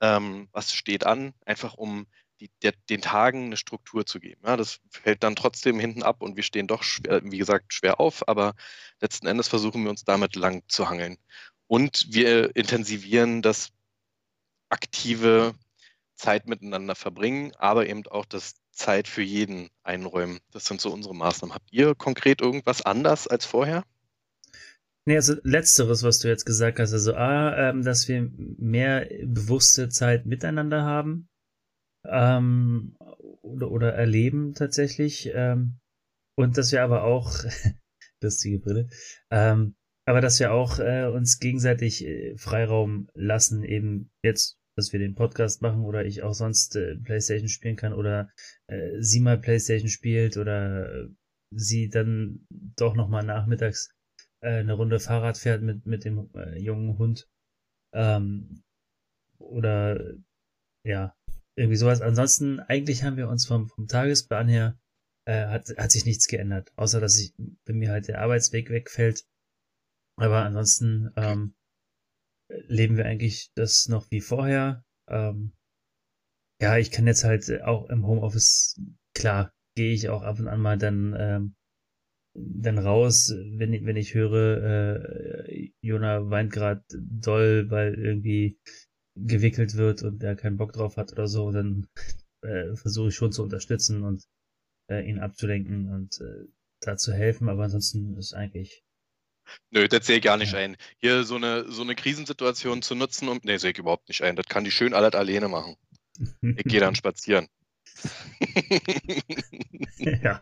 ähm, 0.00 0.48
was 0.52 0.72
steht 0.72 1.04
an, 1.06 1.34
einfach 1.44 1.74
um 1.74 2.06
die, 2.40 2.50
der, 2.62 2.72
den 2.88 3.00
Tagen 3.00 3.46
eine 3.46 3.56
Struktur 3.56 4.06
zu 4.06 4.20
geben. 4.20 4.40
Ja, 4.44 4.56
das 4.56 4.80
fällt 4.90 5.22
dann 5.22 5.36
trotzdem 5.36 5.78
hinten 5.80 6.02
ab 6.02 6.22
und 6.22 6.36
wir 6.36 6.42
stehen 6.42 6.66
doch, 6.66 6.82
schwer, 6.82 7.20
wie 7.24 7.38
gesagt, 7.38 7.72
schwer 7.74 8.00
auf, 8.00 8.28
aber 8.28 8.54
letzten 9.00 9.26
Endes 9.26 9.48
versuchen 9.48 9.82
wir 9.82 9.90
uns 9.90 10.04
damit 10.04 10.36
lang 10.36 10.62
zu 10.68 10.88
hangeln. 10.88 11.18
Und 11.66 12.06
wir 12.10 12.56
intensivieren 12.56 13.42
das 13.42 13.70
aktive 14.70 15.54
Zeit 16.14 16.46
miteinander 16.46 16.94
verbringen, 16.94 17.52
aber 17.58 17.88
eben 17.88 18.06
auch 18.06 18.24
das 18.24 18.54
Zeit 18.72 19.08
für 19.08 19.22
jeden 19.22 19.68
einräumen. 19.82 20.38
Das 20.52 20.64
sind 20.64 20.80
so 20.80 20.92
unsere 20.92 21.14
Maßnahmen. 21.14 21.54
Habt 21.54 21.72
ihr 21.72 21.94
konkret 21.94 22.40
irgendwas 22.40 22.82
anders 22.82 23.26
als 23.26 23.44
vorher? 23.44 23.84
Nee, 25.04 25.16
also 25.16 25.34
letzteres, 25.42 26.02
was 26.02 26.18
du 26.18 26.28
jetzt 26.28 26.44
gesagt 26.44 26.78
hast, 26.78 26.92
also 26.92 27.14
A, 27.14 27.70
ähm, 27.70 27.82
dass 27.82 28.08
wir 28.08 28.30
mehr 28.58 29.08
bewusste 29.24 29.88
Zeit 29.88 30.26
miteinander 30.26 30.82
haben 30.82 31.28
ähm, 32.06 32.96
oder, 33.42 33.70
oder 33.70 33.94
erleben 33.94 34.54
tatsächlich 34.54 35.30
ähm, 35.34 35.78
und 36.36 36.56
dass 36.56 36.72
wir 36.72 36.82
aber 36.82 37.04
auch, 37.04 37.32
lustige 38.22 38.58
Brille, 38.58 38.88
ähm, 39.30 39.74
aber 40.06 40.20
dass 40.20 40.40
wir 40.40 40.52
auch 40.52 40.78
äh, 40.78 41.06
uns 41.06 41.38
gegenseitig 41.38 42.04
äh, 42.04 42.36
Freiraum 42.36 43.08
lassen, 43.14 43.62
eben 43.62 44.10
jetzt 44.22 44.58
dass 44.78 44.92
wir 44.92 45.00
den 45.00 45.16
Podcast 45.16 45.60
machen 45.60 45.84
oder 45.84 46.04
ich 46.04 46.22
auch 46.22 46.34
sonst 46.34 46.76
äh, 46.76 46.94
Playstation 46.98 47.48
spielen 47.48 47.74
kann 47.74 47.92
oder 47.92 48.30
äh, 48.68 49.00
sie 49.00 49.18
mal 49.18 49.36
Playstation 49.36 49.88
spielt 49.88 50.36
oder 50.36 50.88
äh, 50.94 51.08
sie 51.50 51.88
dann 51.88 52.46
doch 52.50 52.94
nochmal 52.94 53.24
nachmittags 53.24 53.90
äh, 54.40 54.58
eine 54.60 54.74
Runde 54.74 55.00
Fahrrad 55.00 55.36
fährt 55.36 55.62
mit, 55.62 55.84
mit 55.84 56.04
dem 56.04 56.30
äh, 56.36 56.56
jungen 56.60 56.96
Hund. 56.96 57.28
Ähm, 57.92 58.62
oder 59.38 60.14
ja, 60.84 61.16
irgendwie 61.58 61.76
sowas. 61.76 62.00
Ansonsten, 62.00 62.60
eigentlich 62.60 63.02
haben 63.02 63.16
wir 63.16 63.28
uns 63.28 63.46
vom, 63.46 63.68
vom 63.68 63.88
Tagesplan 63.88 64.48
her, 64.48 64.78
äh, 65.26 65.46
hat, 65.46 65.68
hat 65.76 65.90
sich 65.90 66.04
nichts 66.06 66.28
geändert. 66.28 66.72
Außer, 66.76 67.00
dass 67.00 67.18
ich, 67.18 67.34
bei 67.66 67.74
mir 67.74 67.90
halt 67.90 68.08
der 68.08 68.20
Arbeitsweg 68.20 68.70
wegfällt. 68.70 69.26
Aber 70.16 70.44
ansonsten, 70.44 71.10
ähm, 71.16 71.54
leben 72.48 72.96
wir 72.96 73.06
eigentlich 73.06 73.50
das 73.54 73.88
noch 73.88 74.10
wie 74.10 74.20
vorher. 74.20 74.84
Ähm, 75.08 75.52
ja, 76.60 76.76
ich 76.76 76.90
kann 76.90 77.06
jetzt 77.06 77.24
halt 77.24 77.62
auch 77.62 77.88
im 77.88 78.06
Homeoffice, 78.06 78.80
klar, 79.14 79.52
gehe 79.76 79.92
ich 79.92 80.08
auch 80.08 80.22
ab 80.22 80.40
und 80.40 80.48
an 80.48 80.60
mal 80.60 80.78
dann, 80.78 81.14
ähm, 81.18 81.54
dann 82.34 82.78
raus, 82.78 83.32
wenn 83.56 83.72
ich, 83.72 83.84
wenn 83.84 83.96
ich 83.96 84.14
höre, 84.14 85.48
äh, 85.48 85.72
Jona 85.82 86.30
weint 86.30 86.52
gerade 86.52 86.84
doll, 86.90 87.70
weil 87.70 87.94
irgendwie 87.94 88.58
gewickelt 89.26 89.74
wird 89.76 90.02
und 90.02 90.22
er 90.22 90.36
keinen 90.36 90.56
Bock 90.56 90.72
drauf 90.72 90.96
hat 90.96 91.12
oder 91.12 91.28
so, 91.28 91.50
dann 91.50 91.86
äh, 92.42 92.74
versuche 92.76 93.08
ich 93.08 93.14
schon 93.14 93.32
zu 93.32 93.42
unterstützen 93.42 94.02
und 94.02 94.24
äh, 94.90 95.08
ihn 95.08 95.18
abzulenken 95.18 95.92
und 95.92 96.20
äh, 96.20 96.46
da 96.80 96.96
zu 96.96 97.12
helfen, 97.12 97.48
aber 97.48 97.64
ansonsten 97.64 98.16
ist 98.16 98.34
eigentlich 98.34 98.84
Nö, 99.70 99.88
das 99.88 100.06
sehe 100.06 100.18
ich 100.18 100.22
gar 100.22 100.36
nicht 100.36 100.52
Ja. 100.52 100.58
ein. 100.58 100.76
Hier 100.98 101.24
so 101.24 101.36
eine, 101.36 101.70
so 101.70 101.80
eine 101.80 101.94
Krisensituation 101.94 102.82
zu 102.82 102.94
nutzen 102.94 103.28
und. 103.28 103.44
Nee, 103.46 103.56
sehe 103.56 103.70
ich 103.70 103.78
überhaupt 103.78 104.08
nicht 104.08 104.22
ein. 104.22 104.36
Das 104.36 104.46
kann 104.46 104.62
die 104.64 104.70
schön 104.70 104.92
alles 104.92 105.14
alleine 105.14 105.48
machen. 105.48 105.76
Ich 106.42 106.64
gehe 106.64 106.80
dann 106.80 106.94
spazieren. 106.94 107.48
Ja. 110.22 110.40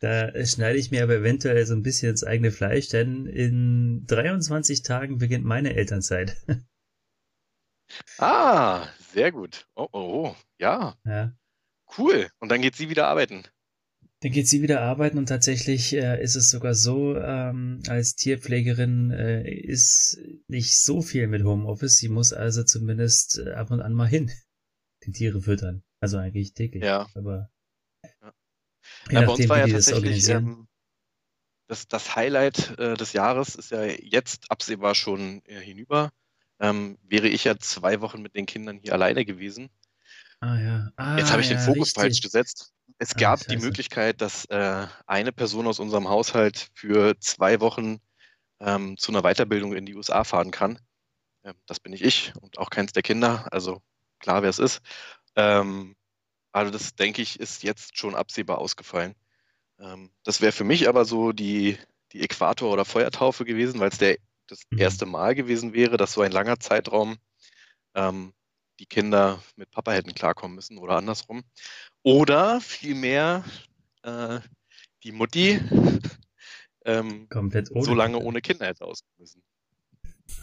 Da 0.00 0.44
schneide 0.46 0.78
ich 0.78 0.90
mir 0.90 1.02
aber 1.02 1.16
eventuell 1.16 1.64
so 1.66 1.74
ein 1.74 1.82
bisschen 1.82 2.10
ins 2.10 2.24
eigene 2.24 2.50
Fleisch, 2.50 2.88
denn 2.88 3.26
in 3.26 4.04
23 4.06 4.82
Tagen 4.82 5.18
beginnt 5.18 5.44
meine 5.44 5.74
Elternzeit. 5.74 6.36
Ah, 8.18 8.86
sehr 9.12 9.32
gut. 9.32 9.66
Oh, 9.74 9.88
oh, 9.92 9.98
oh. 10.28 10.36
Ja, 10.58 10.96
Ja. 11.04 11.32
cool. 11.98 12.28
Und 12.38 12.50
dann 12.50 12.62
geht 12.62 12.76
sie 12.76 12.88
wieder 12.88 13.08
arbeiten. 13.08 13.44
Dann 14.22 14.32
geht 14.32 14.48
sie 14.48 14.60
wieder 14.60 14.82
arbeiten 14.82 15.16
und 15.16 15.26
tatsächlich 15.26 15.94
äh, 15.94 16.22
ist 16.22 16.36
es 16.36 16.50
sogar 16.50 16.74
so, 16.74 17.16
ähm, 17.16 17.82
als 17.88 18.16
Tierpflegerin 18.16 19.10
äh, 19.12 19.50
ist 19.50 20.18
nicht 20.46 20.76
so 20.78 21.00
viel 21.00 21.26
mit 21.26 21.42
Homeoffice. 21.42 21.96
Sie 21.96 22.10
muss 22.10 22.32
also 22.34 22.62
zumindest 22.62 23.38
äh, 23.38 23.52
ab 23.52 23.70
und 23.70 23.80
an 23.80 23.94
mal 23.94 24.08
hin, 24.08 24.30
die 25.04 25.12
Tiere 25.12 25.40
füttern. 25.40 25.82
Also 26.00 26.18
eigentlich 26.18 26.52
täglich. 26.52 26.84
Ja. 26.84 27.08
Aber 27.14 27.50
ja. 28.04 28.32
Ja, 29.10 29.20
bei 29.22 29.28
uns 29.28 29.48
war 29.48 29.58
ja 29.58 29.68
tatsächlich 29.68 30.28
ähm, 30.28 30.68
das, 31.68 31.88
das 31.88 32.14
Highlight 32.16 32.78
äh, 32.78 32.94
des 32.94 33.12
Jahres 33.12 33.54
ist 33.54 33.70
ja 33.70 33.84
jetzt 33.84 34.50
absehbar 34.50 34.94
schon 34.94 35.42
äh, 35.46 35.60
hinüber. 35.60 36.10
Ähm, 36.60 36.98
wäre 37.02 37.28
ich 37.28 37.44
ja 37.44 37.58
zwei 37.58 38.00
Wochen 38.00 38.22
mit 38.22 38.34
den 38.36 38.46
Kindern 38.46 38.78
hier 38.78 38.92
alleine 38.92 39.24
gewesen. 39.24 39.70
Ah 40.40 40.58
ja. 40.58 40.90
Ah, 40.96 41.16
jetzt 41.18 41.32
habe 41.32 41.42
ich 41.42 41.48
ja, 41.50 41.56
den 41.56 41.62
Fokus 41.62 41.88
richtig. 41.88 42.02
falsch 42.02 42.20
gesetzt. 42.20 42.72
Es 42.98 43.14
Ah, 43.14 43.18
gab 43.18 43.46
die. 43.46 43.56
Möglichkeit, 43.56 44.20
dass 44.20 44.44
äh, 44.46 44.86
eine 45.06 45.32
Person 45.32 45.66
aus 45.66 45.78
unserem 45.78 46.08
Haushalt 46.08 46.68
für 46.74 47.18
zwei 47.18 47.60
Wochen 47.60 47.98
ähm, 48.60 48.96
zu 48.98 49.12
einer 49.12 49.22
Weiterbildung 49.22 49.74
in 49.74 49.86
die 49.86 49.94
USA 49.94 50.24
fahren 50.24 50.50
kann. 50.50 50.78
Ähm, 51.44 51.54
das 51.66 51.80
bin 51.80 51.92
nicht 51.92 52.04
ich 52.04 52.32
und 52.40 52.58
auch 52.58 52.70
keins 52.70 52.92
der 52.92 53.02
Kinder, 53.02 53.46
also 53.52 53.82
klar, 54.18 54.42
wer 54.42 54.50
es 54.50 54.58
ist. 54.58 54.80
Ähm, 55.36 55.96
also 56.52 56.70
das, 56.72 56.94
denke 56.94 57.22
ich, 57.22 57.38
ist 57.40 57.62
jetzt 57.62 57.96
schon 57.98 58.14
absehbar 58.14 58.58
ausgefallen. 58.58 59.14
Ähm, 59.78 60.10
das 60.24 60.40
wäre 60.40 60.52
für 60.52 60.64
mich 60.64 60.88
aber 60.88 61.04
so 61.04 61.32
die, 61.32 61.78
die 62.12 62.22
Äquator- 62.22 62.72
oder 62.72 62.84
Feuertaufe 62.84 63.44
gewesen, 63.44 63.80
weil 63.80 63.90
es 63.90 63.98
der, 63.98 64.18
das 64.50 64.62
Mhm. 64.70 64.78
erste 64.78 65.06
Mal 65.06 65.34
gewesen 65.34 65.72
wäre, 65.72 65.96
dass 65.96 66.12
so 66.12 66.22
ein 66.22 66.32
langer 66.32 66.58
Zeitraum 66.58 67.16
ähm, 67.94 68.32
die 68.78 68.86
Kinder 68.86 69.42
mit 69.56 69.70
Papa 69.70 69.92
hätten 69.92 70.14
klarkommen 70.14 70.54
müssen 70.54 70.78
oder 70.78 70.96
andersrum. 70.96 71.42
Oder 72.02 72.60
vielmehr 72.60 73.44
äh, 74.02 74.40
die 75.02 75.12
Mutti 75.12 75.60
ähm, 76.84 77.28
so 77.30 77.94
lange 77.94 78.14
Kinder. 78.14 78.26
ohne 78.26 78.40
Kinder 78.40 78.66
hätte 78.66 78.84
auskommen 78.84 79.16
müssen. 79.18 79.42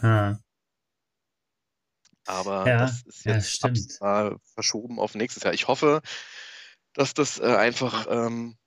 Ah, 0.01 0.37
Aber 2.25 2.65
Ja, 2.67 2.77
das 2.79 3.03
ist 3.03 3.25
ja, 3.25 3.33
jetzt 3.35 3.63
absehbar 3.63 4.37
verschoben 4.53 4.99
auf 4.99 5.15
nächstes 5.15 5.43
Jahr. 5.43 5.53
Ich 5.53 5.67
hoffe, 5.67 6.01
dass 6.93 7.13
das 7.13 7.39
äh, 7.39 7.45
einfach 7.45 8.07
ähm, 8.09 8.57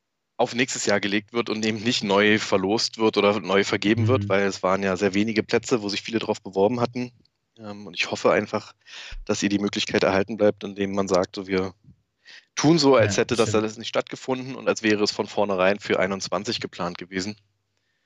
auf 0.41 0.55
nächstes 0.55 0.87
Jahr 0.87 1.01
gelegt 1.01 1.35
wird 1.35 1.51
und 1.51 1.65
eben 1.67 1.83
nicht 1.83 2.03
neu 2.03 2.39
verlost 2.39 2.97
wird 2.97 3.19
oder 3.19 3.39
neu 3.41 3.63
vergeben 3.63 4.09
wird, 4.09 4.25
Mhm. 4.25 4.29
weil 4.31 4.43
es 4.45 4.63
waren 4.63 4.83
ja 4.83 4.97
sehr 4.97 5.13
wenige 5.13 5.43
Plätze, 5.43 5.83
wo 5.83 5.91
sich 5.91 6.01
viele 6.01 6.19
drauf 6.19 6.41
beworben 6.41 6.81
hatten. 6.81 7.13
Ähm, 7.59 7.87
und 7.87 7.95
ich 7.95 8.11
hoffe 8.11 8.33
einfach, 8.33 8.73
dass 9.27 9.43
ihr 9.43 9.51
die 9.51 9.59
Möglichkeit 9.59 10.03
erhalten 10.03 10.39
bleibt, 10.39 10.65
indem 10.65 10.93
man 10.95 11.09
sagt, 11.09 11.37
so 11.37 11.47
wir 11.47 11.75
tun 12.55 12.79
so, 12.79 12.97
als 12.97 13.17
Ja, 13.17 13.23
hätte 13.23 13.37
das 13.37 13.51
stimmt. 13.51 13.63
alles 13.65 13.77
nicht 13.77 13.89
stattgefunden 13.89 14.55
und 14.55 14.67
als 14.67 14.83
wäre 14.83 15.05
es 15.05 15.11
von 15.11 15.27
vornherein 15.27 15.79
für 15.79 15.99
21 16.01 16.59
geplant 16.61 16.97
gewesen, 16.97 17.37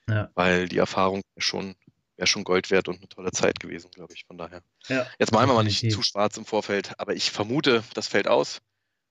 Ja. 0.09 0.29
weil 0.35 0.69
die 0.69 0.79
Erfahrung 0.79 1.23
schon, 1.39 1.77
wäre 2.17 2.27
schon 2.27 2.43
Gold 2.43 2.71
wert 2.73 2.89
und 2.89 2.97
eine 2.97 3.09
tolle 3.09 3.31
Zeit 3.31 3.61
gewesen, 3.61 3.91
glaube 3.93 4.13
ich. 4.13 4.25
Von 4.27 4.39
daher. 4.39 4.61
Ja, 4.89 5.07
Jetzt 5.21 5.31
malen 5.33 5.49
wir 5.49 5.55
mal 5.55 5.63
nicht 5.63 5.89
zu 5.89 6.03
schwarz 6.03 6.37
im 6.37 6.47
Vorfeld, 6.47 6.99
aber 6.99 7.15
ich 7.15 7.31
vermute, 7.31 7.85
das 7.95 8.09
fällt 8.09 8.27
aus. 8.27 8.61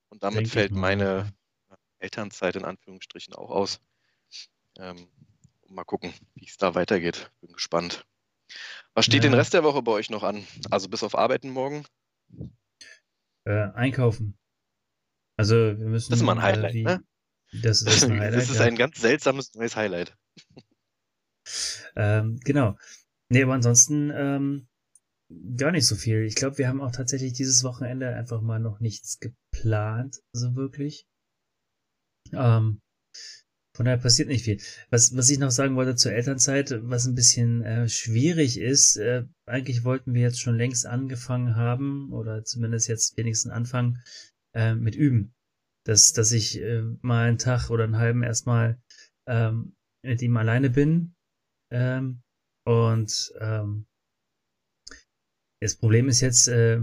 Und 0.10 0.24
damit 0.24 0.40
Denke 0.40 0.48
ich 0.48 0.54
fällt 0.54 0.72
meine 0.74 1.32
Elternzeit 2.04 2.56
in 2.56 2.66
Anführungsstrichen 2.66 3.34
auch 3.34 3.50
aus. 3.50 3.80
Ähm, 4.78 5.08
mal 5.68 5.84
gucken, 5.84 6.14
wie 6.36 6.46
es 6.46 6.58
da 6.58 6.76
weitergeht. 6.76 7.32
Bin 7.42 7.54
gespannt. 7.54 8.06
Was 8.94 9.06
steht 9.06 9.24
den 9.24 9.32
Ja. 9.32 9.40
Rest 9.40 9.54
der 9.54 9.64
Woche 9.64 9.82
bei 9.82 9.92
euch 9.92 10.10
noch 10.10 10.24
an? 10.24 10.46
Also 10.70 10.90
bis 10.90 11.04
auf 11.04 11.18
Arbeiten 11.18 11.50
morgen? 11.50 11.86
Äh, 13.46 13.72
einkaufen. 13.74 14.38
Also 15.38 15.56
wir 15.56 15.88
müssen. 15.88 16.12
Das 16.12 16.20
ist 16.20 16.26
mal 16.26 16.34
ein 16.34 16.42
Highlight, 16.42 16.72
äh, 16.72 16.76
wie, 16.76 16.84
ne? 16.84 17.04
Das, 17.62 17.84
das 17.84 17.96
ist 17.98 18.04
ein 18.04 18.12
Highlight. 18.20 18.36
Das 18.36 18.50
ist 18.50 18.60
ja. 18.60 18.66
ein 18.66 18.76
ganz 18.76 19.00
seltsames 19.00 19.54
neues 19.56 19.76
Highlight. 19.76 20.16
Ähm, 21.96 22.40
genau. 22.44 22.78
Nee, 23.30 23.44
aber 23.44 23.54
ansonsten 23.54 24.12
ähm, 24.12 24.68
gar 25.58 25.72
nicht 25.72 25.88
so 25.88 25.96
viel. 25.96 26.24
Ich 26.24 26.36
glaube, 26.36 26.58
wir 26.58 26.68
haben 26.68 26.82
auch 26.82 26.92
tatsächlich 26.92 27.34
dieses 27.34 27.64
Wochenende 27.64 28.10
einfach 28.16 28.42
mal 28.42 28.60
noch 28.60 28.80
nichts 28.80 29.20
geplant, 29.20 30.22
so 30.34 30.56
wirklich. 30.56 31.08
Ähm, 32.36 32.80
von 33.76 33.86
daher 33.86 33.98
passiert 33.98 34.28
nicht 34.28 34.46
viel. 34.46 34.62
Was, 34.92 35.16
was 35.18 35.30
ich 35.30 35.40
noch 35.40 35.50
sagen 35.50 35.76
wollte 35.76 35.96
zur 35.96 36.12
Elternzeit, 36.12 36.76
was 36.84 37.08
ein 37.08 37.16
bisschen 37.16 37.64
äh, 37.64 37.90
schwierig 37.90 38.60
ist, 38.60 38.98
äh, 38.98 39.26
eigentlich 39.48 39.84
wollten 39.84 40.14
wir 40.14 40.22
jetzt 40.22 40.40
schon 40.40 40.58
längst 40.58 40.86
angefangen 40.86 41.56
haben, 41.56 42.14
oder 42.14 42.44
zumindest 42.44 42.88
jetzt 42.88 43.18
wenigstens 43.18 43.52
anfangen, 43.52 44.04
äh, 44.54 44.76
mit 44.76 44.96
Üben. 44.96 45.34
Dass, 45.86 46.14
dass 46.14 46.32
ich 46.32 46.62
äh, 46.62 46.84
mal 47.02 47.28
einen 47.28 47.40
Tag 47.40 47.72
oder 47.72 47.84
einen 47.84 47.98
halben 47.98 48.22
erstmal 48.22 48.80
ähm, 49.28 49.76
mit 50.04 50.22
ihm 50.22 50.38
alleine 50.38 50.70
bin. 50.70 51.16
Ähm, 51.72 52.22
und 52.66 53.34
ähm, 53.40 53.88
das 55.62 55.76
Problem 55.76 56.10
ist 56.10 56.22
jetzt, 56.22 56.48
äh, 56.48 56.80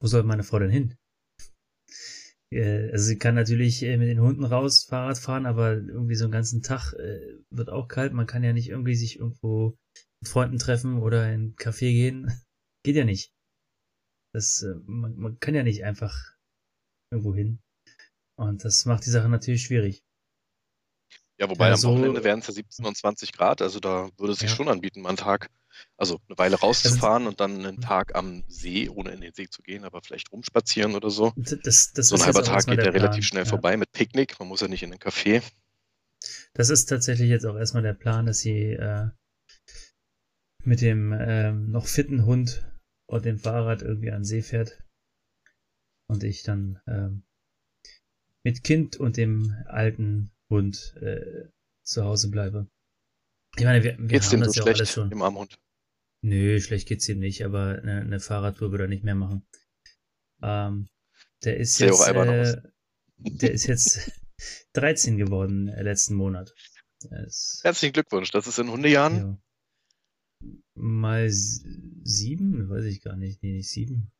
wo 0.00 0.06
soll 0.08 0.24
meine 0.24 0.42
Frau 0.42 0.58
denn 0.58 0.70
hin? 0.70 0.96
Äh, 2.54 2.90
also 2.92 3.06
sie 3.06 3.18
kann 3.18 3.34
natürlich 3.34 3.82
äh, 3.82 3.96
mit 3.98 4.08
den 4.08 4.20
Hunden 4.20 4.44
raus 4.44 4.84
Fahrrad 4.88 5.18
fahren, 5.18 5.46
aber 5.46 5.72
irgendwie 5.74 6.14
so 6.16 6.24
einen 6.24 6.32
ganzen 6.32 6.62
Tag 6.62 6.94
äh, 6.94 7.38
wird 7.50 7.70
auch 7.70 7.88
kalt. 7.88 8.12
Man 8.14 8.26
kann 8.26 8.44
ja 8.44 8.52
nicht 8.52 8.70
irgendwie 8.70 8.94
sich 8.96 9.18
irgendwo 9.18 9.76
mit 10.20 10.28
Freunden 10.30 10.58
treffen 10.58 10.98
oder 11.02 11.26
in 11.28 11.32
einen 11.34 11.56
Café 11.56 11.90
gehen. 11.92 12.32
Geht 12.84 12.96
ja 12.96 13.04
nicht. 13.04 13.32
Das, 14.34 14.62
man, 14.86 15.16
man 15.16 15.38
kann 15.40 15.54
ja 15.54 15.62
nicht 15.62 15.82
einfach 15.84 16.14
irgendwo 17.12 17.34
hin. 17.34 17.60
Und 18.38 18.64
das 18.64 18.86
macht 18.86 19.06
die 19.06 19.10
Sache 19.10 19.28
natürlich 19.28 19.64
schwierig. 19.64 20.04
Ja, 21.38 21.48
wobei 21.50 21.66
Ja, 21.68 21.74
am 21.74 21.82
Wochenende 21.84 22.24
wären 22.24 22.40
es 22.40 22.46
ja 22.46 22.52
17 22.52 22.84
und 22.86 22.96
20 22.96 23.32
Grad, 23.32 23.60
also 23.62 23.80
da 23.80 24.08
würde 24.18 24.32
es 24.32 24.38
sich 24.38 24.50
Ja. 24.50 24.56
schon 24.56 24.68
anbieten, 24.68 25.00
mal 25.02 25.10
einen 25.10 25.16
Tag, 25.18 25.50
also 25.96 26.20
eine 26.28 26.38
Weile 26.38 26.56
rauszufahren 26.56 27.26
und 27.26 27.40
dann 27.40 27.64
einen 27.64 27.80
Tag 27.80 28.14
am 28.14 28.44
See, 28.48 28.88
ohne 28.88 29.10
in 29.12 29.20
den 29.20 29.32
See 29.34 29.48
zu 29.48 29.62
gehen, 29.62 29.84
aber 29.84 30.02
vielleicht 30.02 30.32
rumspazieren 30.32 30.94
oder 30.94 31.10
so. 31.10 31.32
Das, 31.36 31.92
das 31.92 32.08
So 32.08 32.16
ein 32.16 32.24
halber 32.24 32.42
Tag 32.44 32.66
geht 32.66 32.78
ja 32.82 32.90
relativ 32.90 33.24
schnell 33.26 33.44
Ja. 33.44 33.48
vorbei 33.48 33.76
mit 33.76 33.92
Picknick. 33.92 34.38
Man 34.38 34.48
muss 34.48 34.60
ja 34.60 34.68
nicht 34.68 34.82
in 34.82 34.92
ein 34.92 34.98
Café. 34.98 35.42
Das 36.54 36.70
ist 36.70 36.86
tatsächlich 36.86 37.28
jetzt 37.28 37.44
auch 37.44 37.56
erstmal 37.56 37.82
der 37.82 37.94
Plan, 37.94 38.26
dass 38.26 38.40
sie 38.40 38.72
äh, 38.72 39.08
mit 40.62 40.80
dem 40.80 41.12
ähm, 41.12 41.70
noch 41.70 41.86
fitten 41.86 42.24
Hund 42.24 42.64
und 43.06 43.24
dem 43.24 43.38
Fahrrad 43.38 43.82
irgendwie 43.82 44.10
an 44.10 44.20
den 44.20 44.24
See 44.24 44.42
fährt. 44.42 44.82
Und 46.06 46.22
ich 46.24 46.42
dann 46.42 46.80
ähm, 46.86 47.24
mit 48.42 48.62
Kind 48.62 48.96
und 48.96 49.16
dem 49.16 49.54
alten 49.66 50.30
Hund 50.50 50.94
äh, 51.00 51.48
zu 51.82 52.04
Hause 52.04 52.30
bleibe. 52.30 52.68
Ich 53.56 53.64
meine, 53.64 53.82
wir, 53.84 53.98
wir 53.98 54.06
Geht's 54.08 54.26
haben 54.32 54.40
dem 54.40 54.44
so 54.44 54.46
das 54.46 54.56
ja 54.56 54.62
auch 54.62 54.66
alles 54.66 54.78
schlecht, 54.78 54.92
schon. 54.92 55.10
dem 55.10 55.22
armen 55.22 55.38
Hund? 55.38 55.58
Nö, 56.24 56.58
schlecht 56.58 56.88
geht's 56.88 57.06
ihm 57.10 57.18
nicht, 57.18 57.44
aber 57.44 57.80
eine, 57.82 58.00
eine 58.00 58.18
Fahrradtour 58.18 58.70
würde 58.70 58.84
er 58.84 58.88
nicht 58.88 59.04
mehr 59.04 59.14
machen. 59.14 59.46
Ähm, 60.42 60.88
der 61.44 61.58
ist 61.58 61.82
auch 61.82 62.06
jetzt, 62.06 62.08
äh, 62.08 62.62
der 63.18 63.50
ist 63.52 63.66
jetzt 63.66 64.10
13 64.72 65.18
geworden 65.18 65.68
äh, 65.68 65.82
letzten 65.82 66.14
Monat. 66.14 66.54
Er 67.10 67.28
Herzlichen 67.62 67.92
Glückwunsch, 67.92 68.30
das 68.30 68.46
ist 68.46 68.58
in 68.58 68.70
Hundejahren. 68.70 69.16
ja. 69.16 69.38
Mal 70.74 71.28
sieben? 71.30 72.70
Weiß 72.70 72.86
ich 72.86 73.02
gar 73.02 73.16
nicht. 73.16 73.42
Nee, 73.42 73.52
nicht 73.52 73.68
sieben. 73.68 74.10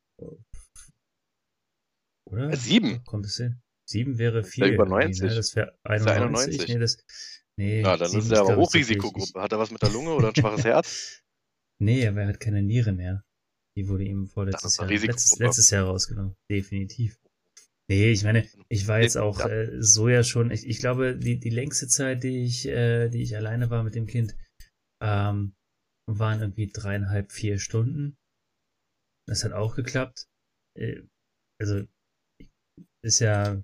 Oder? 2.25 2.51
Äh, 2.51 2.55
sieben? 2.55 3.03
Kommt 3.05 3.25
es 3.25 3.37
hin? 3.37 3.63
Sieben 3.89 4.19
wäre 4.19 4.43
vier. 4.43 4.67
über 4.67 4.83
irgendwie, 4.83 5.21
90. 5.21 5.21
Ne? 5.23 5.35
Das 5.35 5.55
wäre 5.55 5.69
Ist 5.69 6.05
ja 6.05 6.13
91. 6.13 6.21
91. 6.21 6.67
Nee, 6.67 6.79
das, 6.79 6.97
nee, 7.55 7.81
Ja, 7.81 7.97
dann 7.97 8.13
ist 8.13 8.31
er 8.31 8.41
aber 8.41 8.57
Hochrisikogruppe. 8.57 9.41
Hat 9.41 9.51
er 9.51 9.57
was 9.57 9.71
mit 9.71 9.81
der 9.81 9.89
Lunge 9.89 10.11
oder 10.11 10.27
ein 10.27 10.35
schwaches 10.35 10.63
Herz? 10.65 11.24
Nee, 11.81 12.07
aber 12.07 12.21
er 12.21 12.27
hat 12.29 12.39
keine 12.39 12.61
Niere 12.61 12.93
mehr. 12.93 13.23
Die 13.77 13.87
wurde 13.89 14.05
ihm 14.05 14.27
vorletztes 14.27 14.77
Jahr, 14.77 14.87
letzt, 14.87 15.03
Risikogruppe. 15.03 15.43
letztes 15.43 15.69
Jahr 15.69 15.85
rausgenommen. 15.85 16.35
Definitiv. 16.49 17.19
Nee, 17.89 18.11
ich 18.11 18.23
meine, 18.23 18.49
ich 18.69 18.87
war 18.87 19.01
jetzt 19.01 19.17
auch 19.17 19.39
äh, 19.41 19.69
so 19.79 20.09
ja 20.09 20.23
schon, 20.23 20.49
ich, 20.49 20.65
ich 20.65 20.79
glaube, 20.79 21.17
die, 21.17 21.39
die 21.39 21.49
längste 21.49 21.87
Zeit, 21.87 22.23
die 22.23 22.43
ich, 22.43 22.65
äh, 22.67 23.09
die 23.09 23.21
ich 23.21 23.35
alleine 23.35 23.69
war 23.69 23.83
mit 23.83 23.93
dem 23.93 24.07
Kind, 24.07 24.35
ähm, 25.03 25.53
waren 26.09 26.41
irgendwie 26.41 26.67
dreieinhalb, 26.67 27.31
vier 27.31 27.59
Stunden. 27.59 28.17
Das 29.27 29.43
hat 29.43 29.51
auch 29.51 29.75
geklappt. 29.75 30.25
Äh, 30.77 31.01
also, 31.61 31.85
ist 33.03 33.19
ja, 33.19 33.61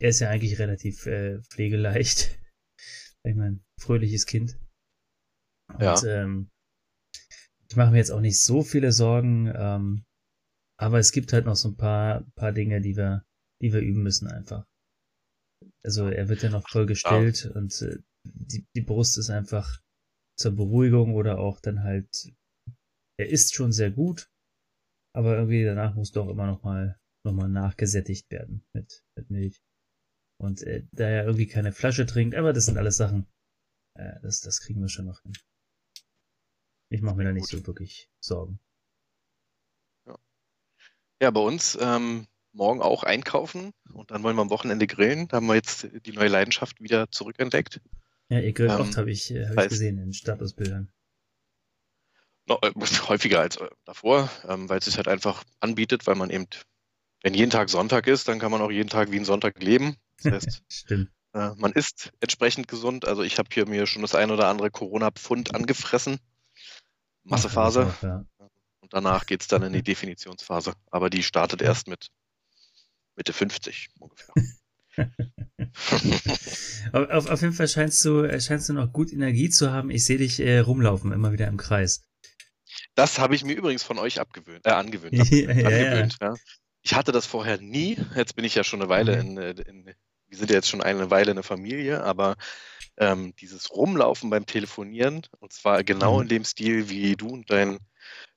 er 0.00 0.08
ist 0.08 0.20
ja 0.20 0.28
eigentlich 0.28 0.58
relativ 0.58 1.06
äh, 1.06 1.40
pflegeleicht. 1.42 2.38
Ich 3.26 3.34
meine, 3.34 3.60
fröhliches 3.78 4.24
Kind. 4.24 4.58
Und, 5.74 5.80
Ja. 5.82 6.02
ähm, 6.04 6.50
ich 7.68 7.76
mache 7.76 7.90
mir 7.90 7.98
jetzt 7.98 8.10
auch 8.10 8.20
nicht 8.20 8.40
so 8.40 8.62
viele 8.62 8.92
Sorgen, 8.92 9.52
ähm, 9.54 10.04
aber 10.80 10.98
es 10.98 11.12
gibt 11.12 11.32
halt 11.32 11.44
noch 11.44 11.56
so 11.56 11.68
ein 11.68 11.76
paar, 11.76 12.24
paar 12.34 12.52
Dinge, 12.52 12.80
die 12.80 12.96
wir, 12.96 13.24
die 13.60 13.72
wir 13.72 13.80
üben 13.80 14.02
müssen 14.02 14.28
einfach. 14.28 14.64
Also 15.84 16.08
er 16.08 16.28
wird 16.28 16.42
ja 16.42 16.50
noch 16.50 16.68
voll 16.68 16.86
gestillt 16.86 17.46
und 17.46 17.82
äh, 17.82 17.98
die, 18.24 18.66
die 18.74 18.80
Brust 18.82 19.18
ist 19.18 19.30
einfach 19.30 19.80
zur 20.38 20.52
Beruhigung 20.52 21.14
oder 21.14 21.38
auch 21.38 21.60
dann 21.60 21.82
halt, 21.82 22.08
er 23.18 23.28
isst 23.28 23.54
schon 23.54 23.72
sehr 23.72 23.90
gut, 23.90 24.30
aber 25.14 25.36
irgendwie 25.36 25.64
danach 25.64 25.94
muss 25.94 26.12
doch 26.12 26.28
immer 26.28 26.46
noch 26.46 26.62
mal, 26.62 26.98
noch 27.26 27.32
mal 27.32 27.48
nachgesättigt 27.48 28.30
werden 28.30 28.64
mit, 28.72 29.02
mit 29.16 29.30
Milch. 29.30 29.60
Und 30.40 30.62
äh, 30.62 30.86
da 30.92 31.08
er 31.08 31.24
irgendwie 31.24 31.48
keine 31.48 31.72
Flasche 31.72 32.06
trinkt, 32.06 32.36
aber 32.36 32.52
das 32.52 32.66
sind 32.66 32.78
alles 32.78 32.96
Sachen, 32.96 33.26
äh, 33.98 34.20
das, 34.22 34.40
das 34.40 34.60
kriegen 34.60 34.80
wir 34.80 34.88
schon 34.88 35.06
noch 35.06 35.20
hin. 35.22 35.32
Ich 36.90 37.02
mache 37.02 37.16
mir 37.16 37.24
da 37.24 37.32
nicht 37.32 37.46
so 37.46 37.66
wirklich 37.66 38.10
Sorgen. 38.20 38.58
Ja, 41.20 41.30
bei 41.32 41.40
uns 41.40 41.76
ähm, 41.80 42.28
morgen 42.52 42.80
auch 42.80 43.02
einkaufen 43.02 43.72
und 43.92 44.12
dann 44.12 44.22
wollen 44.22 44.36
wir 44.36 44.42
am 44.42 44.50
Wochenende 44.50 44.86
grillen. 44.86 45.26
Da 45.28 45.38
haben 45.38 45.46
wir 45.46 45.56
jetzt 45.56 45.88
die 46.06 46.12
neue 46.12 46.28
Leidenschaft 46.28 46.80
wieder 46.80 47.10
zurückentdeckt. 47.10 47.80
Ja, 48.28 48.38
ihr 48.38 48.52
grillt 48.52 48.70
Ähm, 48.70 48.80
oft, 48.80 48.96
habe 48.96 49.10
ich, 49.10 49.32
äh, 49.32 49.44
hab 49.44 49.52
ich 49.54 49.58
heißt- 49.58 49.68
gesehen 49.70 49.98
in 49.98 50.04
den 50.06 50.12
Statusbildern. 50.12 50.92
No, 52.46 52.58
äh, 52.62 52.72
häufiger 53.08 53.40
als 53.40 53.56
äh, 53.56 53.68
davor, 53.84 54.30
ähm, 54.48 54.68
weil 54.68 54.78
es 54.78 54.84
sich 54.84 54.96
halt 54.96 55.08
einfach 55.08 55.42
anbietet, 55.60 56.06
weil 56.06 56.14
man 56.14 56.30
eben, 56.30 56.46
wenn 57.22 57.34
jeden 57.34 57.50
Tag 57.50 57.68
Sonntag 57.68 58.06
ist, 58.06 58.28
dann 58.28 58.38
kann 58.38 58.52
man 58.52 58.62
auch 58.62 58.70
jeden 58.70 58.88
Tag 58.88 59.10
wie 59.10 59.18
ein 59.18 59.24
Sonntag 59.24 59.60
leben. 59.62 59.96
Das 60.22 60.32
heißt, 60.46 60.62
Stimmt. 60.68 61.10
äh, 61.34 61.50
man 61.56 61.72
isst 61.72 62.12
entsprechend 62.20 62.68
gesund. 62.68 63.06
Also 63.08 63.22
ich 63.24 63.38
habe 63.38 63.48
hier 63.52 63.66
mir 63.66 63.86
schon 63.86 64.02
das 64.02 64.14
ein 64.14 64.30
oder 64.30 64.46
andere 64.46 64.70
Corona-Pfund 64.70 65.54
angefressen. 65.54 66.20
Massephase. 67.28 67.94
Ja. 68.02 68.24
Und 68.80 68.92
danach 68.92 69.26
geht 69.26 69.42
es 69.42 69.48
dann 69.48 69.62
in 69.62 69.72
die 69.72 69.82
Definitionsphase. 69.84 70.74
Aber 70.90 71.10
die 71.10 71.22
startet 71.22 71.62
erst 71.62 71.88
mit 71.88 72.08
Mitte 73.16 73.32
50 73.32 73.90
ungefähr. 73.98 74.34
Auf, 76.92 77.26
auf, 77.28 77.40
jeden 77.42 77.52
Fall 77.52 77.68
scheinst 77.68 78.04
du, 78.04 78.22
äh, 78.24 78.40
scheinst 78.40 78.68
du 78.68 78.72
noch 78.72 78.92
gut 78.92 79.12
Energie 79.12 79.48
zu 79.48 79.70
haben. 79.70 79.90
Ich 79.90 80.04
sehe 80.04 80.18
dich 80.18 80.40
äh, 80.40 80.58
rumlaufen, 80.58 81.12
immer 81.12 81.30
wieder 81.32 81.46
im 81.46 81.56
Kreis. 81.56 82.02
Das 82.96 83.18
habe 83.20 83.36
ich 83.36 83.44
mir 83.44 83.54
übrigens 83.54 83.84
von 83.84 83.98
euch 83.98 84.18
abgewöhnt, 84.20 84.66
äh, 84.66 84.70
angewöhnt. 84.70 85.20
Ab, 85.20 85.28
Ja, 85.30 85.52
ja, 85.52 85.66
angewöhnt 85.68 86.16
ja. 86.20 86.34
Ich 86.82 86.94
hatte 86.94 87.12
das 87.12 87.26
vorher 87.26 87.60
nie. 87.60 87.96
Jetzt 88.16 88.34
bin 88.34 88.44
ich 88.44 88.54
ja 88.56 88.64
schon 88.64 88.80
eine 88.80 88.88
Weile 88.88 89.22
Mhm. 89.22 89.28
in, 89.30 89.38
äh, 89.38 89.50
in 89.50 89.94
wir 90.28 90.38
sind 90.38 90.50
ja 90.50 90.56
jetzt 90.56 90.68
schon 90.68 90.82
eine 90.82 91.10
Weile 91.10 91.30
eine 91.32 91.42
Familie, 91.42 92.02
aber 92.04 92.36
ähm, 92.96 93.34
dieses 93.40 93.70
Rumlaufen 93.70 94.30
beim 94.30 94.46
Telefonieren, 94.46 95.22
und 95.40 95.52
zwar 95.52 95.84
genau 95.84 96.16
Mhm. 96.16 96.22
in 96.22 96.28
dem 96.28 96.44
Stil, 96.44 96.88
wie 96.88 97.16
du 97.16 97.28
und 97.28 97.50
dein 97.50 97.78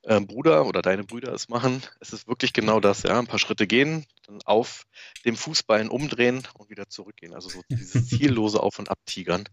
ähm, 0.03 0.27
Bruder 0.27 0.65
oder 0.65 0.81
deine 0.81 1.03
Brüder 1.03 1.31
es 1.33 1.47
machen, 1.49 1.81
es 1.99 2.11
ist 2.13 2.27
wirklich 2.27 2.53
genau 2.53 2.79
das, 2.79 3.03
ja. 3.03 3.17
Ein 3.19 3.27
paar 3.27 3.39
Schritte 3.39 3.67
gehen, 3.67 4.05
dann 4.25 4.41
auf 4.45 4.85
dem 5.25 5.35
Fußballen 5.35 5.89
umdrehen 5.89 6.47
und 6.55 6.69
wieder 6.69 6.89
zurückgehen. 6.89 7.33
Also 7.33 7.49
so 7.49 7.61
dieses 7.69 8.07
ziellose 8.09 8.61
Auf- 8.61 8.79
und 8.79 8.89
Abtigern. 8.89 9.47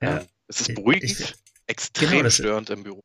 Ja, 0.00 0.20
Ähm, 0.20 0.26
es 0.48 0.60
ist 0.60 0.74
beruhigend, 0.74 1.04
ich- 1.20 1.34
extrem 1.66 2.18
genau, 2.18 2.30
störend 2.30 2.70
im 2.70 2.82
Büro. 2.84 3.02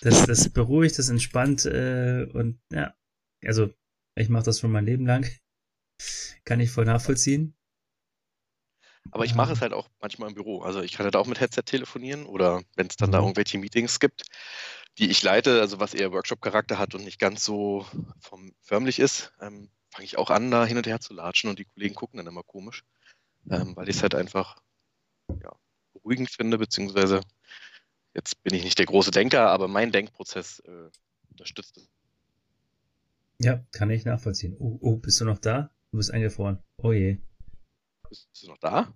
Das, 0.00 0.26
das 0.26 0.48
beruhigt, 0.48 0.98
das 0.98 1.08
entspannt 1.08 1.64
äh, 1.66 2.26
und 2.32 2.60
ja, 2.72 2.94
also 3.44 3.72
ich 4.14 4.28
mache 4.28 4.44
das 4.44 4.60
schon 4.60 4.70
mein 4.72 4.86
Leben 4.86 5.06
lang. 5.06 5.26
Kann 6.44 6.60
ich 6.60 6.70
voll 6.70 6.84
nachvollziehen. 6.84 7.54
Aber 9.10 9.24
ich 9.24 9.34
mache 9.34 9.50
Ähm. 9.50 9.56
es 9.56 9.60
halt 9.60 9.72
auch 9.72 9.88
manchmal 10.00 10.28
im 10.30 10.34
Büro. 10.34 10.62
Also 10.62 10.80
ich 10.82 10.92
kann 10.92 11.04
halt 11.04 11.16
auch 11.16 11.26
mit 11.26 11.40
Headset 11.40 11.62
telefonieren 11.62 12.26
oder 12.26 12.62
wenn 12.76 12.86
es 12.88 12.96
dann 12.96 13.12
da 13.12 13.18
Mhm. 13.18 13.24
irgendwelche 13.24 13.58
Meetings 13.58 14.00
gibt, 14.00 14.22
die 14.98 15.10
ich 15.10 15.22
leite, 15.22 15.60
also 15.60 15.80
was 15.80 15.94
eher 15.94 16.12
Workshop-Charakter 16.12 16.78
hat 16.78 16.94
und 16.94 17.04
nicht 17.04 17.18
ganz 17.18 17.44
so 17.44 17.86
vom, 18.20 18.54
förmlich 18.62 18.98
ist, 18.98 19.32
ähm, 19.40 19.70
fange 19.90 20.04
ich 20.06 20.18
auch 20.18 20.30
an, 20.30 20.50
da 20.50 20.64
hin 20.66 20.76
und 20.76 20.86
her 20.86 21.00
zu 21.00 21.14
latschen 21.14 21.50
und 21.50 21.58
die 21.58 21.66
Kollegen 21.66 21.94
gucken 21.94 22.18
dann 22.18 22.26
immer 22.26 22.42
komisch, 22.42 22.84
ähm, 23.50 23.76
weil 23.76 23.88
ich 23.88 23.96
es 23.96 24.02
halt 24.02 24.14
einfach 24.14 24.56
ja, 25.42 25.52
beruhigend 25.94 26.30
finde, 26.30 26.58
beziehungsweise 26.58 27.20
jetzt 28.14 28.42
bin 28.42 28.54
ich 28.54 28.64
nicht 28.64 28.78
der 28.78 28.86
große 28.86 29.10
Denker, 29.10 29.50
aber 29.50 29.68
mein 29.68 29.92
Denkprozess 29.92 30.60
äh, 30.60 30.90
unterstützt 31.30 31.76
es. 31.78 31.88
Ja, 33.38 33.64
kann 33.72 33.90
ich 33.90 34.04
nachvollziehen. 34.04 34.56
Oh, 34.58 34.78
oh, 34.80 34.96
bist 34.96 35.20
du 35.20 35.24
noch 35.24 35.38
da? 35.38 35.70
Du 35.94 35.98
bist 35.98 36.12
eingefroren. 36.12 36.58
Oh 36.82 36.90
je. 36.90 37.18
Bist 38.08 38.26
du 38.42 38.48
noch 38.48 38.58
da? 38.58 38.92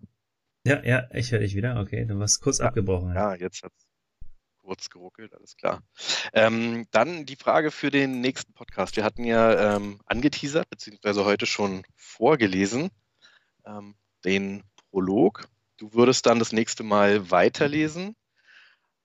Ja, 0.67 0.83
ja, 0.83 1.09
ich 1.15 1.31
höre 1.31 1.39
dich 1.39 1.55
wieder. 1.55 1.79
Okay, 1.79 2.05
du 2.05 2.19
warst 2.19 2.41
kurz 2.41 2.59
ja, 2.59 2.67
abgebrochen. 2.67 3.15
Ja, 3.15 3.37
jetzt 3.37 3.63
hat 3.63 3.71
es 3.79 3.87
kurz 4.57 4.91
geruckelt, 4.91 5.33
alles 5.33 5.57
klar. 5.57 5.81
Ähm, 6.33 6.89
dann 6.91 7.25
die 7.25 7.37
Frage 7.37 7.71
für 7.71 7.93
den 7.93 8.21
nächsten 8.21 8.53
Podcast. 8.53 8.97
Wir 8.97 9.05
hatten 9.05 9.23
ja 9.23 9.77
ähm, 9.77 10.01
angeteasert, 10.07 10.69
beziehungsweise 10.71 11.25
heute 11.25 11.47
schon 11.47 11.85
vorgelesen, 11.95 12.91
ähm, 13.65 13.95
den 14.25 14.65
Prolog. 14.91 15.49
Du 15.77 15.95
würdest 15.95 16.27
dann 16.27 16.41
das 16.41 16.51
nächste 16.51 16.83
Mal 16.83 17.31
weiterlesen. 17.31 18.17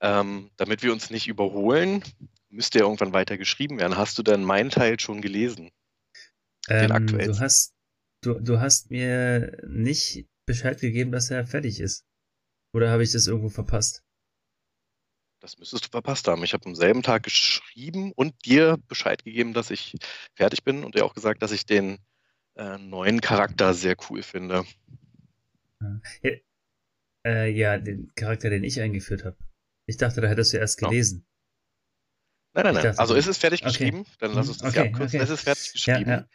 Ähm, 0.01 0.49
damit 0.57 0.81
wir 0.81 0.93
uns 0.93 1.11
nicht 1.11 1.27
überholen, 1.27 2.03
müsste 2.49 2.79
ja 2.79 2.85
irgendwann 2.85 3.13
weiter 3.13 3.37
geschrieben 3.37 3.77
werden. 3.77 3.97
Hast 3.97 4.17
du 4.17 4.23
denn 4.23 4.43
meinen 4.43 4.71
Teil 4.71 4.99
schon 4.99 5.21
gelesen? 5.21 5.69
Den 6.69 6.91
ähm, 6.91 7.07
Du 7.07 7.39
hast, 7.39 7.72
du, 8.25 8.39
du 8.39 8.59
hast 8.59 8.91
mir 8.91 9.57
nicht 9.67 10.27
Bescheid 10.45 10.79
gegeben, 10.79 11.11
dass 11.11 11.29
er 11.31 11.45
fertig 11.45 11.79
ist. 11.79 12.05
Oder 12.73 12.89
habe 12.89 13.03
ich 13.03 13.11
das 13.11 13.27
irgendwo 13.27 13.49
verpasst? 13.49 14.03
Das 15.39 15.57
müsstest 15.57 15.85
du 15.85 15.89
verpasst 15.89 16.27
haben. 16.27 16.43
Ich 16.43 16.53
habe 16.53 16.65
am 16.65 16.75
selben 16.75 17.03
Tag 17.03 17.23
geschrieben 17.23 18.13
und 18.13 18.33
dir 18.45 18.77
Bescheid 18.87 19.23
gegeben, 19.23 19.53
dass 19.53 19.71
ich 19.71 19.95
fertig 20.35 20.63
bin 20.63 20.83
und 20.83 20.95
dir 20.95 21.05
auch 21.05 21.13
gesagt, 21.13 21.41
dass 21.41 21.51
ich 21.51 21.65
den 21.65 21.99
äh, 22.55 22.77
neuen 22.77 23.19
Charakter 23.19 23.73
sehr 23.73 23.95
cool 24.09 24.23
finde. 24.23 24.63
Ja, 26.21 26.31
äh, 27.25 27.49
ja, 27.51 27.77
den 27.77 28.13
Charakter, 28.15 28.49
den 28.49 28.63
ich 28.63 28.79
eingeführt 28.79 29.25
habe. 29.25 29.37
Ich 29.85 29.97
dachte, 29.97 30.21
da 30.21 30.27
hättest 30.27 30.53
du 30.53 30.57
erst 30.57 30.79
gelesen. 30.79 31.25
Nein, 32.53 32.65
nein, 32.65 32.73
nein. 32.75 32.83
Dachte, 32.83 32.99
also 32.99 33.15
ist 33.15 33.27
es 33.27 33.37
fertig 33.37 33.61
okay. 33.61 33.69
geschrieben? 33.69 34.05
Dann 34.19 34.33
lass 34.33 34.47
uns 34.47 34.59
das 34.59 34.69
okay, 34.69 34.87
abkürzen. 34.87 35.19
Okay. 35.19 35.23
Es 35.25 35.29
ist 35.29 35.43
fertig 35.43 35.73
geschrieben. 35.73 36.09
Ja, 36.09 36.27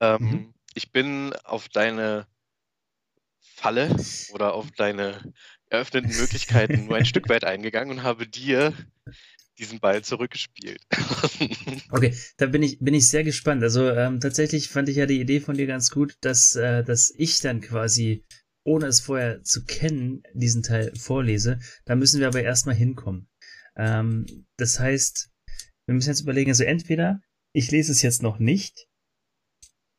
ja. 0.00 0.16
Ähm, 0.16 0.22
mhm. 0.22 0.54
Ich 0.74 0.92
bin 0.92 1.32
auf 1.44 1.68
deine 1.68 2.26
Falle 3.40 3.94
oder 4.32 4.54
auf 4.54 4.70
deine 4.72 5.32
eröffneten 5.68 6.16
Möglichkeiten 6.16 6.86
nur 6.86 6.96
ein 6.96 7.04
Stück 7.04 7.28
weit 7.28 7.44
eingegangen 7.44 7.98
und 7.98 8.02
habe 8.02 8.26
dir 8.26 8.74
diesen 9.58 9.80
Ball 9.80 10.02
zurückgespielt. 10.02 10.80
okay, 11.90 12.14
da 12.36 12.46
bin 12.46 12.62
ich, 12.62 12.78
bin 12.78 12.94
ich 12.94 13.08
sehr 13.08 13.24
gespannt. 13.24 13.62
Also 13.62 13.90
ähm, 13.90 14.20
tatsächlich 14.20 14.68
fand 14.68 14.88
ich 14.88 14.96
ja 14.96 15.06
die 15.06 15.20
Idee 15.20 15.40
von 15.40 15.56
dir 15.56 15.66
ganz 15.66 15.90
gut, 15.90 16.16
dass, 16.22 16.56
äh, 16.56 16.82
dass 16.82 17.12
ich 17.16 17.40
dann 17.40 17.60
quasi, 17.60 18.24
ohne 18.64 18.86
es 18.86 19.00
vorher 19.00 19.42
zu 19.44 19.64
kennen, 19.64 20.22
diesen 20.34 20.62
Teil 20.62 20.92
vorlese. 20.96 21.58
Da 21.84 21.94
müssen 21.94 22.20
wir 22.20 22.28
aber 22.28 22.42
erstmal 22.42 22.74
hinkommen. 22.74 23.28
Ähm, 23.76 24.46
das 24.56 24.80
heißt, 24.80 25.30
wir 25.86 25.94
müssen 25.94 26.08
jetzt 26.08 26.22
überlegen, 26.22 26.50
also 26.50 26.64
entweder 26.64 27.20
ich 27.54 27.70
lese 27.70 27.92
es 27.92 28.02
jetzt 28.02 28.22
noch 28.22 28.38
nicht, 28.38 28.88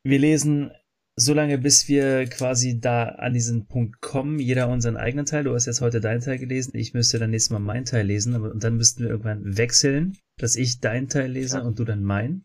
wir 0.04 0.18
lesen 0.18 0.70
so 1.16 1.32
lange, 1.32 1.58
bis 1.58 1.88
wir 1.88 2.26
quasi 2.26 2.80
da 2.80 3.04
an 3.04 3.34
diesen 3.34 3.66
Punkt 3.66 4.00
kommen, 4.00 4.40
jeder 4.40 4.68
unseren 4.68 4.96
eigenen 4.96 5.26
Teil. 5.26 5.44
Du 5.44 5.54
hast 5.54 5.66
jetzt 5.66 5.80
heute 5.80 6.00
deinen 6.00 6.20
Teil 6.20 6.38
gelesen, 6.38 6.76
ich 6.76 6.92
müsste 6.92 7.18
dann 7.18 7.30
nächstes 7.30 7.50
Mal 7.50 7.60
meinen 7.60 7.84
Teil 7.84 8.06
lesen 8.06 8.34
und 8.34 8.64
dann 8.64 8.76
müssten 8.76 9.04
wir 9.04 9.10
irgendwann 9.10 9.56
wechseln, 9.56 10.18
dass 10.38 10.56
ich 10.56 10.80
deinen 10.80 11.08
Teil 11.08 11.30
lese 11.30 11.58
ja. 11.58 11.62
und 11.62 11.78
du 11.78 11.84
dann 11.84 12.02
meinen. 12.02 12.44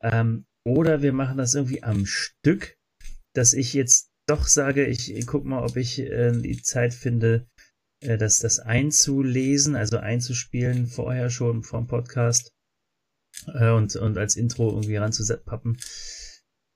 Ähm, 0.00 0.46
oder 0.64 1.02
wir 1.02 1.12
machen 1.12 1.36
das 1.36 1.54
irgendwie 1.54 1.82
am 1.82 2.06
Stück, 2.06 2.76
dass 3.34 3.52
ich 3.52 3.74
jetzt 3.74 4.10
doch 4.26 4.46
sage, 4.46 4.86
ich, 4.86 5.26
guck 5.26 5.44
mal, 5.44 5.64
ob 5.64 5.76
ich 5.76 5.98
äh, 5.98 6.32
die 6.32 6.62
Zeit 6.62 6.94
finde, 6.94 7.46
äh, 8.00 8.16
das, 8.16 8.38
das 8.38 8.60
einzulesen, 8.60 9.74
also 9.74 9.98
einzuspielen 9.98 10.86
vorher 10.86 11.30
schon 11.30 11.62
vom 11.62 11.86
Podcast 11.86 12.52
äh, 13.48 13.70
und, 13.70 13.96
und 13.96 14.16
als 14.16 14.36
Intro 14.36 14.70
irgendwie 14.70 14.96
ranzupappen. 14.96 15.78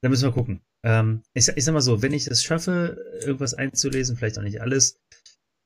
Da 0.03 0.09
müssen 0.09 0.24
wir 0.24 0.32
gucken. 0.32 0.61
Ähm, 0.84 1.22
ich, 1.34 1.49
ich 1.49 1.64
sag 1.64 1.72
mal 1.72 1.80
so, 1.80 2.03
wenn 2.03 2.12
ich 2.12 2.26
es 2.26 2.44
schaffe, 2.44 3.20
irgendwas 3.24 3.55
einzulesen, 3.55 4.16
vielleicht 4.16 4.38
auch 4.38 4.42
nicht 4.42 4.61
alles, 4.61 4.99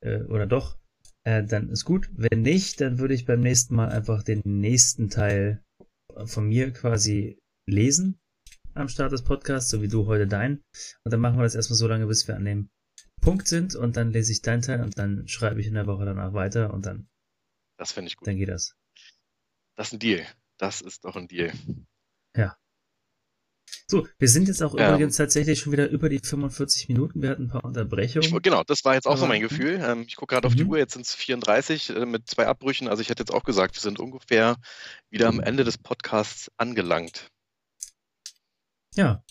äh, 0.03 0.22
oder 0.22 0.47
doch, 0.47 0.78
äh, 1.24 1.45
dann 1.45 1.68
ist 1.68 1.85
gut. 1.85 2.09
Wenn 2.12 2.43
nicht, 2.43 2.80
dann 2.80 2.99
würde 2.99 3.14
ich 3.14 3.26
beim 3.26 3.41
nächsten 3.41 3.74
Mal 3.74 3.91
einfach 3.91 4.22
den 4.22 4.43
nächsten 4.45 5.11
Teil 5.11 5.62
von 6.24 6.49
mir 6.49 6.72
quasi 6.72 7.39
lesen 7.68 8.18
am 8.74 8.89
Start 8.89 9.12
des 9.12 9.22
Podcasts, 9.22 9.70
so 9.70 9.83
wie 9.83 9.89
du 9.89 10.07
heute 10.07 10.26
deinen. 10.26 10.62
Und 11.05 11.12
dann 11.12 11.20
machen 11.20 11.39
wir 11.39 11.43
das 11.43 11.55
erstmal 11.55 11.76
so 11.76 11.87
lange, 11.87 12.07
bis 12.07 12.26
wir 12.26 12.37
an 12.37 12.45
dem 12.45 12.70
Punkt 13.20 13.47
sind 13.47 13.76
und 13.76 13.97
dann 13.97 14.11
lese 14.11 14.33
ich 14.33 14.43
deinen 14.43 14.62
Teil 14.62 14.83
und 14.83 14.99
dann 14.99 15.28
schreibe 15.28 15.61
ich 15.61 15.66
in 15.66 15.74
der 15.74 15.87
Woche 15.87 16.05
danach 16.05 16.33
weiter 16.33 16.72
und 16.72 16.87
dann. 16.87 17.09
Das 17.78 17.93
finde 17.93 18.09
ich 18.09 18.16
gut. 18.16 18.26
Dann 18.26 18.37
geht 18.37 18.49
das. 18.49 18.74
Das 19.76 19.89
ist 19.89 19.93
ein 19.95 19.99
Deal. 20.01 20.26
Das 20.59 20.80
ist 20.80 21.05
doch 21.05 21.16
ein 21.16 21.28
Deal. 21.28 21.53
So, 23.87 24.07
wir 24.18 24.29
sind 24.29 24.49
jetzt 24.49 24.62
auch 24.62 24.75
ähm, 24.79 24.95
übrigens 24.95 25.16
tatsächlich 25.16 25.61
schon 25.61 25.73
wieder 25.73 25.89
über 25.89 26.09
die 26.09 26.18
45 26.18 26.89
Minuten. 26.89 27.23
Wir 27.23 27.31
hatten 27.31 27.45
ein 27.45 27.49
paar 27.49 27.64
Unterbrechungen. 27.64 28.27
Ich, 28.27 28.43
genau, 28.43 28.62
das 28.64 28.85
war 28.85 28.95
jetzt 28.95 29.07
auch 29.07 29.16
so 29.16 29.27
mein 29.27 29.43
Gefühl. 29.43 29.81
Ähm, 29.83 30.05
ich 30.07 30.16
gucke 30.16 30.35
gerade 30.35 30.47
auf 30.47 30.55
die 30.55 30.64
mhm. 30.64 30.70
Uhr, 30.70 30.79
jetzt 30.79 30.95
sind 30.95 31.07
es 31.07 31.14
34 31.14 31.91
äh, 31.91 32.07
mit 32.07 32.29
zwei 32.29 32.47
Abbrüchen. 32.47 32.89
Also 32.89 33.03
ich 33.03 33.11
hätte 33.11 33.23
jetzt 33.23 33.33
auch 33.33 33.45
gesagt, 33.45 33.77
wir 33.77 33.81
sind 33.81 33.99
ungefähr 33.99 34.57
wieder 35.11 35.29
am 35.29 35.41
Ende 35.41 35.64
des 35.64 35.79
Podcasts 35.79 36.51
angelangt. 36.57 37.29
Ja, 38.95 39.23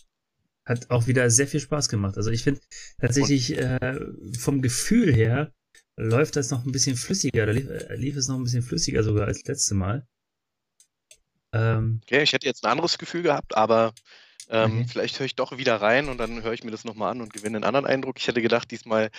hat 0.66 0.90
auch 0.90 1.08
wieder 1.08 1.30
sehr 1.30 1.48
viel 1.48 1.60
Spaß 1.60 1.90
gemacht. 1.90 2.18
Also 2.18 2.30
ich 2.30 2.44
finde 2.44 2.62
tatsächlich 3.00 3.58
äh, 3.58 4.00
vom 4.38 4.62
Gefühl 4.62 5.14
her 5.14 5.54
läuft 5.98 6.36
das 6.36 6.52
noch 6.52 6.66
ein 6.66 6.72
bisschen 6.72 6.96
flüssiger. 6.96 7.46
Da 7.46 7.52
lief, 7.52 7.70
äh, 7.70 7.96
lief 7.96 8.16
es 8.16 8.28
noch 8.28 8.38
ein 8.38 8.44
bisschen 8.44 8.64
flüssiger 8.64 9.04
sogar 9.04 9.28
als 9.28 9.44
letzte 9.46 9.76
Mal. 9.76 10.08
Ähm, 11.54 12.02
okay, 12.04 12.24
ich 12.24 12.34
hätte 12.34 12.48
jetzt 12.48 12.64
ein 12.64 12.72
anderes 12.72 12.98
Gefühl 12.98 13.24
gehabt, 13.24 13.56
aber 13.56 13.94
ähm, 14.50 14.80
okay. 14.80 14.88
vielleicht 14.90 15.20
höre 15.20 15.26
ich 15.26 15.36
doch 15.36 15.58
wieder 15.58 15.82
rein 15.82 16.10
und 16.10 16.18
dann 16.18 16.44
höre 16.44 16.54
ich 16.54 16.64
mir 16.64 16.72
das 16.72 16.84
nochmal 16.84 17.12
an 17.12 17.22
und 17.22 17.34
gewinne 17.34 17.58
einen 17.58 17.64
anderen 17.64 17.86
Eindruck. 17.86 18.18
Ich 18.20 18.28
hätte 18.28 18.42
gedacht, 18.42 18.72
diesmal 18.72 19.10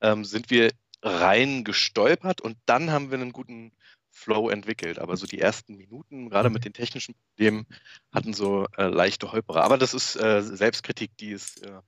ähm, 0.00 0.24
sind 0.24 0.50
wir 0.50 0.70
rein 1.02 1.64
gestolpert 1.64 2.40
und 2.40 2.56
dann 2.66 2.90
haben 2.90 3.10
wir 3.10 3.18
einen 3.18 3.32
guten 3.32 3.72
Flow 4.10 4.50
entwickelt. 4.50 4.98
Aber 4.98 5.16
so 5.16 5.26
die 5.26 5.40
ersten 5.40 5.76
Minuten, 5.76 6.30
gerade 6.30 6.50
mit 6.50 6.64
den 6.64 6.72
technischen 6.72 7.14
Problemen, 7.14 7.66
hatten 8.12 8.34
so 8.34 8.66
äh, 8.76 8.88
leichte 8.88 9.32
Holperer. 9.32 9.64
Aber 9.64 9.78
das 9.78 9.94
ist 9.94 10.16
äh, 10.16 10.42
Selbstkritik, 10.42 11.16
die 11.18 11.30
ist 11.30 11.64
äh, 11.64 11.80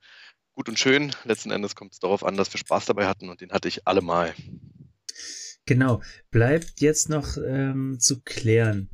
gut 0.53 0.67
und 0.67 0.79
schön. 0.79 1.11
Letzten 1.23 1.51
Endes 1.51 1.75
kommt 1.75 1.93
es 1.93 1.99
darauf 1.99 2.25
an, 2.25 2.35
dass 2.35 2.51
wir 2.53 2.57
Spaß 2.57 2.85
dabei 2.85 3.07
hatten 3.07 3.29
und 3.29 3.41
den 3.41 3.51
hatte 3.51 3.67
ich 3.67 3.87
allemal. 3.87 4.33
Genau. 5.65 6.01
Bleibt 6.29 6.81
jetzt 6.81 7.09
noch 7.09 7.37
ähm, 7.37 7.97
zu 7.99 8.21
klären 8.21 8.89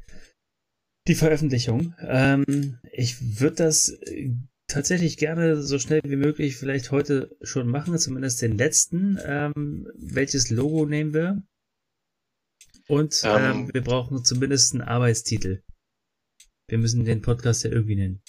die 1.07 1.15
Veröffentlichung. 1.15 1.95
Ähm, 1.99 2.79
ich 2.91 3.39
würde 3.39 3.55
das 3.55 3.89
äh, 3.89 4.31
tatsächlich 4.67 5.17
gerne 5.17 5.61
so 5.61 5.79
schnell 5.79 6.01
wie 6.03 6.15
möglich 6.15 6.55
vielleicht 6.55 6.91
heute 6.91 7.35
schon 7.41 7.67
machen, 7.67 7.97
zumindest 7.97 8.41
den 8.41 8.57
letzten. 8.57 9.19
Ähm, 9.23 9.87
welches 9.95 10.49
Logo 10.49 10.85
nehmen 10.85 11.13
wir? 11.13 11.43
Und 12.87 13.21
ähm, 13.23 13.43
ähm, 13.43 13.73
wir 13.73 13.83
brauchen 13.83 14.23
zumindest 14.23 14.73
einen 14.73 14.83
Arbeitstitel. 14.83 15.63
Wir 16.67 16.77
müssen 16.77 17.05
den 17.05 17.21
Podcast 17.21 17.63
ja 17.63 17.71
irgendwie 17.71 17.95
nennen. 17.95 18.21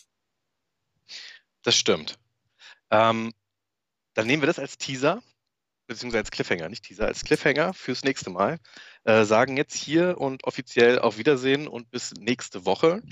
Das 1.62 1.76
stimmt. 1.76 2.18
Ähm, 2.90 3.32
dann 4.14 4.26
nehmen 4.26 4.42
wir 4.42 4.46
das 4.46 4.58
als 4.58 4.78
Teaser 4.78 5.22
beziehungsweise 5.92 6.22
als 6.22 6.30
Cliffhanger, 6.30 6.68
nicht 6.68 6.84
Teaser, 6.84 7.06
als 7.06 7.24
Cliffhanger 7.24 7.74
fürs 7.74 8.04
nächste 8.04 8.30
Mal. 8.30 8.58
Äh, 9.04 9.24
sagen 9.24 9.56
jetzt 9.56 9.74
hier 9.74 10.18
und 10.18 10.44
offiziell 10.44 10.98
auf 10.98 11.18
Wiedersehen 11.18 11.68
und 11.68 11.90
bis 11.90 12.12
nächste 12.18 12.64
Woche. 12.64 13.02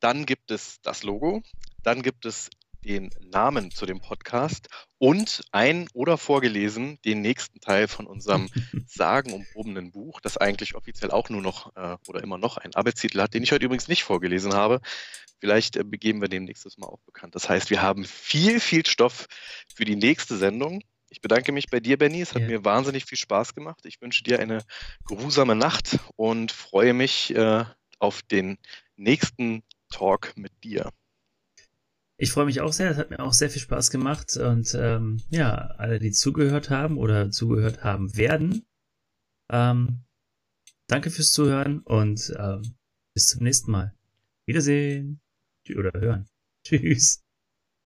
Dann 0.00 0.26
gibt 0.26 0.50
es 0.50 0.80
das 0.82 1.02
Logo, 1.02 1.42
dann 1.82 2.02
gibt 2.02 2.24
es 2.24 2.50
den 2.84 3.10
Namen 3.20 3.70
zu 3.70 3.86
dem 3.86 4.00
Podcast 4.00 4.68
und 4.98 5.42
ein 5.50 5.88
oder 5.94 6.16
vorgelesen 6.16 6.98
den 7.04 7.20
nächsten 7.20 7.60
Teil 7.60 7.88
von 7.88 8.06
unserem 8.06 8.48
sagenumwobenen 8.86 9.90
Buch, 9.90 10.20
das 10.20 10.36
eigentlich 10.36 10.74
offiziell 10.74 11.10
auch 11.10 11.28
nur 11.28 11.42
noch 11.42 11.74
äh, 11.76 11.96
oder 12.06 12.22
immer 12.22 12.38
noch 12.38 12.56
einen 12.56 12.74
Arbeitstitel 12.74 13.20
hat, 13.20 13.34
den 13.34 13.42
ich 13.42 13.52
heute 13.52 13.64
übrigens 13.64 13.88
nicht 13.88 14.04
vorgelesen 14.04 14.54
habe. 14.54 14.80
Vielleicht 15.40 15.76
äh, 15.76 15.84
begeben 15.84 16.20
wir 16.20 16.28
den 16.28 16.44
nächstes 16.44 16.78
Mal 16.78 16.86
auch 16.86 17.00
bekannt. 17.00 17.34
Das 17.34 17.48
heißt, 17.48 17.70
wir 17.70 17.82
haben 17.82 18.04
viel, 18.04 18.60
viel 18.60 18.86
Stoff 18.86 19.26
für 19.74 19.84
die 19.84 19.96
nächste 19.96 20.36
Sendung. 20.36 20.82
Ich 21.10 21.20
bedanke 21.20 21.52
mich 21.52 21.68
bei 21.68 21.80
dir, 21.80 21.96
Benny. 21.96 22.20
Es 22.20 22.34
hat 22.34 22.42
ja. 22.42 22.48
mir 22.48 22.64
wahnsinnig 22.64 23.04
viel 23.04 23.18
Spaß 23.18 23.54
gemacht. 23.54 23.84
Ich 23.86 24.00
wünsche 24.00 24.22
dir 24.22 24.40
eine 24.40 24.62
geruhsame 25.06 25.54
Nacht 25.54 25.98
und 26.16 26.52
freue 26.52 26.92
mich 26.92 27.34
äh, 27.34 27.64
auf 27.98 28.22
den 28.22 28.58
nächsten 28.96 29.62
Talk 29.90 30.36
mit 30.36 30.52
dir. 30.62 30.92
Ich 32.20 32.32
freue 32.32 32.46
mich 32.46 32.60
auch 32.60 32.72
sehr. 32.72 32.90
Es 32.90 32.98
hat 32.98 33.10
mir 33.10 33.20
auch 33.20 33.32
sehr 33.32 33.48
viel 33.48 33.62
Spaß 33.62 33.90
gemacht. 33.90 34.36
Und 34.36 34.74
ähm, 34.74 35.22
ja, 35.30 35.54
alle, 35.78 35.98
die 35.98 36.10
zugehört 36.10 36.68
haben 36.68 36.98
oder 36.98 37.30
zugehört 37.30 37.84
haben 37.84 38.16
werden, 38.16 38.66
ähm, 39.50 40.04
danke 40.88 41.10
fürs 41.10 41.32
Zuhören 41.32 41.80
und 41.80 42.34
ähm, 42.36 42.74
bis 43.14 43.28
zum 43.28 43.44
nächsten 43.44 43.70
Mal. 43.70 43.94
Wiedersehen. 44.46 45.20
Oder 45.76 45.92
hören. 46.00 46.28
Tschüss. 46.64 47.22